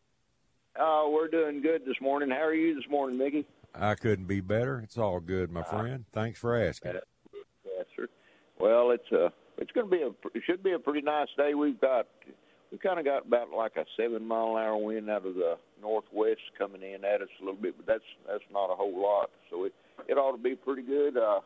Uh, 0.75 1.06
we're 1.10 1.27
doing 1.27 1.62
good 1.62 1.86
this 1.86 1.99
morning. 2.01 2.30
How 2.32 2.41
are 2.43 2.53
you 2.53 2.73
this 2.75 2.88
morning, 2.89 3.17
Mickey? 3.17 3.45
I 3.75 3.93
couldn't 3.95 4.25
be 4.25 4.41
better. 4.41 4.80
It's 4.80 4.97
all 4.97 5.19
good, 5.19 5.51
my 5.51 5.62
friend. 5.63 6.06
Thanks 6.12 6.39
for 6.39 6.56
asking. 6.56 6.93
Yes, 7.63 7.86
sir. 7.95 8.08
Well, 8.60 8.89
it's 8.91 9.12
uh 9.12 9.30
it's 9.60 9.71
going 9.71 9.88
to 9.88 9.95
be 9.95 10.01
a 10.01 10.10
it 10.36 10.43
should 10.45 10.63
be 10.63 10.71
a 10.73 10.80
pretty 10.80 11.01
nice 11.01 11.27
day. 11.38 11.53
We've 11.53 11.80
got 11.80 12.08
we 12.71 12.80
kind 12.80 12.97
of 12.99 13.06
got 13.06 13.25
about 13.27 13.51
like 13.51 13.75
a 13.77 13.86
seven 13.95 14.25
mile 14.25 14.58
an 14.58 14.63
hour 14.63 14.77
wind 14.77 15.10
out 15.12 15.25
of 15.27 15.36
the 15.36 15.58
northwest 15.80 16.41
coming 16.58 16.82
in 16.82 17.06
at 17.06 17.21
us 17.21 17.30
a 17.39 17.45
little 17.45 17.62
bit, 17.62 17.75
but 17.77 17.86
that's 17.86 18.03
that's 18.27 18.43
not 18.51 18.71
a 18.71 18.75
whole 18.75 18.99
lot. 18.99 19.30
So 19.51 19.65
it 19.65 19.73
it 20.08 20.13
ought 20.17 20.36
to 20.36 20.41
be 20.41 20.56
pretty 20.56 20.82
good. 20.84 21.17
Uh, 21.17 21.41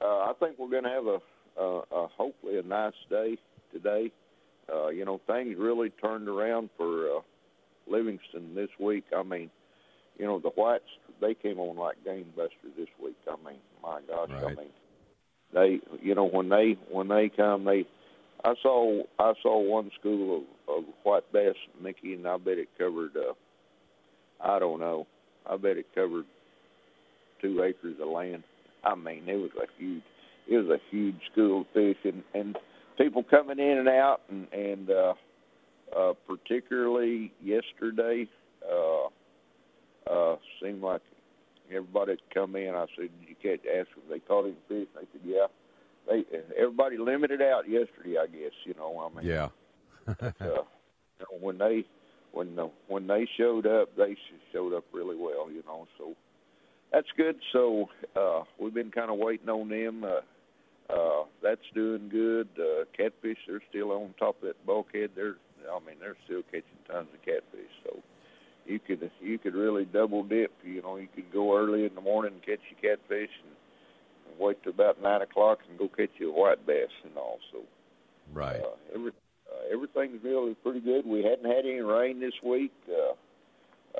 uh, 0.00 0.30
I 0.30 0.32
think 0.40 0.58
we're 0.58 0.70
going 0.70 0.84
to 0.84 0.90
have 0.90 1.06
a, 1.06 1.18
a, 1.58 1.80
a 1.90 2.08
hopefully 2.16 2.58
a 2.58 2.62
nice 2.62 2.92
day 3.10 3.36
today. 3.72 4.10
Uh, 4.72 4.88
you 4.88 5.04
know, 5.04 5.20
things 5.26 5.56
really 5.58 5.90
turned 5.90 6.28
around 6.28 6.70
for 6.76 7.16
uh, 7.16 7.20
Livingston 7.88 8.54
this 8.54 8.70
week. 8.78 9.04
I 9.16 9.22
mean, 9.22 9.50
you 10.18 10.26
know, 10.26 10.38
the 10.38 10.50
whites 10.50 10.84
they 11.20 11.34
came 11.34 11.58
on 11.58 11.76
like 11.76 11.96
gangbusters 12.06 12.76
this 12.76 12.88
week. 13.02 13.16
I 13.28 13.36
mean, 13.44 13.58
my 13.82 14.00
gosh, 14.08 14.30
I 14.30 14.48
mean, 14.48 14.70
they 15.52 15.80
you 16.00 16.14
know 16.14 16.28
when 16.28 16.48
they 16.48 16.76
when 16.90 17.08
they 17.08 17.30
come 17.34 17.64
they 17.64 17.86
I 18.44 18.54
saw 18.62 19.02
I 19.18 19.32
saw 19.42 19.60
one 19.60 19.90
school 19.98 20.44
of, 20.68 20.76
of 20.76 20.84
white 21.02 21.30
bass, 21.32 21.54
Mickey, 21.80 22.14
and 22.14 22.26
I 22.26 22.36
bet 22.38 22.58
it 22.58 22.68
covered 22.78 23.16
uh, 23.16 23.34
I 24.40 24.58
don't 24.58 24.80
know, 24.80 25.06
I 25.48 25.56
bet 25.56 25.76
it 25.76 25.86
covered 25.94 26.24
two 27.40 27.62
acres 27.62 27.96
of 28.00 28.08
land. 28.08 28.44
I 28.84 28.94
mean, 28.94 29.28
it 29.28 29.36
was 29.36 29.50
a 29.56 29.66
huge 29.78 30.02
it 30.48 30.56
was 30.56 30.68
a 30.68 30.80
huge 30.90 31.20
school 31.30 31.62
of 31.62 31.66
fish, 31.72 31.96
and 32.04 32.22
and 32.34 32.56
people 32.98 33.22
coming 33.22 33.58
in 33.58 33.78
and 33.78 33.88
out, 33.88 34.20
and 34.28 34.46
and 34.52 34.90
uh, 34.90 35.14
uh, 35.96 36.12
particularly 36.26 37.32
yesterday, 37.42 38.28
uh, 38.70 39.06
uh, 40.10 40.36
seemed 40.62 40.82
like 40.82 41.02
everybody 41.70 42.14
that 42.14 42.34
come 42.34 42.56
in. 42.56 42.74
I 42.74 42.86
said, 42.96 43.08
"Did 43.20 43.28
you 43.28 43.36
catch?" 43.42 43.66
Asked 43.66 43.94
them, 43.94 44.04
they 44.10 44.18
caught 44.20 44.44
any 44.44 44.56
fish. 44.68 44.88
They 44.94 45.06
said, 45.12 45.20
"Yeah." 45.24 45.46
They 46.08 46.24
everybody 46.58 46.98
limited 46.98 47.40
out 47.40 47.68
yesterday. 47.68 48.16
I 48.18 48.26
guess 48.26 48.52
you 48.64 48.74
know. 48.74 48.98
I 48.98 49.16
mean, 49.16 49.26
Yeah. 49.30 49.48
uh, 50.08 50.14
you 50.40 50.46
know, 50.46 51.38
when 51.40 51.58
they 51.58 51.84
when 52.32 52.56
the, 52.56 52.70
when 52.88 53.06
they 53.06 53.28
showed 53.36 53.66
up, 53.66 53.94
they 53.96 54.16
showed 54.52 54.74
up 54.74 54.84
really 54.92 55.16
well. 55.16 55.48
You 55.50 55.62
know, 55.64 55.86
so 55.98 56.14
that's 56.92 57.06
good. 57.16 57.36
So 57.52 57.88
uh, 58.16 58.42
we've 58.58 58.74
been 58.74 58.90
kind 58.90 59.10
of 59.10 59.18
waiting 59.18 59.48
on 59.48 59.68
them. 59.68 60.02
Uh, 60.02 60.22
uh, 60.92 61.24
that's 61.42 61.60
doing 61.74 62.08
good. 62.08 62.48
Uh, 62.58 62.84
catfish, 62.96 63.38
they're 63.46 63.62
still 63.70 63.92
on 63.92 64.14
top 64.18 64.36
of 64.42 64.48
that 64.48 64.66
bulkhead. 64.66 65.10
They're, 65.14 65.36
I 65.70 65.78
mean, 65.86 65.96
they're 66.00 66.16
still 66.24 66.42
catching 66.42 66.82
tons 66.88 67.08
of 67.14 67.22
catfish. 67.22 67.72
So 67.84 67.98
you 68.66 68.78
could 68.78 69.10
you 69.20 69.38
could 69.38 69.54
really 69.54 69.84
double 69.84 70.22
dip. 70.22 70.52
You 70.64 70.82
know, 70.82 70.96
you 70.96 71.08
could 71.14 71.32
go 71.32 71.56
early 71.56 71.84
in 71.84 71.94
the 71.94 72.00
morning 72.00 72.34
and 72.34 72.42
catch 72.42 72.60
your 72.70 72.96
catfish, 72.96 73.30
and, 73.42 73.54
and 74.28 74.38
wait 74.38 74.62
till 74.62 74.72
about 74.72 75.02
nine 75.02 75.22
o'clock 75.22 75.60
and 75.68 75.78
go 75.78 75.88
catch 75.88 76.10
you 76.18 76.30
a 76.30 76.38
white 76.38 76.66
bass 76.66 76.90
and 77.04 77.16
all. 77.16 77.38
So 77.52 77.62
Right. 78.32 78.60
uh, 78.60 78.94
every, 78.94 79.12
uh, 79.50 79.72
everything's 79.74 80.22
really 80.24 80.54
pretty 80.54 80.80
good. 80.80 81.06
We 81.06 81.22
hadn't 81.22 81.44
had 81.44 81.64
any 81.64 81.80
rain 81.80 82.20
this 82.20 82.34
week. 82.44 82.72
Uh, 82.88 83.14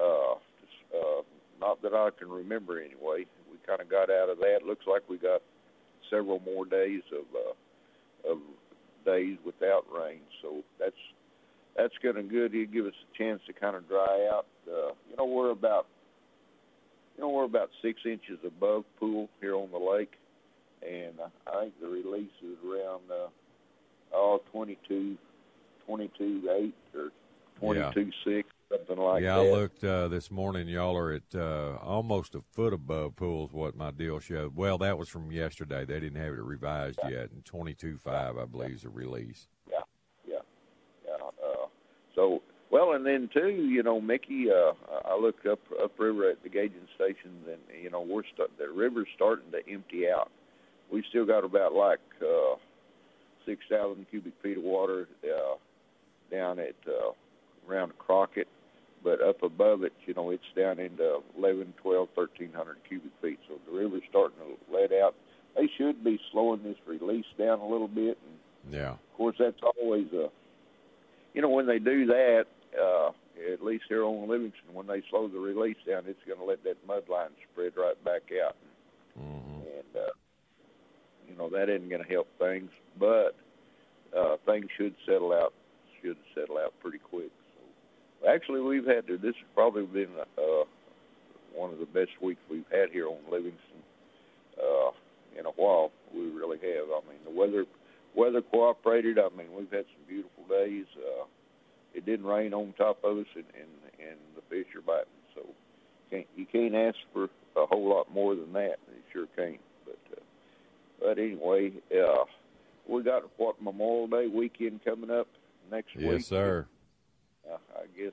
uh, 0.01 0.35
uh, 0.35 1.23
not 1.61 1.83
that 1.83 1.93
I 1.95 2.11
can 2.19 2.31
remember 2.31 2.81
anyway. 2.81 3.27
We 3.51 3.59
kind 3.67 3.81
of 3.81 3.91
got 3.91 4.11
out 4.11 4.29
of 4.29 4.39
that. 4.39 4.61
Looks 4.67 4.87
like 4.87 5.03
we 5.09 5.19
got 5.19 5.43
several 6.11 6.41
more 6.41 6.65
days 6.65 7.03
of 7.13 7.25
uh, 7.35 8.33
of 8.33 8.39
days 9.05 9.37
without 9.45 9.85
rain. 9.93 10.21
So 10.43 10.63
that's 10.79 10.95
that's 11.77 11.95
going 12.03 12.17
to 12.17 12.23
good. 12.23 12.55
It'll 12.55 12.73
give 12.73 12.87
us 12.87 12.95
a 13.13 13.19
chance 13.19 13.41
to 13.47 13.53
kind 13.53 13.77
of 13.77 13.89
dry 13.89 14.29
out. 14.33 14.47
Uh, 14.67 14.93
you 15.11 15.17
know, 15.17 15.25
we're 15.25 15.51
about 15.51 15.87
you 17.17 17.23
know 17.23 17.31
we're 17.31 17.45
about 17.45 17.71
six 17.83 18.01
inches 18.05 18.39
above 18.47 18.85
pool 18.99 19.29
here 19.41 19.55
on 19.55 19.71
the 19.71 19.79
lake, 19.79 20.13
and 20.83 21.15
I 21.47 21.63
think 21.63 21.75
the 21.81 21.89
release 21.89 22.31
is 22.43 22.59
around. 22.65 23.03
Uh, 23.11 23.29
oh, 24.15 24.43
22, 24.53 25.17
22 25.87 26.73
8 26.95 26.99
or 26.99 27.75
Yeah. 27.75 27.91
22 27.93 28.11
6, 28.25 28.49
something 28.73 28.97
like 28.97 29.23
yeah, 29.23 29.37
that. 29.37 29.41
I 29.41 29.51
looked 29.51 29.85
uh, 29.85 30.09
this 30.09 30.31
morning. 30.31 30.69
Y'all 30.69 30.97
are 30.97 31.13
at 31.13 31.35
uh, 31.35 31.77
almost 31.83 32.35
a 32.35 32.41
foot 32.53 32.73
above 32.73 33.17
pools. 33.17 33.53
What 33.53 33.77
my 33.77 33.91
deal 33.91 34.19
showed. 34.21 34.57
Well, 34.57 34.79
that 34.79 34.99
was 34.99 35.09
from 35.09 35.31
yesterday. 35.31 35.85
They 35.85 36.01
didn't 36.01 36.21
have 36.21 36.33
it 36.33 36.43
revised 36.43 36.99
yet. 37.09 37.31
And 37.31 37.45
twenty 37.45 37.75
two 37.75 37.99
five, 37.99 38.37
I 38.39 38.45
believe, 38.45 38.73
is 38.73 38.83
the 38.83 38.89
release. 38.89 39.49
Yeah, 39.71 39.79
yeah, 40.27 40.39
yeah. 41.07 41.15
Uh, 41.15 41.67
so, 42.15 42.43
well, 42.71 42.93
and 42.93 43.05
then 43.05 43.29
too, 43.33 43.49
you 43.49 43.83
know, 43.83 44.01
Mickey, 44.01 44.47
uh, 44.51 44.73
I 45.05 45.19
looked 45.19 45.47
up 45.47 45.61
upriver 45.83 46.31
at 46.31 46.43
the 46.43 46.49
gauging 46.49 46.89
stations, 46.95 47.47
and 47.49 47.83
you 47.83 47.91
know, 47.91 48.01
we're 48.01 48.25
st- 48.35 48.57
the 48.59 48.69
river's 48.69 49.09
starting 49.15 49.51
to 49.53 49.59
empty 49.71 50.09
out. 50.09 50.31
We 50.91 51.05
still 51.09 51.27
got 51.27 51.45
about 51.45 51.73
like 51.75 52.01
uh, 52.21 52.57
six 53.47 53.61
thousand 53.71 54.07
cubic 54.11 54.35
feet 54.43 54.59
of 54.59 54.63
water 54.63 55.09
uh, 55.25 55.57
down 56.31 56.59
at 56.59 56.75
uh, 56.87 57.13
around 57.69 57.93
Crockett, 57.99 58.49
but 59.05 59.21
up 59.21 59.43
above 59.43 59.83
it, 59.85 59.93
you 60.07 60.15
know, 60.15 60.31
it's 60.31 60.43
down 60.57 60.79
into 60.79 61.21
eleven, 61.37 61.75
twelve, 61.83 62.09
thirteen 62.15 62.53
hundred 62.53 62.77
cubic 62.89 63.13
feet. 63.21 63.39
So 63.49 63.55
the 63.71 63.77
river's 63.77 64.03
starting 64.09 64.39
to 64.39 64.73
let 64.73 64.93
out. 64.93 65.15
They 65.57 65.69
should 65.77 66.03
be 66.03 66.19
slowing 66.31 66.63
this 66.63 66.77
release 66.87 67.27
down 67.39 67.59
a 67.61 67.67
little 67.67 67.89
bit, 67.89 68.17
and 68.65 68.75
Yeah. 68.75 68.93
of 68.93 69.17
course, 69.17 69.37
that's 69.39 69.61
always 69.79 70.07
a, 70.13 70.31
you 71.35 71.43
know, 71.43 71.51
when 71.51 71.67
they 71.67 71.79
do 71.79 72.07
that, 72.07 72.47
uh, 72.81 73.11
at 73.53 73.63
least 73.63 73.85
here 73.89 74.05
on 74.05 74.29
Livingston, 74.29 74.73
when 74.73 74.87
they 74.87 75.03
slow 75.11 75.29
the 75.29 75.39
release 75.39 75.77
down, 75.87 76.05
it's 76.07 76.23
going 76.27 76.39
to 76.39 76.45
let 76.45 76.63
that 76.65 76.77
mud 76.87 77.09
line 77.09 77.31
spread 77.53 77.73
right 77.77 78.03
back 78.05 78.23
out, 78.45 78.57
Mm-hmm. 79.21 79.57
and 79.57 79.97
uh, 79.97 80.13
you 81.29 81.37
know 81.37 81.51
that 81.51 81.69
isn't 81.69 81.89
going 81.89 82.03
to 82.03 82.09
help 82.09 82.29
things. 82.39 82.71
But 82.99 83.35
uh, 84.17 84.37
things 84.47 84.67
should 84.77 84.95
settle 85.05 85.33
out, 85.33 85.53
should 86.01 86.17
settle 86.35 86.57
out 86.59 86.73
pretty 86.81 86.99
quick. 86.99 87.31
Actually, 88.29 88.61
we've 88.61 88.87
had 88.87 89.07
to, 89.09 89.19
this 89.19 89.35
has 89.35 89.49
probably 89.55 89.85
been 89.85 90.11
uh, 90.39 90.65
one 91.55 91.73
of 91.73 91.79
the 91.79 91.87
best 91.87 92.11
weeks 92.21 92.41
we've 92.51 92.71
had 92.71 92.91
here 92.91 93.09
on 93.09 93.19
Livingston 93.31 93.83
uh, 94.59 94.91
in 95.39 95.47
a 95.47 95.51
while. 95.51 95.91
We 96.15 96.31
really 96.31 96.59
have. 96.59 96.89
I 96.91 97.01
mean, 97.09 97.19
the 97.25 97.31
weather 97.31 97.67
weather 98.15 98.43
cooperated. 98.43 99.19
I 99.19 99.29
mean, 99.37 99.49
we've 99.57 99.71
had 99.71 99.87
some 99.87 100.05
beautiful 100.07 100.45
days. 100.49 100.87
Uh, 100.97 101.25
it 101.95 102.07
didn't 102.07 102.27
rain 102.27 102.55
on 102.55 102.75
top 102.77 102.99
of 103.05 103.19
us, 103.19 103.27
and 103.35 103.45
and, 103.55 104.09
and 104.11 104.19
the 104.37 104.43
fish 104.49 104.67
are 104.77 104.83
biting. 104.83 105.07
So 105.35 105.43
can't 106.11 106.27
you 106.37 106.47
can't 106.47 106.75
ask 106.75 106.97
for 107.13 107.25
a 107.57 107.67
whole 107.67 107.89
lot 107.89 108.13
more 108.13 108.35
than 108.35 108.53
that. 108.53 108.77
You 108.89 109.03
sure 109.13 109.27
can't. 109.37 109.61
But 109.85 109.99
uh, 110.13 110.21
but 111.01 111.19
anyway, 111.19 111.73
uh, 111.93 112.25
we 112.89 113.03
got 113.03 113.23
what 113.37 113.61
Memorial 113.61 114.07
Day 114.07 114.27
weekend 114.29 114.85
coming 114.85 115.11
up 115.11 115.29
next 115.71 115.97
week. 115.97 116.07
Yes, 116.07 116.27
sir. 116.27 116.67
Uh, 117.83 117.85
I 117.85 118.03
guess 118.03 118.13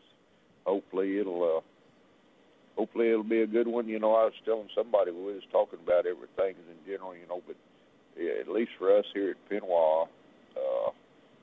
hopefully 0.65 1.19
it'll 1.19 1.58
uh, 1.58 1.62
hopefully 2.77 3.10
it'll 3.10 3.23
be 3.23 3.41
a 3.41 3.47
good 3.47 3.67
one. 3.67 3.88
You 3.88 3.99
know, 3.99 4.15
I 4.15 4.25
was 4.25 4.34
telling 4.45 4.69
somebody 4.75 5.12
we 5.12 5.34
was 5.34 5.43
talking 5.51 5.79
about 5.84 6.05
everything 6.05 6.55
in 6.69 6.91
general. 6.91 7.15
You 7.15 7.27
know, 7.27 7.41
but 7.45 7.55
yeah, 8.17 8.34
at 8.39 8.47
least 8.49 8.71
for 8.77 8.97
us 8.97 9.05
here 9.13 9.32
at 9.32 9.51
Penwa, 9.51 10.08
uh, 10.56 10.91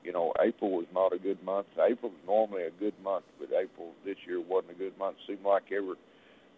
you 0.03 0.13
know, 0.13 0.33
April 0.41 0.71
was 0.71 0.85
not 0.93 1.13
a 1.13 1.17
good 1.17 1.43
month. 1.43 1.67
April's 1.79 2.13
normally 2.25 2.63
a 2.63 2.71
good 2.71 2.93
month, 3.03 3.25
but 3.39 3.49
April 3.49 3.91
this 4.05 4.17
year 4.27 4.39
wasn't 4.39 4.71
a 4.71 4.75
good 4.75 4.97
month. 4.97 5.17
Seemed 5.27 5.43
like 5.43 5.71
every 5.71 5.95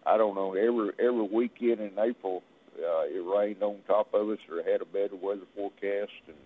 I 0.06 0.16
don't 0.16 0.34
know 0.34 0.54
every 0.54 0.92
every 0.98 1.28
weekend 1.28 1.80
in 1.80 1.92
April 1.98 2.42
uh, 2.78 3.02
it 3.04 3.24
rained 3.26 3.62
on 3.62 3.76
top 3.86 4.14
of 4.14 4.28
us 4.30 4.38
or 4.50 4.62
had 4.62 4.80
a 4.80 4.84
better 4.84 5.16
weather 5.20 5.46
forecast, 5.54 6.12
and 6.26 6.36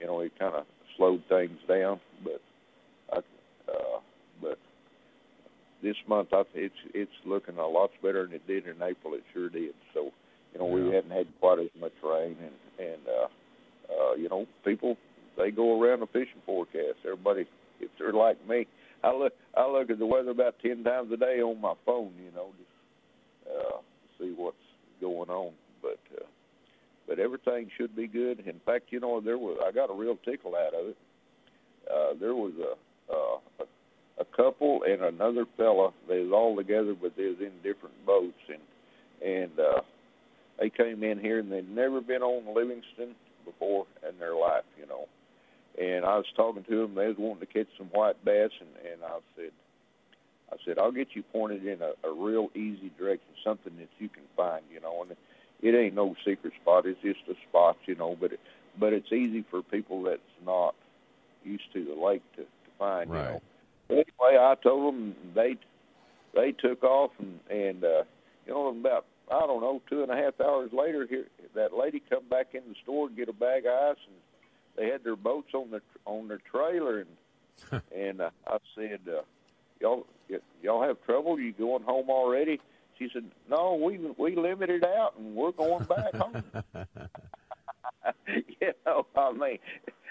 you 0.00 0.06
know 0.06 0.20
it 0.20 0.32
kind 0.38 0.54
of 0.54 0.64
slowed 0.96 1.22
things 1.28 1.58
down. 1.68 2.00
But 2.24 2.40
I, 3.12 3.18
uh, 3.18 3.22
but 3.70 4.07
this 5.82 5.96
month 6.08 6.28
I, 6.32 6.42
it's 6.54 6.74
it's 6.94 7.12
looking 7.24 7.58
a 7.58 7.66
lot 7.66 7.90
better 8.02 8.24
than 8.24 8.34
it 8.34 8.46
did 8.46 8.66
in 8.66 8.82
April. 8.82 9.14
It 9.14 9.24
sure 9.32 9.48
did. 9.48 9.74
So 9.94 10.10
you 10.52 10.58
know 10.58 10.66
we 10.66 10.86
Yeah. 10.86 10.96
hadn't 10.96 11.10
had 11.10 11.26
quite 11.40 11.58
as 11.58 11.70
much 11.80 11.92
rain, 12.02 12.36
and 12.40 12.88
and 12.88 13.02
uh, 13.08 13.28
uh, 13.90 14.14
you 14.14 14.28
know, 14.28 14.46
people 14.64 14.96
they 15.36 15.50
go 15.50 15.80
around 15.80 16.00
the 16.00 16.06
fishing 16.06 16.42
forecast. 16.44 16.98
Everybody, 17.04 17.46
if 17.80 17.90
they're 17.98 18.12
like 18.12 18.36
me, 18.48 18.66
I 19.04 19.12
look 19.12 19.32
I 19.56 19.66
look 19.70 19.90
at 19.90 19.98
the 19.98 20.06
weather 20.06 20.30
about 20.30 20.56
ten 20.60 20.84
times 20.84 21.12
a 21.12 21.16
day 21.16 21.40
on 21.40 21.60
my 21.60 21.74
phone. 21.86 22.12
You 22.22 22.30
know, 22.34 22.48
just 22.58 23.56
uh, 23.56 23.78
see 24.18 24.34
what's 24.36 24.56
going 25.00 25.30
on. 25.30 25.52
But 25.80 26.00
uh, 26.16 26.26
but 27.06 27.18
everything 27.18 27.70
should 27.76 27.94
be 27.96 28.06
good. 28.06 28.40
In 28.40 28.60
fact, 28.66 28.86
you 28.90 29.00
know, 29.00 29.20
there 29.20 29.38
was 29.38 29.58
I 29.66 29.72
got 29.72 29.90
a 29.90 29.94
real 29.94 30.16
tickle 30.24 30.54
out 30.56 30.74
of 30.74 30.88
it. 30.88 30.96
Uh, 31.88 32.12
there 32.20 32.34
was 32.34 32.52
a, 32.60 33.12
uh, 33.12 33.64
a 33.64 33.66
a 34.18 34.24
couple 34.24 34.82
and 34.82 35.02
another 35.02 35.46
fella. 35.56 35.92
They 36.08 36.20
was 36.22 36.32
all 36.32 36.56
together, 36.56 36.94
but 37.00 37.16
they 37.16 37.26
was 37.26 37.40
in 37.40 37.52
different 37.62 37.94
boats, 38.06 38.38
and 38.48 38.62
and 39.24 39.58
uh, 39.58 39.80
they 40.58 40.70
came 40.70 41.02
in 41.02 41.18
here 41.18 41.38
and 41.38 41.50
they'd 41.50 41.68
never 41.68 42.00
been 42.00 42.22
on 42.22 42.54
Livingston 42.54 43.14
before 43.44 43.86
in 44.08 44.18
their 44.18 44.34
life, 44.34 44.64
you 44.78 44.86
know. 44.86 45.06
And 45.80 46.04
I 46.04 46.16
was 46.16 46.26
talking 46.36 46.64
to 46.64 46.82
them. 46.82 46.94
They 46.94 47.06
was 47.06 47.16
wanting 47.18 47.46
to 47.46 47.52
catch 47.52 47.68
some 47.76 47.88
white 47.88 48.22
bass, 48.24 48.50
and 48.60 48.92
and 48.92 49.02
I 49.04 49.18
said, 49.36 49.52
I 50.52 50.56
said, 50.64 50.78
I'll 50.78 50.92
get 50.92 51.08
you 51.14 51.22
pointed 51.22 51.66
in 51.66 51.80
a, 51.82 51.92
a 52.08 52.12
real 52.12 52.50
easy 52.54 52.90
direction, 52.98 53.28
something 53.44 53.76
that 53.78 53.88
you 53.98 54.08
can 54.08 54.24
find, 54.36 54.64
you 54.72 54.80
know. 54.80 55.02
And 55.02 55.16
it 55.62 55.76
ain't 55.76 55.94
no 55.94 56.14
secret 56.24 56.52
spot. 56.60 56.86
It's 56.86 57.00
just 57.02 57.20
a 57.28 57.34
spot, 57.48 57.76
you 57.86 57.94
know. 57.94 58.16
But 58.18 58.32
it, 58.32 58.40
but 58.78 58.92
it's 58.92 59.12
easy 59.12 59.44
for 59.50 59.62
people 59.62 60.02
that's 60.02 60.20
not 60.44 60.74
used 61.44 61.72
to 61.74 61.84
the 61.84 61.94
lake 61.94 62.22
to, 62.36 62.42
to 62.42 62.70
find, 62.78 63.10
Right. 63.10 63.18
you 63.18 63.24
know. 63.24 63.42
Anyway, 63.90 64.04
I 64.38 64.54
told 64.62 64.94
them 64.94 65.14
they 65.34 65.56
they 66.34 66.52
took 66.52 66.82
off, 66.84 67.12
and 67.18 67.40
and 67.50 67.84
uh, 67.84 68.04
you 68.46 68.52
know 68.54 68.68
about 68.68 69.06
I 69.30 69.40
don't 69.40 69.60
know 69.60 69.80
two 69.88 70.02
and 70.02 70.10
a 70.10 70.16
half 70.16 70.40
hours 70.40 70.70
later, 70.72 71.06
here 71.08 71.26
that 71.54 71.74
lady 71.76 72.02
come 72.08 72.24
back 72.28 72.48
in 72.54 72.62
the 72.68 72.74
store 72.82 73.08
and 73.08 73.16
get 73.16 73.28
a 73.28 73.32
bag 73.32 73.66
of 73.66 73.72
ice, 73.72 73.96
and 74.06 74.16
they 74.76 74.90
had 74.90 75.04
their 75.04 75.16
boats 75.16 75.54
on 75.54 75.70
the 75.70 75.80
on 76.04 76.28
their 76.28 76.40
trailer, 76.50 77.00
and 77.00 77.82
and 77.94 78.20
uh, 78.20 78.30
I 78.46 78.58
said, 78.74 79.00
uh, 79.08 79.22
y'all 79.80 80.06
y- 80.28 80.38
y'all 80.62 80.82
have 80.82 81.02
trouble? 81.04 81.38
You 81.38 81.52
going 81.52 81.82
home 81.82 82.10
already? 82.10 82.60
She 82.98 83.08
said, 83.12 83.24
no, 83.48 83.74
we 83.74 83.98
we 84.18 84.36
limited 84.36 84.84
out, 84.84 85.14
and 85.18 85.34
we're 85.34 85.52
going 85.52 85.84
back 85.84 86.14
home. 86.14 86.42
you 88.60 88.72
know, 88.86 89.06
I 89.16 89.32
mean, 89.32 89.58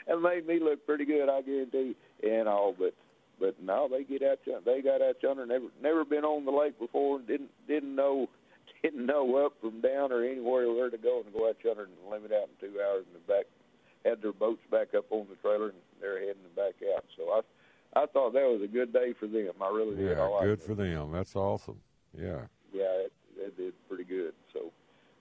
it 0.07 0.21
made 0.21 0.47
me 0.47 0.59
look 0.59 0.85
pretty 0.85 1.05
good, 1.05 1.29
I 1.29 1.41
guarantee. 1.41 1.95
you, 2.21 2.31
And 2.31 2.47
all, 2.47 2.75
but 2.77 2.93
but 3.39 3.61
no, 3.61 3.87
they 3.89 4.03
get 4.03 4.23
out. 4.23 4.39
yonder- 4.45 4.61
They 4.65 4.81
got 4.81 5.01
out 5.01 5.15
yonder. 5.21 5.45
Never 5.45 5.65
never 5.81 6.05
been 6.05 6.23
on 6.25 6.45
the 6.45 6.51
lake 6.51 6.77
before. 6.79 7.19
Didn't 7.19 7.49
didn't 7.67 7.95
know 7.95 8.27
didn't 8.83 9.05
know 9.05 9.45
up 9.45 9.53
from 9.61 9.81
down 9.81 10.11
or 10.11 10.23
anywhere 10.23 10.71
where 10.71 10.89
to 10.89 10.97
go 10.97 11.21
and 11.23 11.33
go 11.33 11.47
out 11.49 11.57
yonder 11.63 11.83
and 11.83 12.11
limit 12.11 12.31
out 12.31 12.49
in 12.61 12.69
two 12.69 12.79
hours 12.81 13.05
and 13.13 13.27
back. 13.27 13.45
Had 14.05 14.21
their 14.21 14.31
boats 14.33 14.61
back 14.71 14.93
up 14.95 15.05
on 15.11 15.25
the 15.29 15.35
trailer 15.35 15.65
and 15.69 15.77
they're 15.99 16.19
heading 16.19 16.35
back 16.55 16.75
out. 16.95 17.03
So 17.17 17.23
I 17.31 17.41
I 18.01 18.05
thought 18.05 18.33
that 18.33 18.43
was 18.47 18.61
a 18.63 18.67
good 18.67 18.93
day 18.93 19.13
for 19.19 19.27
them. 19.27 19.53
I 19.61 19.69
really 19.69 19.95
did. 19.95 20.17
I 20.17 20.21
Yeah, 20.21 20.27
liked 20.27 20.43
good 20.45 20.59
it. 20.59 20.65
for 20.65 20.75
them. 20.75 21.11
That's 21.11 21.35
awesome. 21.35 21.79
Yeah, 22.17 22.41
Yeah, 22.73 22.83
it, 23.05 23.11
it 23.37 23.57
did 23.57 23.73
pretty 23.87 24.03
good. 24.03 24.33
So 24.53 24.71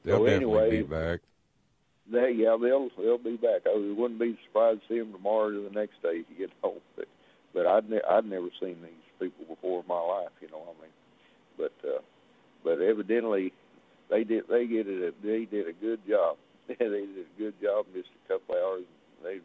they'll 0.05 0.19
so 0.19 0.25
definitely 0.27 0.35
anyway, 0.59 0.83
be 0.83 0.83
back. 0.83 1.21
They, 2.11 2.33
yeah, 2.33 2.57
they'll 2.61 2.89
they'll 2.97 3.19
be 3.19 3.37
back. 3.37 3.63
Oh, 3.67 3.83
I 3.91 3.99
wouldn't 4.01 4.21
be 4.21 4.39
surprised 4.47 4.83
to 4.83 4.89
see 4.95 4.99
them 5.01 5.13
tomorrow 5.13 5.49
or 5.49 5.69
the 5.69 5.71
next 5.75 6.01
day 6.03 6.23
if 6.23 6.27
you 6.31 6.37
get 6.47 6.51
home. 6.63 6.79
But 6.97 7.09
but 7.57 7.67
I'd 7.67 7.89
ne- 7.89 8.05
I'd 8.09 8.27
never 8.27 8.49
seen 8.61 8.77
these 8.83 9.09
people 9.19 9.47
before 9.57 9.81
in 9.81 9.89
my 9.89 9.99
life. 10.01 10.29
You 10.43 10.49
know, 10.51 10.63
I 10.63 10.83
mean, 10.83 10.93
but 11.57 11.73
uh, 11.89 12.03
but 12.63 12.83
evidently 12.83 13.53
they 14.11 14.25
did 14.25 14.45
they 14.49 14.67
did 14.67 14.87
it. 14.87 15.03
A, 15.03 15.27
they 15.27 15.47
did 15.47 15.67
a 15.67 15.73
good 15.73 16.01
job. 16.07 16.37
they 16.69 16.75
did 16.77 16.93
a 16.93 17.39
good 17.39 17.55
job. 17.63 17.87
Just 17.95 18.11
a 18.25 18.33
couple 18.35 18.55
hours, 18.55 18.85
they 19.23 19.39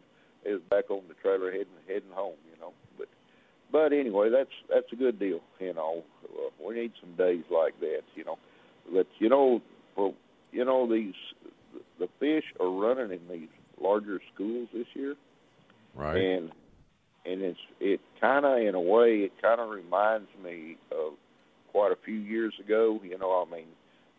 they 0.43 0.51
was 0.51 0.61
back 0.69 0.91
on 0.91 1.03
the 1.07 1.13
trailer 1.21 1.51
heading 1.51 1.79
heading 1.87 2.11
home. 2.11 2.35
You 2.53 2.59
know, 2.59 2.73
but 2.97 3.07
but 3.71 3.93
anyway, 3.93 4.29
that's 4.29 4.51
that's 4.69 4.91
a 4.91 4.97
good 4.97 5.17
deal. 5.17 5.39
You 5.61 5.73
know, 5.73 6.03
uh, 6.25 6.49
we 6.67 6.75
need 6.75 6.91
some 6.99 7.15
days 7.15 7.45
like 7.49 7.79
that. 7.79 8.01
You 8.15 8.25
know, 8.25 8.37
but 8.93 9.07
you 9.19 9.29
know, 9.29 9.61
for 9.95 10.13
you 10.51 10.65
know 10.65 10.85
these 10.91 11.15
the 11.97 12.09
fish 12.19 12.43
are 12.59 12.69
running 12.69 13.17
in 13.17 13.21
these 13.31 13.49
larger 13.79 14.19
schools 14.33 14.67
this 14.73 14.87
year, 14.95 15.15
Right. 15.95 16.17
and 16.17 16.51
and 17.25 17.41
it's 17.41 17.59
it 17.79 17.99
kind 18.19 18.45
of 18.45 18.57
in 18.59 18.75
a 18.75 18.81
way 18.81 19.19
it 19.19 19.31
kind 19.41 19.59
of 19.61 19.69
reminds 19.69 20.29
me 20.43 20.77
of 20.91 21.13
quite 21.71 21.91
a 21.91 21.97
few 22.03 22.15
years 22.15 22.53
ago. 22.63 22.99
You 23.03 23.17
know, 23.17 23.45
I 23.47 23.51
mean, 23.55 23.67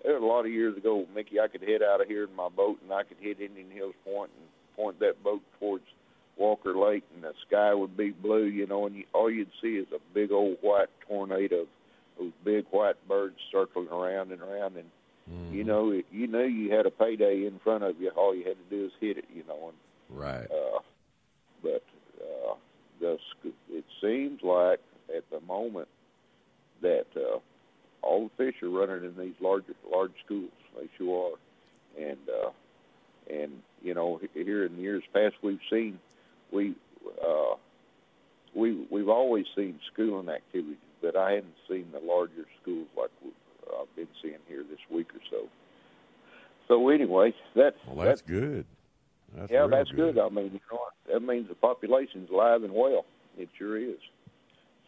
there 0.05 0.14
was 0.14 0.22
a 0.22 0.26
lot 0.26 0.46
of 0.46 0.53
years 0.53 0.76
ago, 0.76 1.07
Mickey. 1.14 1.40
I 1.40 1.48
could 1.48 1.62
head 1.62 1.82
out 1.82 2.00
of 2.00 2.09
here 2.09 2.24
in 2.24 2.34
my 2.34 2.48
boat, 2.48 2.78
and 2.82 2.92
I 2.92 3.03
could 3.03 3.18
hit 3.20 3.40
Indian 3.40 3.70
Hills 3.70 3.94
Point 4.05 4.30
and 4.38 4.46
point 4.76 5.00
that 5.00 5.22
boat 5.22 5.42
towards 5.61 5.84
Walker 6.36 6.74
Lake, 6.76 7.05
and 7.14 7.22
the 7.24 7.34
sky 7.46 7.74
would 7.74 7.96
be 7.96 8.11
blue. 8.11 8.44
You 8.44 8.66
know, 8.66 8.86
and 8.86 8.96
you, 8.96 9.05
all 9.12 9.30
you'd 9.30 9.50
see 9.61 9.76
is 9.76 9.86
a 9.94 9.98
big 10.14 10.32
old 10.32 10.57
white 10.61 10.88
tornado 11.09 11.62
of 11.62 11.66
those 12.18 12.32
big 12.44 12.66
white 12.70 12.96
birds 13.09 13.36
circling 13.50 13.88
around 13.88 14.32
and 14.32 14.42
around, 14.42 14.76
and 14.76 14.86
Mm-hmm. 15.30 15.55
you 15.55 15.62
know, 15.62 15.92
it- 15.92 16.07
you 16.11 16.26
knew 16.26 16.42
you 16.42 16.74
had 16.74 16.84
a 16.84 16.90
payday 16.90 17.46
in 17.46 17.61
front 17.62 17.84
of 17.84 18.00
you. 18.00 18.11
All 18.11 18.34
you 18.34 18.42
had 18.42 18.57
to 18.57 18.76
do 18.76 18.86
is 18.86 18.90
hit 19.00 19.18
it. 19.18 19.24
You 19.32 19.44
know, 19.46 19.68
and 19.68 20.18
Right. 20.18 20.50
uh, 20.50 20.80
the 23.03 23.18
it 23.70 23.84
seems 24.00 24.40
like 24.42 24.80
at 25.14 25.28
the 25.30 25.40
moment 25.46 25.88
that 26.80 27.07
uh, 27.16 27.38
all 28.00 28.30
the 28.38 28.44
fish 28.44 28.62
are 28.62 28.70
running 28.70 29.05
in 29.05 29.16
these 29.18 29.34
larger 29.40 29.74
large 29.90 30.12
schools. 30.24 30.50
They 30.76 30.88
sure 30.96 31.32
are, 31.98 32.03
and 32.03 32.18
uh, 32.28 32.50
and 33.30 33.53
you 33.82 33.92
know 33.94 34.20
here 34.32 34.64
in 34.64 34.78
years 34.78 35.03
past 35.12 35.34
we've 35.42 35.61
seen 35.70 35.98
we 36.50 36.74
uh, 37.22 37.57
we 38.55 38.86
we've 38.90 39.09
always 39.09 39.46
seen 39.55 39.78
schooling 39.92 40.28
activities, 40.28 40.76
but 41.03 41.16
I 41.16 41.32
hadn't 41.32 41.55
seen 41.68 41.86
the 41.92 42.00
larger 42.00 42.46
schools 42.62 42.86
like 42.96 43.11
I've 43.80 43.94
been 43.96 44.09
seeing 44.22 44.38
here 44.48 44.62
this 44.68 44.80
week 44.90 45.09
or 45.14 45.20
so. 45.30 45.48
So 46.68 46.88
anyway, 46.88 47.34
that 47.57 47.74
Well, 47.86 48.07
that's 48.07 48.22
good. 48.22 48.66
That's 49.37 49.51
yeah, 49.51 49.66
that's 49.70 49.91
good. 49.91 50.18
I 50.18 50.28
mean, 50.28 50.53
you 50.53 50.61
know, 50.70 50.80
that 51.12 51.20
means 51.20 51.49
the 51.49 51.55
population's 51.55 52.30
alive 52.30 52.62
and 52.62 52.72
well. 52.72 53.05
It 53.39 53.49
sure 53.59 53.78
is. 53.78 53.99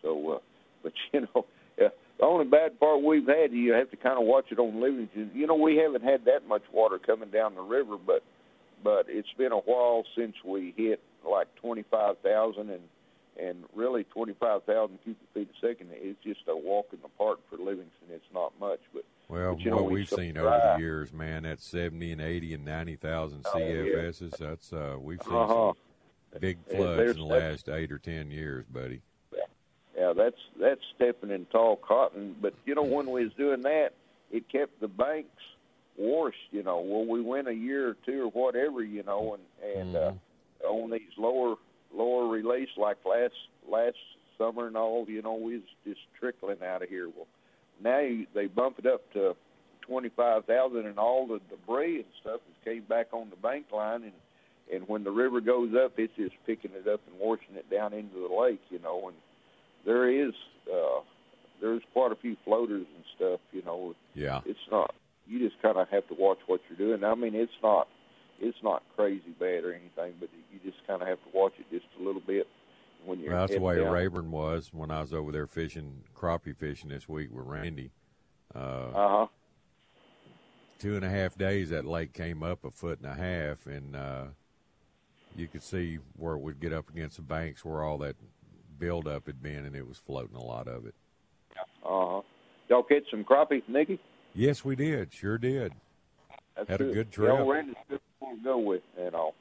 So, 0.02 0.34
uh, 0.34 0.38
but 0.82 0.92
you 1.12 1.22
know, 1.22 1.46
yeah, 1.78 1.88
the 2.18 2.24
only 2.24 2.46
bad 2.46 2.78
part 2.78 3.02
we've 3.02 3.26
had, 3.26 3.52
you 3.52 3.72
have 3.72 3.90
to 3.90 3.96
kind 3.96 4.18
of 4.18 4.26
watch 4.26 4.46
it 4.50 4.58
on 4.58 4.80
Livingston. 4.80 5.30
You 5.34 5.46
know, 5.46 5.54
we 5.54 5.76
haven't 5.76 6.04
had 6.04 6.24
that 6.26 6.46
much 6.46 6.62
water 6.72 6.98
coming 6.98 7.30
down 7.30 7.54
the 7.54 7.62
river, 7.62 7.96
but 7.96 8.22
but 8.82 9.06
it's 9.08 9.32
been 9.38 9.52
a 9.52 9.58
while 9.58 10.04
since 10.16 10.34
we 10.44 10.74
hit 10.76 11.00
like 11.28 11.48
twenty 11.56 11.84
five 11.90 12.18
thousand 12.22 12.70
and 12.70 12.82
and 13.40 13.64
really 13.74 14.04
twenty 14.04 14.34
five 14.38 14.62
thousand 14.64 14.98
cubic 15.02 15.22
feet 15.32 15.48
a 15.48 15.66
second. 15.66 15.88
It's 15.92 16.22
just 16.22 16.40
a 16.48 16.56
walk 16.56 16.88
in 16.92 16.98
the 17.02 17.08
park 17.16 17.40
for 17.48 17.56
Livingston. 17.56 18.08
It's 18.10 18.24
not 18.32 18.52
much, 18.60 18.80
but 18.92 19.04
Well, 19.34 19.56
you 19.58 19.70
know, 19.70 19.76
what 19.78 19.86
we 19.86 19.94
we've 19.94 20.08
seen 20.08 20.38
over 20.38 20.48
the 20.76 20.80
years, 20.80 21.12
man, 21.12 21.42
that's 21.42 21.66
seventy 21.66 22.12
and 22.12 22.20
eighty 22.20 22.54
and 22.54 22.64
ninety 22.64 22.94
thousand 22.94 23.44
Oh, 23.52 23.58
yeah. 23.58 24.10
That's 24.38 24.72
uh, 24.72 24.96
we've 25.00 25.20
seen 25.22 25.34
Uh-huh. 25.34 25.72
some 26.32 26.40
big 26.40 26.58
floods 26.70 27.12
in 27.12 27.16
the 27.18 27.24
last 27.24 27.68
eight 27.68 27.90
or 27.90 27.98
ten 27.98 28.30
years, 28.30 28.64
buddy. 28.66 29.00
Yeah, 29.96 30.12
that's 30.12 30.38
that's 30.60 30.80
stepping 30.94 31.30
in 31.30 31.46
tall 31.46 31.76
cotton. 31.76 32.36
But 32.40 32.54
you 32.64 32.74
know, 32.76 32.82
when 32.84 33.10
we 33.10 33.24
was 33.24 33.32
doing 33.34 33.62
that, 33.62 33.90
it 34.30 34.48
kept 34.48 34.80
the 34.80 34.88
banks 34.88 35.42
washed. 35.96 36.36
You 36.52 36.62
know, 36.62 36.80
well, 36.80 37.04
we 37.06 37.20
went 37.20 37.48
a 37.48 37.54
year 37.54 37.88
or 37.88 37.96
two 38.06 38.22
or 38.22 38.28
whatever. 38.30 38.84
You 38.84 39.02
know, 39.02 39.36
and 39.64 39.78
and 39.78 39.96
uh, 39.96 40.12
on 40.68 40.90
these 40.90 41.16
lower 41.16 41.56
lower 41.92 42.28
release 42.28 42.70
like 42.76 42.98
last 43.04 43.34
last 43.68 43.96
summer 44.38 44.68
and 44.68 44.76
all. 44.76 45.06
You 45.08 45.22
know, 45.22 45.34
we 45.34 45.54
was 45.54 45.62
just 45.84 46.00
trickling 46.20 46.62
out 46.62 46.82
of 46.82 46.88
here. 46.88 47.08
Well, 47.08 47.26
now 47.82 48.00
you, 48.00 48.26
they 48.34 48.46
bump 48.46 48.78
it 48.78 48.86
up 48.86 49.00
to 49.14 49.34
twenty 49.82 50.10
five 50.16 50.44
thousand, 50.46 50.86
and 50.86 50.98
all 50.98 51.26
the 51.26 51.40
debris 51.50 51.96
and 51.96 52.04
stuff 52.20 52.40
has 52.46 52.64
came 52.64 52.84
back 52.84 53.08
on 53.12 53.30
the 53.30 53.36
bank 53.36 53.66
line 53.72 54.02
and. 54.04 54.12
And 54.72 54.88
when 54.88 55.04
the 55.04 55.10
river 55.10 55.42
goes 55.42 55.74
up, 55.74 55.92
it's 55.98 56.16
just 56.16 56.32
picking 56.46 56.70
it 56.72 56.88
up 56.88 56.98
and 57.06 57.20
washing 57.20 57.54
it 57.54 57.70
down 57.70 57.92
into 57.92 58.26
the 58.26 58.34
lake, 58.34 58.62
you 58.70 58.78
know. 58.78 59.08
And 59.08 59.16
there 59.84 60.08
is 60.08 60.32
uh 60.72 61.00
there's 61.60 61.82
quite 61.92 62.12
a 62.12 62.16
few 62.16 62.36
floaters 62.44 62.86
and 62.94 63.04
stuff 63.16 63.40
you 63.52 63.62
know 63.62 63.94
Yeah. 64.14 64.40
it's 64.46 64.58
not 64.70 64.94
you 65.26 65.38
just 65.38 65.60
kind 65.62 65.76
of 65.76 65.88
have 65.88 66.06
to 66.08 66.14
watch 66.14 66.38
what 66.46 66.60
you're 66.68 66.78
doing 66.78 67.04
i 67.04 67.14
mean 67.14 67.34
it's 67.34 67.52
not 67.62 67.88
it's 68.40 68.58
not 68.62 68.82
crazy 68.96 69.34
bad 69.38 69.64
or 69.64 69.72
anything 69.72 70.14
but 70.20 70.28
you 70.52 70.58
just 70.64 70.84
kind 70.86 71.02
of 71.02 71.08
have 71.08 71.18
to 71.18 71.30
watch 71.36 71.52
it 71.58 71.66
just 71.70 71.86
a 72.00 72.02
little 72.02 72.22
bit 72.26 72.46
when 73.04 73.20
you're 73.20 73.32
that's 73.32 73.52
the 73.52 73.60
way 73.60 73.76
down. 73.78 73.92
Rayburn 73.92 74.30
was 74.30 74.70
when 74.72 74.90
I 74.90 75.00
was 75.00 75.12
over 75.12 75.32
there 75.32 75.46
fishing 75.46 76.02
crappie 76.14 76.56
fishing 76.56 76.90
this 76.90 77.08
week 77.08 77.30
with 77.32 77.46
Randy. 77.46 77.90
Uh, 78.54 78.58
uh-huh 78.58 79.26
two 80.84 80.96
and 80.96 81.04
a 81.04 81.08
half 81.08 81.38
days, 81.38 81.70
that 81.70 81.86
lake 81.86 82.12
came 82.12 82.42
up 82.42 82.62
a 82.62 82.70
foot 82.70 82.98
and 83.00 83.10
a 83.10 83.14
half, 83.14 83.66
and 83.66 83.96
uh, 83.96 84.24
you 85.34 85.46
could 85.46 85.62
see 85.62 85.98
where 86.18 86.34
it 86.34 86.40
would 86.40 86.60
get 86.60 86.74
up 86.74 86.90
against 86.90 87.16
the 87.16 87.22
banks 87.22 87.64
where 87.64 87.82
all 87.82 87.96
that 87.96 88.16
buildup 88.78 89.26
had 89.26 89.42
been, 89.42 89.64
and 89.64 89.74
it 89.74 89.86
was 89.86 89.96
floating 89.96 90.36
a 90.36 90.44
lot 90.44 90.68
of 90.68 90.84
it. 90.84 90.94
uh-huh 91.84 92.20
y'all 92.68 92.82
catch 92.82 93.04
some 93.10 93.24
crappie 93.24 93.62
Mickey 93.68 93.98
Yes, 94.34 94.64
we 94.64 94.74
did. 94.74 95.12
Sure 95.12 95.38
did. 95.38 95.72
That's 96.56 96.68
Had 96.68 96.80
a 96.80 96.92
good 96.92 97.12
trip. 97.12 97.28
Y'all 97.28 97.46
good 97.88 98.00
one 98.18 98.36
to 98.36 98.42
go 98.42 98.58
with 98.58 98.82
and 98.98 99.14
all 99.14 99.34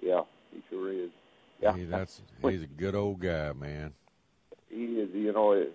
yeah, 0.00 0.22
he 0.52 0.62
sure 0.70 0.92
is. 0.92 1.10
Yeah, 1.60 1.76
He, 1.76 1.84
that's 1.84 2.22
he's 2.42 2.62
a 2.62 2.66
good 2.66 2.94
old 2.94 3.20
guy, 3.20 3.52
man. 3.52 3.92
he 4.68 4.84
is. 4.84 5.10
You 5.12 5.32
know, 5.32 5.52
it, 5.52 5.74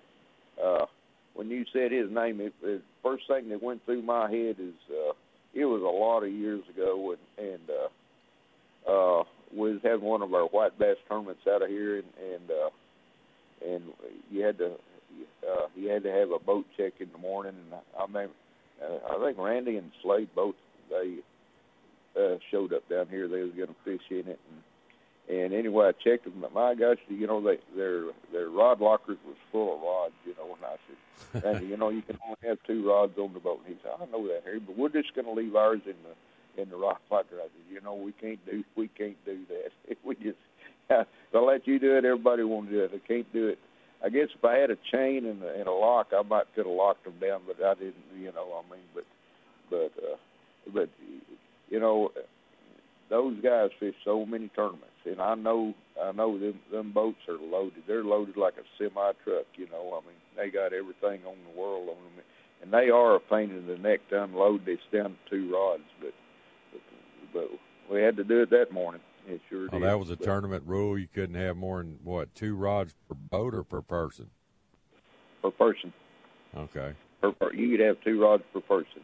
uh, 0.63 0.86
when 1.34 1.49
you 1.49 1.65
said 1.73 1.91
his 1.91 2.09
name, 2.11 2.39
it, 2.39 2.53
it 2.63 2.81
first 3.01 3.27
thing 3.27 3.49
that 3.49 3.61
went 3.61 3.84
through 3.86 4.01
my 4.01 4.29
head 4.29 4.55
is 4.59 4.75
uh, 4.89 5.13
it 5.53 5.65
was 5.65 5.81
a 5.81 5.86
lot 5.86 6.23
of 6.23 6.31
years 6.31 6.63
ago, 6.73 7.15
and 7.15 7.47
and 7.47 7.69
uh, 7.69 8.91
uh, 8.91 9.23
we 9.55 9.71
was 9.73 9.81
having 9.84 10.05
one 10.05 10.21
of 10.21 10.34
our 10.34 10.45
white 10.45 10.77
bass 10.79 10.97
tournaments 11.07 11.41
out 11.47 11.61
of 11.61 11.69
here, 11.69 11.97
and 11.97 12.07
and 12.34 12.51
uh, 12.51 12.69
and 13.73 13.84
you 14.31 14.43
had 14.43 14.57
to 14.57 14.71
uh, 15.49 15.67
you 15.75 15.89
had 15.89 16.03
to 16.03 16.11
have 16.11 16.31
a 16.31 16.39
boat 16.39 16.65
check 16.77 16.93
in 16.99 17.09
the 17.11 17.17
morning, 17.17 17.53
and 17.65 17.73
I, 17.73 18.03
I 18.03 18.07
mean, 18.07 18.29
uh, 18.81 19.15
I 19.15 19.25
think 19.25 19.38
Randy 19.38 19.77
and 19.77 19.91
Slade 20.01 20.29
both 20.36 20.55
they 20.89 21.17
uh, 22.19 22.38
showed 22.51 22.73
up 22.73 22.88
down 22.89 23.07
here. 23.09 23.27
They 23.27 23.41
was 23.41 23.53
going 23.55 23.69
to 23.69 23.75
fish 23.84 24.01
in 24.09 24.31
it, 24.31 24.39
and 24.49 24.61
and 25.30 25.53
anyway, 25.53 25.88
I 25.88 25.91
checked 25.91 26.26
them. 26.26 26.43
My 26.53 26.76
gosh, 26.76 26.97
you 27.07 27.28
know, 27.28 27.41
they 27.41 27.57
their 27.76 28.05
their 28.32 28.49
rod 28.49 28.82
lockers 28.82 29.17
was 29.26 29.38
full 29.51 29.76
of 29.76 29.82
rods. 29.82 30.13
You 30.26 30.36
know, 30.36 30.55
and 30.55 30.65
I 30.65 30.76
said, 30.88 31.43
Randy, 31.43 31.67
you 31.67 31.78
know, 31.78 31.89
you 31.89 32.01
can 32.01 32.17
only 32.26 32.38
have 32.43 32.57
two 32.67 32.88
rods 32.88 33.17
on 33.17 33.34
the 33.34 33.39
boat. 33.39 33.61
And 33.65 33.76
he 33.76 33.82
said, 33.82 33.93
I 34.01 34.05
know 34.11 34.28
that, 34.28 34.41
Harry, 34.43 34.59
but 34.59 34.78
we're 34.78 34.89
just 34.89 35.13
going 35.15 35.26
to 35.26 35.32
leave 35.32 35.55
ours 35.55 35.82
in 35.86 35.95
the 36.03 36.61
in 36.61 36.69
the 36.69 36.76
rod 36.76 36.97
locker. 37.09 37.36
I 37.36 37.43
said, 37.43 37.71
you 37.71 37.82
know, 37.82 37.95
we 37.95 38.11
can't 38.11 38.45
do 38.45 38.63
we 38.76 38.89
can't 38.89 39.17
do 39.26 39.39
that. 39.49 39.97
we 40.03 40.15
just 40.15 40.38
I'll 41.34 41.45
let 41.45 41.67
you 41.67 41.80
do 41.80 41.97
it. 41.97 42.05
Everybody 42.05 42.43
won't 42.43 42.69
do 42.69 42.84
it. 42.84 42.91
I 42.93 43.07
can't 43.07 43.32
do 43.32 43.47
it. 43.47 43.59
I 44.03 44.09
guess 44.09 44.28
if 44.36 44.43
I 44.43 44.57
had 44.57 44.69
a 44.69 44.78
chain 44.91 45.26
and 45.26 45.41
a, 45.41 45.53
and 45.53 45.67
a 45.67 45.71
lock, 45.71 46.07
I 46.13 46.21
might 46.24 46.53
could 46.55 46.65
have 46.65 46.76
locked 46.76 47.05
them 47.05 47.15
down, 47.21 47.41
but 47.47 47.63
I 47.63 47.74
didn't. 47.76 47.95
You 48.17 48.34
know, 48.34 48.61
I 48.61 48.71
mean, 48.71 48.84
but 48.93 49.05
but 49.69 49.91
uh, 50.03 50.17
but 50.74 50.89
you 51.69 51.80
know, 51.80 52.11
those 53.10 53.39
guys 53.41 53.70
fish 53.80 53.95
so 54.06 54.26
many 54.26 54.47
tournaments, 54.49 54.88
and 55.06 55.22
I 55.22 55.36
know 55.36 55.74
I 56.01 56.12
know 56.12 56.38
them 56.39 56.60
them 56.72 56.91
boats 56.91 57.20
are 57.28 57.38
loaded. 57.38 57.84
They're 57.88 58.04
loaded 58.04 58.38
like 58.38 58.56
a 58.58 58.64
semi 58.78 59.12
truck. 59.24 59.45
You 59.56 59.68
know, 59.70 59.99
I 60.01 60.06
mean, 60.08 60.18
they 60.38 60.49
got 60.49 60.74
everything 60.74 61.26
on 61.28 61.36
the 61.51 61.60
world 61.60 61.89
on 61.89 61.95
them, 62.04 62.24
and 62.62 62.72
they 62.74 62.89
are 62.89 63.16
a 63.16 63.20
pain 63.20 63.51
in 63.51 63.68
the 63.68 63.78
neck 63.78 63.99
to 64.10 64.24
unload 64.24 64.66
this 64.66 64.80
down 64.91 65.12
to 65.12 65.30
two 65.30 65.54
rods. 65.54 65.84
But 66.01 66.14
but, 66.72 66.82
but 67.34 67.93
we 67.93 68.01
had 68.01 68.16
to 68.18 68.24
do 68.24 68.41
it 68.41 68.49
that 68.51 68.72
morning. 68.72 69.01
It 69.28 69.39
sure 69.49 69.68
Oh, 69.72 69.80
did. 69.80 69.84
that 69.88 69.99
was 69.99 70.10
a 70.12 70.18
But- 70.18 70.26
tournament 70.26 70.64
rule. 70.66 70.97
You 70.97 71.08
couldn't 71.08 71.36
have 71.36 71.56
more 71.56 71.78
than 71.80 71.99
what 72.04 72.34
two 72.36 72.56
rods 72.56 72.93
per 73.08 73.16
boat 73.16 73.54
or 73.54 73.64
per 73.64 73.82
person. 73.82 74.30
per 75.41 75.51
person. 75.51 75.93
Okay. 76.56 76.93
Per, 77.22 77.32
per, 77.34 77.54
you 77.54 77.70
could 77.78 77.86
have 77.86 77.97
two 78.04 78.22
rods 78.22 78.43
per 78.54 78.60
person, 78.62 79.01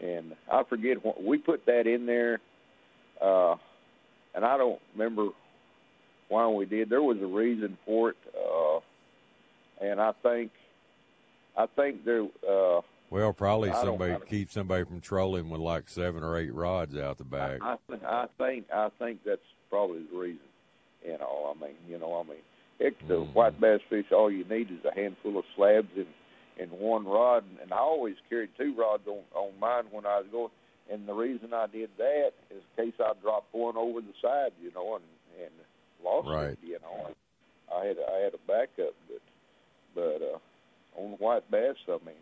and 0.00 0.34
I 0.50 0.62
forget 0.64 1.04
what 1.04 1.22
we 1.22 1.38
put 1.38 1.64
that 1.66 1.86
in 1.86 2.06
there, 2.06 2.40
uh, 3.22 3.56
and 4.34 4.44
I 4.44 4.56
don't 4.56 4.80
remember 4.94 5.28
why 6.28 6.48
we 6.48 6.64
did. 6.64 6.88
There 6.90 7.02
was 7.02 7.18
a 7.20 7.26
reason 7.26 7.76
for 7.84 8.10
it, 8.10 8.16
uh, 8.36 8.80
and 9.84 10.00
I 10.00 10.12
think, 10.22 10.50
I 11.56 11.66
think 11.66 12.04
there. 12.04 12.22
Uh, 12.48 12.80
Well, 13.10 13.32
probably 13.32 13.70
I 13.70 13.82
somebody 13.82 14.16
keep 14.28 14.50
somebody 14.50 14.84
from 14.84 15.00
trolling 15.00 15.50
with 15.50 15.60
like 15.60 15.88
seven 15.88 16.22
or 16.22 16.36
eight 16.38 16.54
rods 16.54 16.96
out 16.96 17.18
the 17.18 17.24
back. 17.24 17.60
I, 17.62 17.76
I 18.06 18.26
think 18.38 18.64
I 18.72 18.88
think 18.98 19.20
that's 19.24 19.40
probably 19.68 20.02
the 20.10 20.18
reason. 20.18 20.40
You 21.04 21.18
know, 21.18 21.54
I 21.54 21.60
mean, 21.64 21.74
you 21.88 21.98
know, 21.98 22.14
I 22.20 22.22
mean, 22.28 22.38
heck, 22.80 22.98
the 23.08 23.14
Mm-hmm. 23.14 23.32
white 23.34 23.60
bass 23.60 23.80
fish, 23.90 24.06
all 24.12 24.30
you 24.30 24.44
need 24.44 24.70
is 24.70 24.84
a 24.84 24.94
handful 24.94 25.36
of 25.38 25.44
slabs 25.56 25.88
and 25.96 26.06
and 26.60 26.70
one 26.70 27.04
rod. 27.04 27.44
And 27.60 27.72
I 27.72 27.78
always 27.78 28.14
carried 28.30 28.50
two 28.56 28.74
rods 28.78 29.02
on 29.06 29.18
on 29.34 29.50
mine 29.60 29.84
when 29.90 30.06
I 30.06 30.18
was 30.18 30.26
going. 30.32 30.50
And 30.90 31.06
the 31.08 31.14
reason 31.14 31.54
I 31.54 31.66
did 31.68 31.90
that 31.98 32.32
is 32.50 32.62
in 32.76 32.84
case 32.84 32.94
I 33.00 33.12
dropped 33.22 33.54
one 33.54 33.76
over 33.76 34.00
the 34.00 34.12
side, 34.20 34.52
you 34.62 34.70
know, 34.74 34.96
and 34.96 35.04
and 35.42 35.52
lost 36.04 36.28
Right. 36.28 36.50
it. 36.50 36.58
You 36.62 36.78
know, 36.82 37.10
I 37.74 37.86
had 37.86 37.96
I 37.98 38.18
had 38.18 38.34
a 38.34 38.38
backup, 38.46 38.94
but 39.08 39.22
but 39.94 40.22
uh, 40.22 40.38
on 41.00 41.12
the 41.12 41.16
white 41.16 41.48
bass, 41.50 41.76
I 41.88 41.98
mean, 42.04 42.14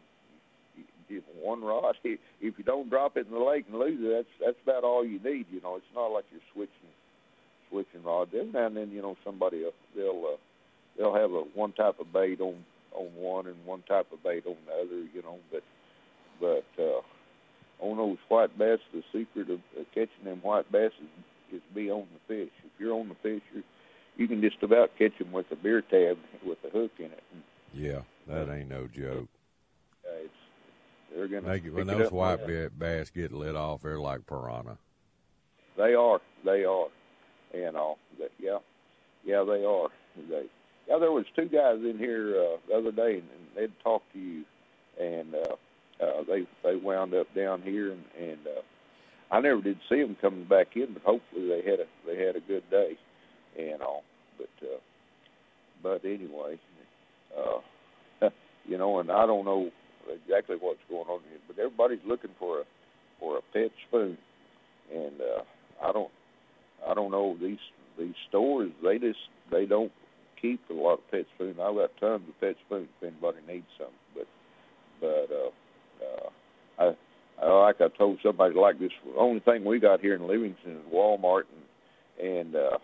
you- 0.76 0.84
you- 1.08 1.22
one 1.42 1.62
rod. 1.64 1.96
If 2.04 2.58
you 2.58 2.64
don't 2.64 2.88
drop 2.88 3.16
it 3.16 3.26
in 3.26 3.32
the 3.32 3.38
lake 3.38 3.66
and 3.68 3.78
lose 3.78 3.98
it, 4.00 4.12
that's 4.12 4.34
that's 4.40 4.62
about 4.62 4.84
all 4.84 5.04
you 5.04 5.18
need. 5.20 5.46
You 5.50 5.60
know, 5.62 5.76
it's 5.76 5.94
not 5.94 6.08
like 6.08 6.24
you're 6.30 6.40
switching 6.52 6.92
switching 7.70 8.02
rods. 8.04 8.30
Every 8.34 8.52
now 8.52 8.66
and 8.66 8.76
then, 8.76 8.90
you 8.90 9.02
know, 9.02 9.16
somebody 9.24 9.62
will 9.62 9.72
they'll 9.96 10.34
uh, 10.34 10.36
they'll 10.96 11.14
have 11.14 11.32
a 11.32 11.42
one 11.54 11.72
type 11.72 11.98
of 12.00 12.12
bait 12.12 12.40
on 12.40 12.64
on 12.92 13.06
one 13.16 13.46
and 13.46 13.64
one 13.64 13.82
type 13.82 14.06
of 14.12 14.22
bait 14.22 14.44
on 14.46 14.56
the 14.66 14.72
other. 14.72 15.00
You 15.14 15.22
know, 15.22 15.38
but 15.50 15.62
but 16.40 16.82
uh, 16.82 17.00
on 17.80 17.96
those 17.96 18.18
white 18.28 18.56
bass, 18.58 18.78
the 18.92 19.02
secret 19.12 19.50
of, 19.50 19.60
of 19.78 19.86
catching 19.94 20.24
them 20.24 20.40
white 20.42 20.70
bass 20.70 20.92
is, 21.00 21.56
is 21.56 21.62
be 21.74 21.90
on 21.90 22.06
the 22.12 22.34
fish. 22.34 22.52
If 22.64 22.70
you're 22.78 22.94
on 22.94 23.08
the 23.08 23.14
fish, 23.16 23.42
you 23.54 23.62
you 24.16 24.28
can 24.28 24.40
just 24.40 24.62
about 24.62 24.90
catch 24.98 25.16
them 25.18 25.32
with 25.32 25.46
a 25.50 25.56
beer 25.56 25.80
tab 25.80 26.18
with 26.44 26.58
a 26.66 26.70
hook 26.70 26.90
in 26.98 27.06
it. 27.06 27.22
Yeah, 27.72 28.00
that 28.26 28.52
ain't 28.52 28.68
no 28.68 28.86
joke. 28.86 29.28
uh, 30.04 30.24
it's 30.24 30.32
they're 31.14 31.28
gonna 31.28 31.58
They, 31.58 31.70
when 31.70 31.86
those 31.86 32.12
white 32.12 32.46
well. 32.46 32.68
bass 32.76 33.10
get 33.10 33.32
lit 33.32 33.56
off, 33.56 33.82
they're 33.82 33.98
like 33.98 34.26
piranha. 34.26 34.76
They 35.76 35.94
are. 35.94 36.20
They 36.44 36.64
are. 36.64 36.88
And 37.54 37.76
all. 37.76 37.98
That, 38.18 38.30
yeah. 38.38 38.58
Yeah, 39.24 39.44
they 39.44 39.64
are. 39.64 39.88
They. 40.28 40.46
Yeah, 40.88 40.98
there 40.98 41.12
was 41.12 41.24
two 41.34 41.46
guys 41.46 41.78
in 41.78 41.96
here 41.98 42.34
uh, 42.36 42.56
the 42.68 42.74
other 42.74 42.92
day, 42.92 43.14
and, 43.14 43.28
and 43.30 43.46
they'd 43.56 43.72
talk 43.82 44.02
to 44.12 44.18
you, 44.18 44.44
and 45.00 45.34
uh, 45.34 45.56
uh, 46.02 46.22
they 46.26 46.46
they 46.62 46.76
wound 46.76 47.14
up 47.14 47.26
down 47.34 47.62
here, 47.62 47.92
and, 47.92 48.04
and 48.18 48.38
uh, 48.46 49.34
I 49.34 49.40
never 49.40 49.60
did 49.60 49.78
see 49.88 50.02
them 50.02 50.16
coming 50.20 50.44
back 50.44 50.68
in, 50.74 50.92
but 50.92 51.02
hopefully 51.02 51.48
they 51.48 51.68
had 51.68 51.80
a 51.80 51.86
they 52.06 52.24
had 52.24 52.36
a 52.36 52.40
good 52.40 52.68
day, 52.70 52.96
and 53.58 53.82
all. 53.82 54.02
But 54.38 54.66
uh, 54.66 54.78
but 55.82 56.04
anyway, 56.04 56.58
uh, 57.36 58.28
you 58.66 58.78
know, 58.78 59.00
and 59.00 59.10
I 59.10 59.26
don't 59.26 59.44
know 59.44 59.70
exactly 60.08 60.56
what's 60.60 60.80
going 60.88 61.08
on 61.08 61.20
here, 61.28 61.38
but 61.46 61.58
everybody's 61.58 62.04
looking 62.06 62.30
for 62.38 62.60
a 62.60 62.64
for 63.18 63.38
a 63.38 63.42
pet 63.52 63.70
spoon, 63.88 64.16
and 64.92 65.20
uh, 65.20 65.42
I 65.86 65.92
don't 65.92 66.10
I 66.88 66.94
don't 66.94 67.10
know 67.10 67.36
these 67.40 67.58
these 67.98 68.14
stores 68.28 68.70
they 68.82 68.98
just 68.98 69.18
they 69.50 69.66
don't 69.66 69.92
keep 70.40 70.60
a 70.70 70.72
lot 70.72 70.94
of 70.94 71.10
pet 71.10 71.26
spoons. 71.34 71.58
I've 71.60 71.74
got 71.74 71.90
tons 72.00 72.22
of 72.28 72.40
pet 72.40 72.56
spoons 72.66 72.88
if 73.00 73.08
anybody 73.08 73.38
needs 73.46 73.66
some, 73.78 73.92
but 74.14 74.26
but 75.00 75.28
uh, 75.34 75.50
uh, 76.02 76.82
I, 76.82 77.44
I 77.44 77.52
like 77.52 77.80
I 77.80 77.88
told 77.96 78.18
somebody 78.22 78.54
like 78.54 78.78
this. 78.78 78.90
The 79.04 79.18
only 79.18 79.40
thing 79.40 79.64
we 79.64 79.78
got 79.78 80.00
here 80.00 80.14
in 80.14 80.26
Livingston 80.26 80.72
is 80.72 80.92
Walmart, 80.92 81.44
and 82.18 82.28
and 82.28 82.56
uh, 82.56 82.78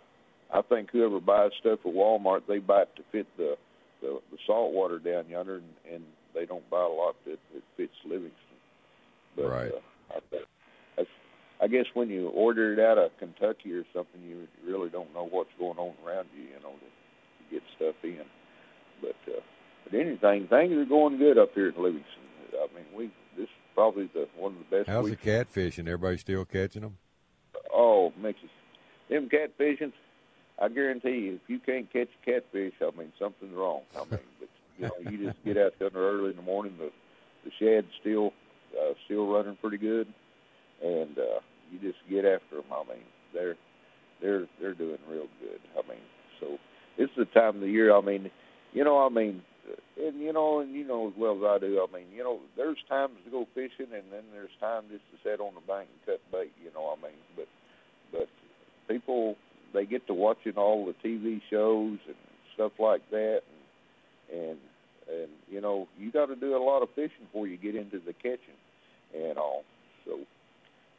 I 0.52 0.62
think 0.62 0.90
whoever 0.90 1.20
buys 1.20 1.50
stuff 1.60 1.80
at 1.84 1.92
Walmart 1.92 2.42
they 2.48 2.58
buy 2.58 2.82
it 2.82 2.96
to 2.96 3.02
fit 3.12 3.26
the 3.36 3.56
the, 4.00 4.20
the 4.30 4.38
salt 4.46 4.72
water 4.72 4.98
down 4.98 5.28
yonder, 5.28 5.56
and, 5.56 5.94
and 5.94 6.04
they 6.34 6.46
don't 6.46 6.68
buy 6.70 6.82
a 6.82 6.88
lot 6.88 7.16
that, 7.24 7.38
that 7.54 7.62
fits 7.76 7.94
Livingston. 8.04 8.60
But, 9.34 9.48
Right. 9.48 9.72
Uh, 9.72 10.16
I, 10.16 10.18
that's, 10.96 11.08
I 11.60 11.66
guess 11.68 11.86
when 11.94 12.10
you 12.10 12.28
order 12.28 12.72
it 12.72 12.78
out 12.78 12.98
of 12.98 13.10
Kentucky 13.18 13.72
or 13.72 13.84
something, 13.94 14.20
you 14.22 14.46
really 14.66 14.90
don't 14.90 15.12
know 15.14 15.26
what's 15.30 15.50
going 15.58 15.78
on 15.78 15.94
around 16.06 16.28
you, 16.36 16.44
you 16.44 16.60
know, 16.62 16.72
to, 16.72 16.88
to 16.88 17.50
get 17.50 17.62
stuff 17.76 17.96
in. 18.04 18.24
But 19.00 19.16
uh, 19.32 19.40
but 19.84 19.98
anything, 19.98 20.48
things 20.48 20.72
are 20.72 20.84
going 20.84 21.18
good 21.18 21.38
up 21.38 21.50
here 21.54 21.68
in 21.68 21.82
Livingston. 21.82 22.25
I 22.62 22.74
mean, 22.74 22.84
we 22.94 23.06
this 23.36 23.44
is 23.44 23.50
probably 23.74 24.08
the 24.14 24.28
one 24.36 24.52
of 24.52 24.58
the 24.58 24.76
best. 24.76 24.88
How's 24.88 25.04
the 25.04 25.10
weeks 25.10 25.24
catfishing? 25.24 25.80
Everybody 25.80 26.18
still 26.18 26.44
catching 26.44 26.82
them? 26.82 26.96
Oh, 27.72 28.12
Mickey, 28.20 28.50
them 29.10 29.28
catfishing, 29.28 29.92
I 30.60 30.68
guarantee 30.68 31.26
you, 31.26 31.34
if 31.34 31.48
you 31.48 31.58
can't 31.58 31.90
catch 31.92 32.08
a 32.08 32.24
catfish, 32.24 32.74
I 32.80 32.96
mean, 32.96 33.12
something's 33.18 33.54
wrong. 33.54 33.82
I 33.94 34.00
mean, 34.00 34.20
but 34.40 34.48
you 34.78 34.86
know, 34.86 35.10
you 35.10 35.26
just 35.26 35.44
get 35.44 35.58
out 35.58 35.74
there 35.78 35.90
early 35.94 36.30
in 36.30 36.36
the 36.36 36.42
morning. 36.42 36.74
The 36.78 36.90
the 37.44 37.50
shad's 37.58 37.92
still 38.00 38.32
uh, 38.78 38.94
still 39.04 39.26
running 39.26 39.56
pretty 39.60 39.78
good, 39.78 40.08
and 40.82 41.18
uh, 41.18 41.40
you 41.70 41.78
just 41.80 41.98
get 42.10 42.24
after 42.24 42.56
them. 42.56 42.72
I 42.72 42.82
mean, 42.88 43.04
they're 43.34 43.56
they're 44.20 44.46
they're 44.60 44.74
doing 44.74 44.98
real 45.08 45.26
good. 45.40 45.60
I 45.78 45.88
mean, 45.88 46.02
so 46.40 46.58
this 46.96 47.08
is 47.10 47.16
the 47.16 47.24
time 47.26 47.56
of 47.56 47.60
the 47.60 47.70
year. 47.70 47.94
I 47.94 48.00
mean, 48.00 48.30
you 48.72 48.84
know, 48.84 49.04
I 49.04 49.10
mean, 49.10 49.42
and 49.96 50.20
you 50.20 50.32
know, 50.32 50.60
and 50.60 50.74
you 50.74 50.84
know 50.84 51.08
as 51.08 51.14
well 51.16 51.36
as 51.36 51.42
I 51.44 51.58
do. 51.58 51.86
I 51.86 51.94
mean, 51.94 52.06
you 52.14 52.22
know, 52.22 52.40
there's 52.56 52.78
times 52.88 53.14
to 53.24 53.30
go 53.30 53.46
fishing, 53.54 53.92
and 53.92 54.04
then 54.10 54.24
there's 54.32 54.50
time 54.60 54.84
just 54.90 55.04
to 55.10 55.16
sit 55.22 55.40
on 55.40 55.54
the 55.54 55.60
bank 55.60 55.88
and 55.92 56.06
cut 56.06 56.20
bait. 56.32 56.52
You 56.62 56.70
know, 56.74 56.96
I 56.96 57.02
mean, 57.02 57.18
but 57.34 57.48
but 58.12 58.28
people 58.88 59.36
they 59.72 59.86
get 59.86 60.06
to 60.06 60.14
watching 60.14 60.54
all 60.54 60.86
the 60.86 60.94
TV 61.08 61.40
shows 61.50 61.98
and 62.06 62.16
stuff 62.54 62.72
like 62.78 63.08
that, 63.10 63.42
and 64.32 64.40
and 64.40 64.58
and 65.08 65.30
you 65.50 65.60
know 65.60 65.88
you 65.98 66.10
got 66.10 66.26
to 66.26 66.36
do 66.36 66.56
a 66.56 66.62
lot 66.62 66.82
of 66.82 66.90
fishing 66.90 67.26
before 67.26 67.46
you 67.46 67.56
get 67.56 67.74
into 67.74 67.98
the 67.98 68.12
catching 68.12 68.60
and 69.14 69.38
all. 69.38 69.64
So 70.04 70.20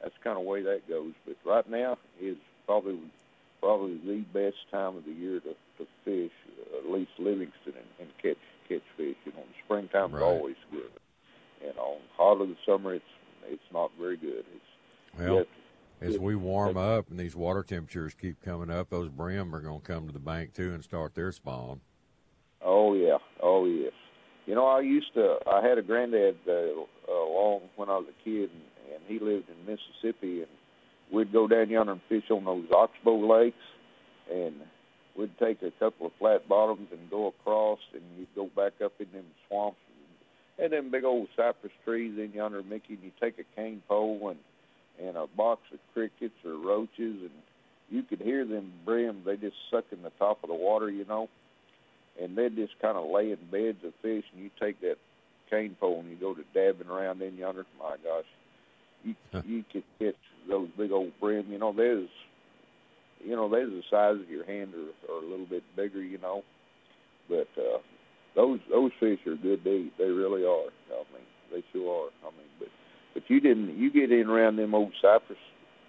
that's 0.01 0.15
kind 0.24 0.38
of 0.38 0.45
way 0.45 0.63
that 0.63 0.88
goes. 0.88 1.13
But 1.26 1.38
right 1.45 1.70
now 1.70 1.97
is 2.20 2.38
probably 2.65 2.99
probably 3.61 3.97
the 3.97 4.22
best 4.34 4.57
time 4.72 4.97
of 4.97 5.05
the 5.05 5.11
year 5.11 5.39
to 5.39 5.55
to 5.78 5.88
fish, 6.03 6.32
at 6.78 6.89
least 6.89 7.11
Livingston, 7.20 7.74
and, 7.76 7.86
and 7.99 8.18
catch 8.22 8.38
catch 8.68 8.84
fish. 8.95 9.15
You 9.26 9.32
know, 9.34 9.43
springtime's 9.65 10.13
Right. 10.13 10.24
always 10.24 10.55
good. 10.72 10.91
You 11.61 11.74
know, 11.76 11.97
hot 12.15 12.41
of 12.41 12.49
the 12.49 12.57
summer, 12.65 12.93
it's 12.93 13.05
it's 13.49 13.72
not 13.72 13.91
very 13.99 14.18
good. 14.18 14.45
It's 14.53 15.20
Well, 15.20 15.45
as 16.01 16.20
we 16.20 16.36
warm 16.36 16.78
up 16.78 17.09
and 17.09 17.20
these 17.20 17.36
water 17.36 17.63
temperatures 17.63 18.13
keep 18.13 18.41
coming 18.41 18.70
up, 18.70 18.89
those 18.89 19.09
brim 19.09 19.55
are 19.55 19.61
going 19.61 19.82
to 19.82 19.88
come 19.88 20.07
to 20.07 20.13
the 20.13 20.20
bank 20.20 20.53
too 20.53 20.74
and 20.74 20.84
start 20.84 21.15
their 21.15 21.32
spawn. 21.32 21.82
Oh 22.61 22.93
yeah, 22.93 23.18
oh 23.41 23.65
yes. 23.65 23.93
You 24.45 24.55
know, 24.55 24.65
I 24.65 24.80
used 24.82 25.13
to. 25.15 25.38
I 25.45 25.61
had 25.61 25.78
a 25.78 25.82
granddad 25.82 26.38
uh, 26.47 26.51
uh, 26.51 27.26
long 27.26 27.61
when 27.76 27.89
I 27.89 27.97
was 27.97 28.07
a 28.09 28.24
kid, 28.24 28.49
and, 28.49 28.93
and 28.93 29.03
he 29.07 29.20
lived 29.20 29.49
in 29.49 29.65
Mississippi, 29.65 30.41
and 30.41 30.51
we'd 31.11 31.34
go 31.34 31.47
down 31.47 31.70
yonder 31.70 31.93
and 31.93 32.01
fish 32.07 32.24
on 32.32 32.45
those 32.45 32.65
oxbow 32.72 33.18
lakes, 33.28 33.57
and 34.32 34.55
we'd 35.18 35.38
take 35.39 35.61
a 35.63 35.72
couple 35.72 36.07
of 36.07 36.13
flat 36.20 36.47
bottoms 36.47 36.88
and 36.91 37.09
go 37.09 37.28
across, 37.28 37.80
and 37.93 38.03
you'd 38.18 38.36
go 38.36 38.49
back 38.55 38.74
up 38.84 38.93
in 38.99 39.07
them 39.11 39.26
swamps 39.47 39.80
and 40.59 40.74
them 40.74 40.91
big 40.91 41.03
old 41.03 41.28
cypress 41.36 41.72
trees 41.86 42.18
in 42.18 42.32
yonder, 42.34 42.63
Mickey. 42.63 42.93
And 42.95 43.03
you 43.03 43.11
take 43.20 43.38
a 43.39 43.55
cane 43.55 43.82
pole 43.88 44.30
and 44.30 44.39
and 44.99 45.15
a 45.15 45.28
box 45.28 45.61
of 45.72 45.80
crickets 45.93 46.34
or 46.43 46.55
roaches, 46.55 47.22
and 47.22 47.30
you 47.89 48.01
could 48.01 48.20
hear 48.20 48.43
them 48.45 48.74
brim. 48.84 49.22
They 49.26 49.38
just 49.38 49.55
sucking 49.70 50.01
the 50.01 50.09
top 50.18 50.39
of 50.43 50.47
the 50.47 50.55
water, 50.55 50.89
you 50.89 51.05
know, 51.05 51.30
and 52.20 52.36
they'd 52.36 52.55
just 52.55 52.74
kind 52.82 52.97
of 52.97 53.11
lay 53.11 53.32
in 53.32 53.38
beds 53.51 53.84
of 53.86 53.93
fish, 54.01 54.24
and 54.34 54.43
you 54.43 54.49
take 54.59 54.82
that 54.82 54.97
cane 55.51 55.78
pole 55.80 55.99
and 55.99 56.09
you 56.09 56.15
go 56.15 56.34
to 56.34 56.43
dabbing 56.53 56.88
around 56.88 57.22
in 57.22 57.38
yonder. 57.38 57.65
My 57.80 57.97
gosh, 58.03 58.26
you 59.03 59.15
you 59.45 59.63
could 59.72 59.84
catch 59.99 60.15
those 60.49 60.70
big 60.78 60.91
old 60.91 61.11
brim. 61.20 61.51
You 61.51 61.59
know, 61.59 61.74
there's 61.74 62.09
you 63.24 63.36
know, 63.36 63.49
they're 63.49 63.68
the 63.68 63.84
size 63.89 64.15
of 64.22 64.30
your 64.30 64.45
hand 64.45 64.74
or, 64.74 65.13
or 65.13 65.24
a 65.24 65.28
little 65.28 65.45
bit 65.45 65.63
bigger, 65.76 66.01
you 66.01 66.18
know. 66.18 66.43
But 67.30 67.47
uh, 67.57 67.80
those 68.36 68.59
those 68.70 68.91
fish 68.99 69.20
are 69.28 69.36
good 69.36 69.63
to 69.63 69.70
eat. 69.70 69.93
They 69.97 70.05
really 70.05 70.43
are. 70.43 70.70
I 70.91 71.03
mean, 71.11 71.28
they 71.51 71.63
sure 71.74 72.05
are. 72.05 72.28
I 72.28 72.32
mean, 72.32 72.47
but 72.59 72.70
but 73.13 73.24
you 73.28 73.39
didn't. 73.39 73.78
You 73.78 73.91
get 73.91 74.11
in 74.11 74.28
around 74.28 74.57
them 74.57 74.76
old 74.76 74.93
cypress 75.01 75.39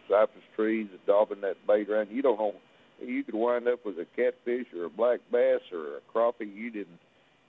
cypress 0.09 0.45
trees 0.57 0.89
daubing 1.07 1.43
that 1.43 1.57
bait 1.67 1.89
around. 1.89 2.09
You 2.11 2.23
don't 2.23 2.39
know. 2.39 2.55
You 3.01 3.23
could 3.23 3.35
wind 3.35 3.69
up 3.69 3.85
with 3.85 3.97
a 3.99 4.07
catfish 4.17 4.67
or 4.77 4.87
a 4.87 4.91
black 4.91 5.21
bass 5.31 5.61
or 5.73 5.99
a 5.99 6.01
crappie. 6.13 6.53
You 6.53 6.71
didn't. 6.71 6.99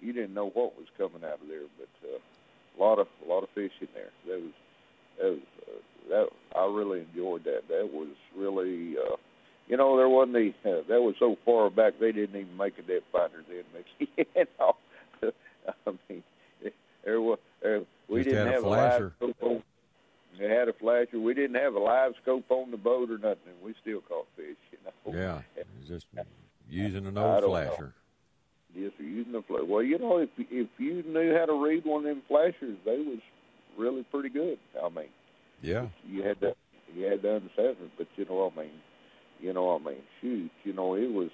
You 0.01 0.13
didn't 0.13 0.33
know 0.33 0.49
what 0.49 0.77
was 0.77 0.87
coming 0.97 1.23
out 1.25 1.41
of 1.41 1.47
there. 1.47 1.67
But 1.77 2.07
uh, 2.07 2.19
a 2.77 2.77
lot 2.81 2.99
of 2.99 3.07
a 3.25 3.27
lot 3.27 3.43
of 3.43 3.49
fish 3.55 3.71
in 3.81 3.87
there. 3.95 4.11
That 4.27 4.41
was 4.41 4.53
that 5.17 5.29
was 5.31 5.39
uh, 5.67 6.09
that. 6.09 6.59
I 6.59 6.65
really 6.65 7.05
enjoyed 7.09 7.45
that. 7.45 7.67
That 7.69 7.89
was 7.91 8.09
really. 8.37 8.95
Uh, 8.97 9.15
you 9.69 9.77
know, 9.77 9.95
there 9.97 10.09
wasn't 10.09 10.33
the 10.33 10.53
uh, 10.69 10.81
that 10.89 11.01
was 11.01 11.15
so 11.19 11.37
far 11.45 11.69
back 11.69 11.93
they 11.99 12.11
didn't 12.11 12.35
even 12.35 12.57
make 12.57 12.77
a 12.77 12.81
depth 12.81 13.05
finder 13.11 13.43
then, 13.47 13.63
Mickey. 13.73 14.11
you 14.35 14.45
know, 14.59 14.75
I 15.87 15.91
mean, 16.09 16.23
there 17.05 17.21
was 17.21 17.39
uh, 17.65 17.79
we 18.09 18.23
Just 18.23 18.29
didn't 18.29 18.47
had 18.47 18.47
a 18.47 18.51
have 18.53 18.63
flasher. 18.63 19.13
LiveScope 19.21 19.35
on. 19.41 19.63
They 20.39 20.47
had 20.49 20.69
a 20.69 20.73
flasher. 20.73 21.19
We 21.19 21.33
didn't 21.33 21.55
have 21.61 21.75
a 21.75 21.79
LiveScope 21.79 22.43
on 22.49 22.71
the 22.71 22.77
boat 22.77 23.09
or 23.11 23.17
nothing. 23.17 23.37
and 23.47 23.61
We 23.63 23.73
still 23.81 24.01
caught 24.01 24.25
fish. 24.35 24.55
You 24.71 24.77
know. 24.85 25.17
Yeah, 25.19 25.63
just 25.87 26.05
using 26.69 27.05
an 27.05 27.17
old 27.17 27.41
don't 27.41 27.41
know. 27.41 27.47
flasher. 27.49 27.93
Yes, 28.75 28.91
using 28.99 29.33
the 29.33 29.41
flash. 29.41 29.63
Well, 29.67 29.83
you 29.83 29.97
know, 29.99 30.17
if 30.19 30.29
if 30.37 30.67
you 30.77 31.03
knew 31.07 31.35
how 31.37 31.45
to 31.45 31.53
read 31.63 31.85
one 31.85 32.05
of 32.05 32.15
them 32.15 32.21
flashers, 32.27 32.77
they 32.85 32.97
was 32.99 33.19
really 33.77 34.03
pretty 34.03 34.29
good. 34.29 34.57
I 34.81 34.89
mean, 34.89 35.09
Yeah, 35.61 35.87
you 36.07 36.23
had 36.23 36.39
to 36.41 36.55
you 36.95 37.05
had 37.05 37.21
to 37.23 37.35
understand 37.35 37.77
it, 37.83 37.91
but 37.97 38.07
you 38.15 38.25
know, 38.25 38.35
what 38.35 38.53
I 38.57 38.61
mean, 38.63 38.71
you 39.39 39.53
know, 39.53 39.75
I 39.75 39.85
mean, 39.85 40.01
shoot, 40.21 40.51
you 40.63 40.73
know, 40.73 40.95
it 40.95 41.11
was 41.11 41.29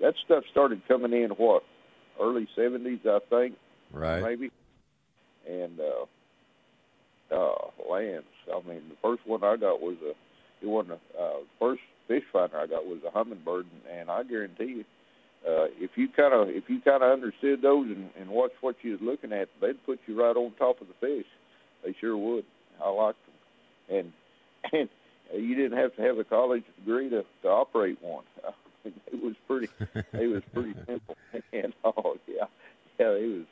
that 0.00 0.14
stuff 0.24 0.44
started 0.50 0.82
coming 0.88 1.12
in 1.12 1.30
what 1.30 1.62
early 2.20 2.48
seventies, 2.56 3.00
I 3.06 3.18
think, 3.30 3.54
right. 3.92 4.22
maybe, 4.22 4.50
and 5.48 5.78
uh, 5.80 7.34
uh, 7.34 7.90
lambs. 7.90 8.26
I 8.52 8.68
mean, 8.68 8.82
the 8.88 8.96
first 9.02 9.26
one 9.26 9.44
I 9.44 9.56
got 9.56 9.80
was 9.80 9.96
a 10.04 10.12
it 10.64 10.68
wasn't 10.68 10.98
a 11.18 11.22
uh, 11.22 11.36
first 11.58 11.82
fish 12.08 12.22
finder 12.32 12.58
I 12.58 12.66
got 12.66 12.84
was 12.84 13.00
a 13.06 13.16
Humminbird, 13.16 13.64
and, 13.88 14.00
and 14.00 14.10
I 14.10 14.22
guarantee 14.22 14.64
you. 14.64 14.84
Uh, 15.44 15.66
if 15.80 15.90
you 15.96 16.06
kind 16.08 16.32
of 16.32 16.48
if 16.48 16.64
you 16.68 16.80
kind 16.80 17.02
of 17.02 17.10
understood 17.12 17.62
those 17.62 17.86
and, 17.86 18.10
and 18.18 18.30
watched 18.30 18.54
what 18.60 18.76
you 18.82 18.92
was 18.92 19.00
looking 19.02 19.32
at, 19.32 19.48
they'd 19.60 19.84
put 19.84 19.98
you 20.06 20.20
right 20.20 20.36
on 20.36 20.52
top 20.58 20.80
of 20.80 20.86
the 20.86 20.94
fish. 21.00 21.26
They 21.84 21.94
sure 22.00 22.16
would. 22.16 22.44
I 22.82 22.90
liked 22.90 23.18
them, 23.26 23.98
and 23.98 24.12
and 24.72 24.88
you 25.34 25.54
didn't 25.54 25.78
have 25.78 25.94
to 25.96 26.02
have 26.02 26.18
a 26.18 26.24
college 26.24 26.64
degree 26.78 27.08
to 27.10 27.24
to 27.42 27.48
operate 27.48 27.98
one. 28.02 28.24
it 28.84 29.22
was 29.22 29.34
pretty. 29.46 29.68
It 30.12 30.26
was 30.28 30.42
pretty 30.52 30.74
simple. 30.86 31.16
And 31.52 31.72
oh 31.84 32.16
yeah, 32.26 32.44
yeah, 32.98 33.10
it 33.10 33.26
was 33.38 33.46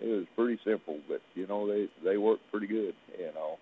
it 0.00 0.08
was 0.08 0.26
pretty 0.34 0.58
simple. 0.64 0.98
But 1.08 1.20
you 1.34 1.46
know 1.46 1.66
they 1.68 1.88
they 2.04 2.16
worked 2.16 2.42
pretty 2.50 2.66
good. 2.66 2.94
You 3.18 3.32
know, 3.34 3.58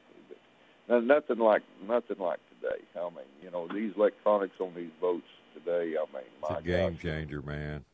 but 0.89 1.05
nothing 1.05 1.39
like 1.39 1.63
nothing 1.89 2.19
like 2.19 2.39
today. 2.61 2.83
I 2.97 3.05
mean, 3.11 3.27
you 3.43 3.51
know 3.51 3.67
these 3.73 3.93
electronics 3.97 4.55
on 4.61 4.73
these 4.77 4.91
boats 5.01 5.27
today. 5.55 5.95
I 5.97 6.05
mean, 6.15 6.25
It's 6.41 6.51
my 6.51 6.59
a 6.59 6.63
game 6.63 6.93
gosh. 6.95 7.03
changer, 7.03 7.43
man. 7.43 7.85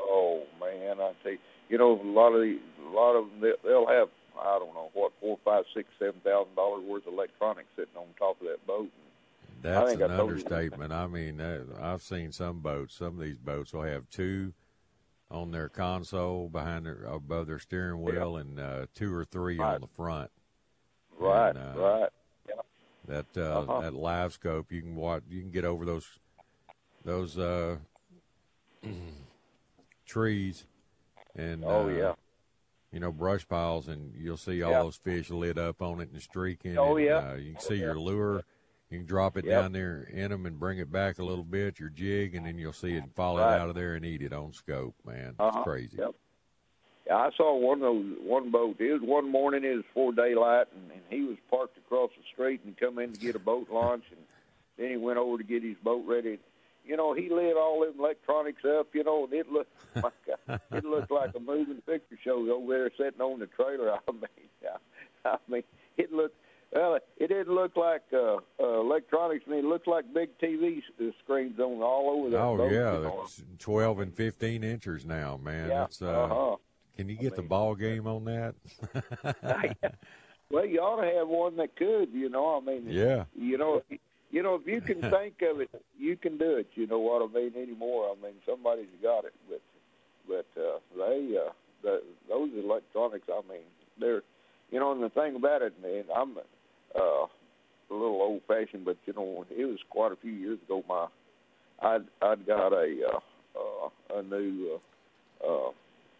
Oh 0.00 0.42
man, 0.60 1.00
I 1.00 1.12
tell 1.22 1.32
you, 1.32 1.38
you 1.68 1.78
know, 1.78 2.00
a 2.00 2.10
lot 2.10 2.32
of 2.32 2.40
the, 2.40 2.58
a 2.86 2.90
lot 2.90 3.14
of 3.16 3.28
them, 3.30 3.40
they- 3.40 3.68
they'll 3.68 3.86
have, 3.86 4.08
I 4.40 4.58
don't 4.58 4.74
know, 4.74 4.90
what 4.94 5.12
four, 5.20 5.38
five, 5.44 5.64
six, 5.74 5.88
seven 5.98 6.20
thousand 6.24 6.54
dollars 6.54 6.84
worth 6.84 7.06
of 7.06 7.12
electronics 7.14 7.68
sitting 7.76 7.96
on 7.96 8.06
top 8.18 8.40
of 8.40 8.46
that 8.46 8.66
boat. 8.66 8.88
That's 9.64 9.94
an 9.94 10.02
I 10.02 10.06
told 10.08 10.18
you. 10.18 10.22
understatement. 10.22 10.92
I 10.92 11.06
mean, 11.06 11.40
uh, 11.40 11.64
I've 11.80 12.02
seen 12.02 12.32
some 12.32 12.60
boats. 12.60 12.94
Some 12.94 13.14
of 13.14 13.20
these 13.20 13.38
boats 13.38 13.72
will 13.72 13.82
have 13.82 14.08
two 14.10 14.52
on 15.30 15.52
their 15.52 15.70
console 15.70 16.50
behind 16.50 16.84
their 16.84 17.04
above 17.04 17.46
their 17.46 17.58
steering 17.58 18.02
wheel, 18.02 18.36
and 18.36 18.60
uh, 18.60 18.86
two 18.94 19.12
or 19.14 19.24
three 19.24 19.58
Right. 19.58 19.76
on 19.76 19.80
the 19.80 19.86
front. 19.86 20.30
Right, 21.18 21.48
And, 21.56 21.58
uh, 21.58 21.80
right. 21.80 22.10
Yeah. 22.46 22.54
That 23.06 23.26
uh, 23.36 23.60
Uh-huh. 23.60 23.80
that 23.80 23.92
LiveScope, 23.94 24.70
you 24.70 24.82
can 24.82 24.96
watch. 24.96 25.22
You 25.30 25.40
can 25.40 25.50
get 25.50 25.64
over 25.64 25.86
those 25.86 26.18
those 27.02 27.38
uh, 27.38 27.78
trees 30.06 30.66
and 31.34 31.64
Oh 31.64 31.86
uh, 31.86 31.88
yeah. 31.88 32.14
you 32.92 33.00
know 33.00 33.10
brush 33.12 33.48
piles, 33.48 33.88
and 33.88 34.14
you'll 34.14 34.36
see 34.36 34.62
all 34.62 34.72
Yeah. 34.72 34.82
those 34.82 34.96
fish 34.96 35.30
lit 35.30 35.56
up 35.56 35.80
on 35.80 36.00
it 36.02 36.10
and 36.12 36.20
streaking. 36.20 36.76
Oh, 36.76 36.96
and, 36.96 37.06
yeah. 37.06 37.30
Uh, 37.30 37.34
you 37.36 37.52
can 37.52 37.60
see 37.60 37.76
your 37.76 37.98
lure. 37.98 38.44
You 38.94 39.00
can 39.00 39.06
drop 39.08 39.36
it 39.36 39.44
Yep. 39.44 39.60
down 39.60 39.72
there 39.72 40.04
in 40.04 40.30
them 40.30 40.46
and 40.46 40.56
bring 40.58 40.78
it 40.78 40.92
back 40.92 41.18
a 41.18 41.24
little 41.24 41.42
bit, 41.42 41.80
your 41.80 41.88
jig, 41.88 42.36
and 42.36 42.46
then 42.46 42.56
you'll 42.58 42.72
see 42.72 42.94
it 42.94 43.02
fall 43.16 43.38
Right. 43.38 43.56
it 43.56 43.60
out 43.60 43.68
of 43.68 43.74
there 43.74 43.96
and 43.96 44.04
eat 44.04 44.22
it 44.22 44.32
on 44.32 44.52
scope. 44.52 44.94
Man, 45.04 45.30
it's 45.30 45.40
Uh-huh. 45.40 45.64
crazy. 45.64 45.98
Yep. 45.98 46.14
Yeah, 47.08 47.16
I 47.16 47.30
saw 47.32 47.56
one 47.56 47.78
of 47.78 47.80
those 47.82 48.18
one 48.20 48.50
boat. 48.52 48.76
It 48.80 48.92
was 48.92 49.02
one 49.02 49.28
morning. 49.28 49.64
It 49.64 49.74
was 49.74 49.84
before 49.84 50.12
daylight, 50.12 50.68
and, 50.72 50.92
and 50.92 51.02
he 51.10 51.22
was 51.22 51.36
parked 51.50 51.76
across 51.76 52.10
the 52.16 52.22
street 52.32 52.60
and 52.64 52.76
come 52.76 53.00
in 53.00 53.10
to 53.14 53.18
get 53.18 53.34
a 53.34 53.40
boat 53.40 53.68
launch, 53.72 54.04
and 54.12 54.20
then 54.78 54.90
he 54.90 54.96
went 54.96 55.18
over 55.18 55.38
to 55.38 55.44
get 55.44 55.64
his 55.64 55.76
boat 55.82 56.06
ready. 56.06 56.38
You 56.84 56.96
know, 56.96 57.14
he 57.14 57.28
lit 57.28 57.56
all 57.56 57.80
them 57.80 57.98
electronics 57.98 58.64
up. 58.64 58.94
You 58.94 59.02
know, 59.02 59.24
and 59.24 59.32
it 59.32 59.50
looked, 59.50 59.72
my 59.96 60.10
God, 60.24 60.60
it 60.72 60.84
looked 60.84 61.10
like 61.10 61.34
a 61.34 61.40
moving 61.40 61.80
picture 61.84 62.16
show 62.22 62.48
over 62.48 62.72
there 62.72 62.90
sitting 62.96 63.20
on 63.20 63.40
the 63.40 63.46
trailer. 63.48 63.90
I 64.08 64.12
mean, 64.12 64.20
I, 65.24 65.28
I 65.30 65.38
mean, 65.48 65.64
it 65.98 66.12
looked. 66.12 66.36
Well, 66.74 66.98
it 67.18 67.28
didn't 67.28 67.54
look 67.54 67.76
like 67.76 68.02
uh, 68.12 68.38
uh, 68.60 68.80
electronics. 68.80 69.44
I 69.46 69.50
mean, 69.50 69.58
it 69.60 69.64
looked 69.68 69.86
like 69.86 70.12
big 70.12 70.36
TV 70.38 70.78
uh, 71.00 71.04
screens 71.22 71.58
on 71.60 71.80
all 71.82 72.10
over 72.18 72.30
that 72.30 72.40
Oh 72.40 72.56
boat. 72.56 72.72
yeah, 72.72 72.96
you 72.96 73.02
know. 73.04 73.26
twelve 73.60 74.00
and 74.00 74.12
fifteen 74.12 74.64
inches 74.64 75.04
now, 75.06 75.38
man. 75.42 75.68
Yeah, 75.68 75.84
It's, 75.84 76.02
uh, 76.02 76.06
uh-huh. 76.08 76.56
Can 76.96 77.08
you 77.08 77.16
get 77.16 77.34
the 77.36 77.42
ball 77.42 77.74
game 77.74 78.06
on 78.06 78.24
that? 78.24 78.54
Well, 80.50 80.66
you 80.66 80.78
ought 80.80 81.00
to 81.02 81.18
have 81.18 81.26
one 81.26 81.56
that 81.56 81.74
could. 81.74 82.10
You 82.12 82.28
know, 82.28 82.60
I 82.60 82.64
mean, 82.64 82.84
Yeah. 82.88 83.24
You 83.34 83.58
know, 83.58 83.82
you 84.30 84.42
know, 84.42 84.54
if 84.56 84.66
you 84.66 84.80
can 84.80 85.00
think 85.10 85.42
of 85.42 85.60
it, 85.60 85.70
you 85.98 86.16
can 86.16 86.38
do 86.38 86.56
it. 86.56 86.68
You 86.74 86.86
know 86.86 86.98
what 86.98 87.22
I 87.22 87.32
mean? 87.34 87.52
Anymore, 87.56 88.14
I 88.16 88.22
mean, 88.22 88.34
somebody's 88.46 88.86
got 89.02 89.24
it. 89.24 89.34
But, 89.48 89.62
but 90.28 90.60
uh, 90.60 90.78
they, 90.96 91.34
uh, 91.36 91.50
the, 91.82 92.02
those 92.28 92.50
electronics. 92.62 93.26
I 93.32 93.40
mean, 93.50 93.62
they're, 93.98 94.22
you 94.70 94.78
know, 94.78 94.92
and 94.92 95.02
the 95.02 95.08
thing 95.08 95.34
about 95.34 95.62
it, 95.62 95.72
and 95.82 96.04
I'm 96.14 96.36
uh, 96.96 97.00
a 97.00 97.92
little 97.94 98.22
old 98.22 98.42
fashioned, 98.48 98.84
but 98.84 98.96
you 99.06 99.12
know, 99.12 99.44
it 99.50 99.64
was 99.64 99.78
quite 99.90 100.12
a 100.12 100.16
few 100.16 100.32
years 100.32 100.58
ago. 100.64 100.82
My, 100.88 101.06
I'd, 101.82 102.04
I'd 102.22 102.46
got 102.46 102.72
a, 102.72 102.96
uh, 103.12 103.58
uh, 103.58 104.18
a 104.18 104.22
new. 104.22 104.74
Uh, 104.74 104.78
uh, 105.46 105.70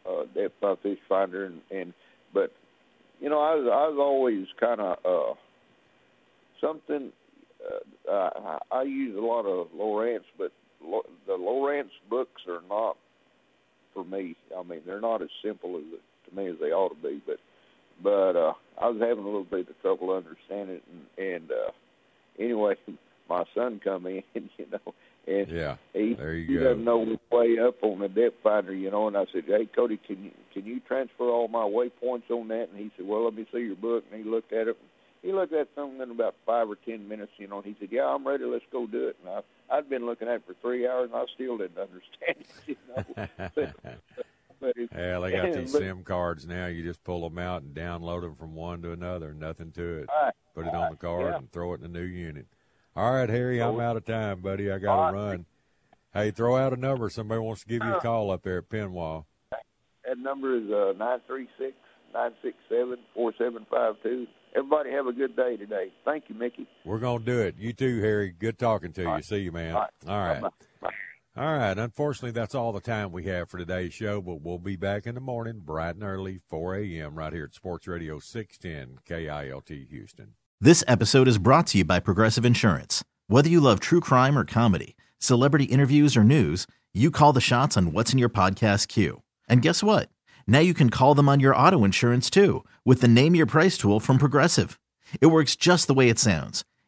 uh, 0.09 0.25
depth 0.35 0.55
by 0.61 0.75
fish 0.83 0.99
finder, 1.09 1.47
and, 1.47 1.61
and 1.71 1.95
but 2.33 2.51
you 3.21 3.29
know, 3.29 3.41
I 3.41 3.55
was 3.55 3.69
I 3.73 3.89
was 3.89 3.97
always 3.99 4.47
kind 4.61 4.81
of 4.81 4.99
uh, 5.05 5.35
something. 6.61 7.11
Uh, 8.11 8.13
I, 8.13 8.59
I 8.71 8.83
use 8.83 9.17
a 9.17 9.21
lot 9.21 9.47
of 9.47 9.69
Lowrance, 9.75 10.25
but 10.37 10.53
Lo- 10.83 11.07
the 11.27 11.33
Lowrance 11.33 11.91
books 12.11 12.43
are 12.49 12.61
not 12.69 12.97
for 13.95 14.05
me. 14.05 14.37
I 14.57 14.63
mean, 14.63 14.81
they're 14.85 15.01
not 15.01 15.23
as 15.23 15.31
simple 15.43 15.79
as 15.79 15.85
to 16.29 16.37
me 16.37 16.51
as 16.51 16.57
they 16.61 16.73
ought 16.73 16.91
to 16.91 17.09
be. 17.09 17.23
But 17.27 17.39
but 18.03 18.37
uh, 18.37 18.53
I 18.81 18.89
was 18.89 19.01
having 19.01 19.25
a 19.25 19.27
little 19.27 19.45
bit 19.45 19.69
of 19.69 19.81
trouble 19.81 20.11
understanding 20.13 20.77
it, 20.77 20.85
and, 21.19 21.27
and 21.35 21.51
uh, 21.51 21.71
anyway, 22.39 22.75
my 23.29 23.45
son 23.55 23.81
come 23.83 24.07
in, 24.07 24.23
you 24.35 24.67
know, 24.71 24.95
and 25.27 25.47
Yeah, 25.47 25.77
he, 25.93 26.17
there 26.17 26.35
you 26.35 26.47
he 26.47 26.55
go. 26.55 26.65
doesn't 26.65 26.85
know 26.85 27.05
his 27.05 27.19
way 27.31 27.59
up 27.59 27.83
on 27.83 28.01
the 28.01 28.09
depth 28.09 28.37
finder, 28.43 28.75
you 28.75 28.91
know. 28.91 29.07
And 29.09 29.17
I 29.17 29.25
said, 29.33 29.45
"Hey, 29.47 29.67
Cody, 29.75 29.99
can 30.07 30.25
you 30.25 30.31
can 30.53 30.65
you 30.67 30.81
transfer 30.81 31.29
all 31.29 31.49
my 31.49 31.65
waypoints 31.65 32.31
on 32.31 32.49
that?" 32.49 32.69
And 32.71 32.79
he 32.79 32.91
said, 32.97 33.07
"Well, 33.07 33.25
let 33.25 33.35
me 33.35 33.47
see 33.53 33.61
your 33.61 33.77
book." 33.77 34.05
And 34.11 34.23
he 34.25 34.29
looked 34.29 34.53
at 34.53 34.69
it. 34.69 34.77
he 35.23 35.33
looked 35.33 35.53
at 35.55 35.69
something 35.75 36.01
in 36.01 36.11
about 36.11 36.35
five 36.45 36.69
or 36.69 36.77
ten 36.77 37.09
minutes, 37.09 37.33
you 37.39 37.47
know, 37.49 37.57
and 37.59 37.67
he 37.67 37.77
said, 37.81 37.89
"Yeah, 37.91 38.07
I'm 38.07 38.27
ready. 38.27 38.45
Let's 38.45 38.65
go 38.71 38.87
do 38.87 39.09
it." 39.09 39.17
And 39.25 39.31
I, 39.71 39.77
I'd 39.77 39.89
been 39.89 40.05
looking 40.07 40.29
at 40.29 40.37
it 40.37 40.43
for 40.47 40.55
three 40.61 40.87
hours, 40.87 41.11
and 41.13 41.17
I 41.21 41.25
still 41.35 41.57
didn't 41.59 41.79
understand 41.79 42.37
it. 42.39 42.47
You 42.67 42.77
know, 42.89 43.65
Yeah, 44.95 45.19
they 45.21 45.33
got 45.33 45.53
these 45.53 45.73
SIM 45.79 46.03
cards 46.05 46.47
now. 46.47 46.67
You 46.67 46.83
just 46.83 47.03
pull 47.05 47.29
them 47.29 47.39
out 47.39 47.63
and 47.63 47.75
download 47.75 48.23
them 48.23 48.35
from 48.37 48.55
one 48.55 48.83
to 48.83 48.93
another. 48.93 49.35
Nothing 49.35 49.73
to 49.73 49.99
it. 49.99 50.09
Right, 50.09 50.33
Put 50.55 50.67
it 50.67 50.75
on 50.75 50.91
the 50.91 50.97
card 50.97 51.27
yeah. 51.33 51.37
and 51.39 51.51
throw 51.53 51.73
it 51.73 51.83
in 51.83 51.93
the 51.93 51.99
new 52.01 52.05
unit. 52.07 52.47
All 52.97 53.13
right, 53.13 53.29
Harry, 53.29 53.61
I'm 53.61 53.81
out 53.81 53.97
of 53.97 54.05
time, 54.05 54.41
buddy. 54.41 54.71
I 54.71 54.79
got 54.79 55.11
to 55.11 55.17
run. 55.17 55.47
Hey, 56.13 56.31
throw 56.31 56.57
out 56.57 56.73
a 56.73 56.77
number. 56.77 57.11
Somebody 57.11 57.41
wants 57.41 57.63
to 57.63 57.67
give 57.69 57.83
you 57.83 57.93
a 57.93 57.97
Uh. 57.97 58.01
call 58.01 58.31
up 58.31 58.43
there 58.43 58.59
at 58.59 58.69
Penwa. 58.69 59.25
That 60.07 60.19
number 60.19 60.57
is 60.57 60.71
uh, 60.71 60.93
nine 60.97 61.19
three 61.27 61.49
six 61.59 61.73
nine 62.13 62.33
six 62.43 62.57
seven 62.69 62.99
four 63.15 63.33
seven 63.39 63.67
five 63.71 63.95
two. 64.03 64.27
Everybody 64.55 64.93
have 64.93 65.09
a 65.09 65.13
good 65.13 65.35
day 65.35 65.57
today. 65.57 65.93
Thank 66.05 66.25
you, 66.29 66.37
Mickey. 66.37 66.69
We're 66.85 67.01
going 67.01 67.21
to 67.21 67.25
do 67.25 67.41
it. 67.41 67.57
You 67.59 67.73
too, 67.73 68.01
Harry. 68.01 68.31
Good 68.31 68.57
talking 68.57 68.93
to 68.93 69.01
you. 69.03 69.09
All 69.09 69.15
right. 69.15 69.25
See 69.25 69.39
you, 69.39 69.51
man. 69.51 69.75
All 69.75 69.81
right. 69.81 69.91
All 70.07 70.19
right. 70.43 70.53
All 71.37 71.57
right. 71.57 71.77
Unfortunately, 71.77 72.31
that's 72.31 72.55
all 72.55 72.71
the 72.71 72.81
time 72.81 73.11
we 73.11 73.25
have 73.25 73.51
for 73.51 73.59
today's 73.59 73.93
show, 73.93 74.23
but 74.23 74.41
we'll 74.41 74.59
be 74.59 74.77
back 74.77 75.05
in 75.05 75.17
the 75.17 75.21
morning, 75.21 75.59
bright 75.65 75.97
and 75.97 76.05
early, 76.05 76.39
4 76.49 76.77
a.m., 76.77 77.17
right 77.17 77.33
here 77.33 77.47
at 77.47 77.55
Sports 77.55 77.89
Radio 77.89 78.21
610 78.21 79.01
KILT 79.05 79.89
Houston. 79.91 80.35
This 80.61 80.85
episode 80.87 81.27
is 81.27 81.39
brought 81.39 81.67
to 81.69 81.79
you 81.79 81.85
by 81.85 81.99
Progressive 81.99 82.45
Insurance. 82.45 83.03
Whether 83.27 83.49
you 83.49 83.61
love 83.61 83.81
true 83.81 83.99
crime 83.99 84.39
or 84.39 84.45
comedy, 84.45 84.95
celebrity 85.19 85.65
interviews 85.65 86.17
or 86.17 86.23
news, 86.23 86.69
you 86.93 87.11
call 87.11 87.33
the 87.33 87.41
shots 87.41 87.77
on 87.77 87.91
what's 87.91 88.13
in 88.13 88.21
your 88.21 88.29
podcast 88.29 88.87
queue. 88.87 89.23
And 89.49 89.61
guess 89.61 89.83
what? 89.83 90.11
Now 90.47 90.61
you 90.61 90.73
can 90.73 90.89
call 90.89 91.17
them 91.17 91.29
on 91.29 91.41
your 91.41 91.57
auto 91.57 91.83
insurance 91.83 92.31
too 92.31 92.65
with 92.85 93.01
the 93.01 93.09
Name 93.09 93.35
Your 93.35 93.47
Price 93.47 93.77
tool 93.77 93.99
from 93.99 94.19
Progressive. 94.19 94.79
It 95.21 95.27
works 95.27 95.57
just 95.57 95.89
the 95.89 95.95
way 95.95 96.09
it 96.09 96.21
sounds. 96.21 96.65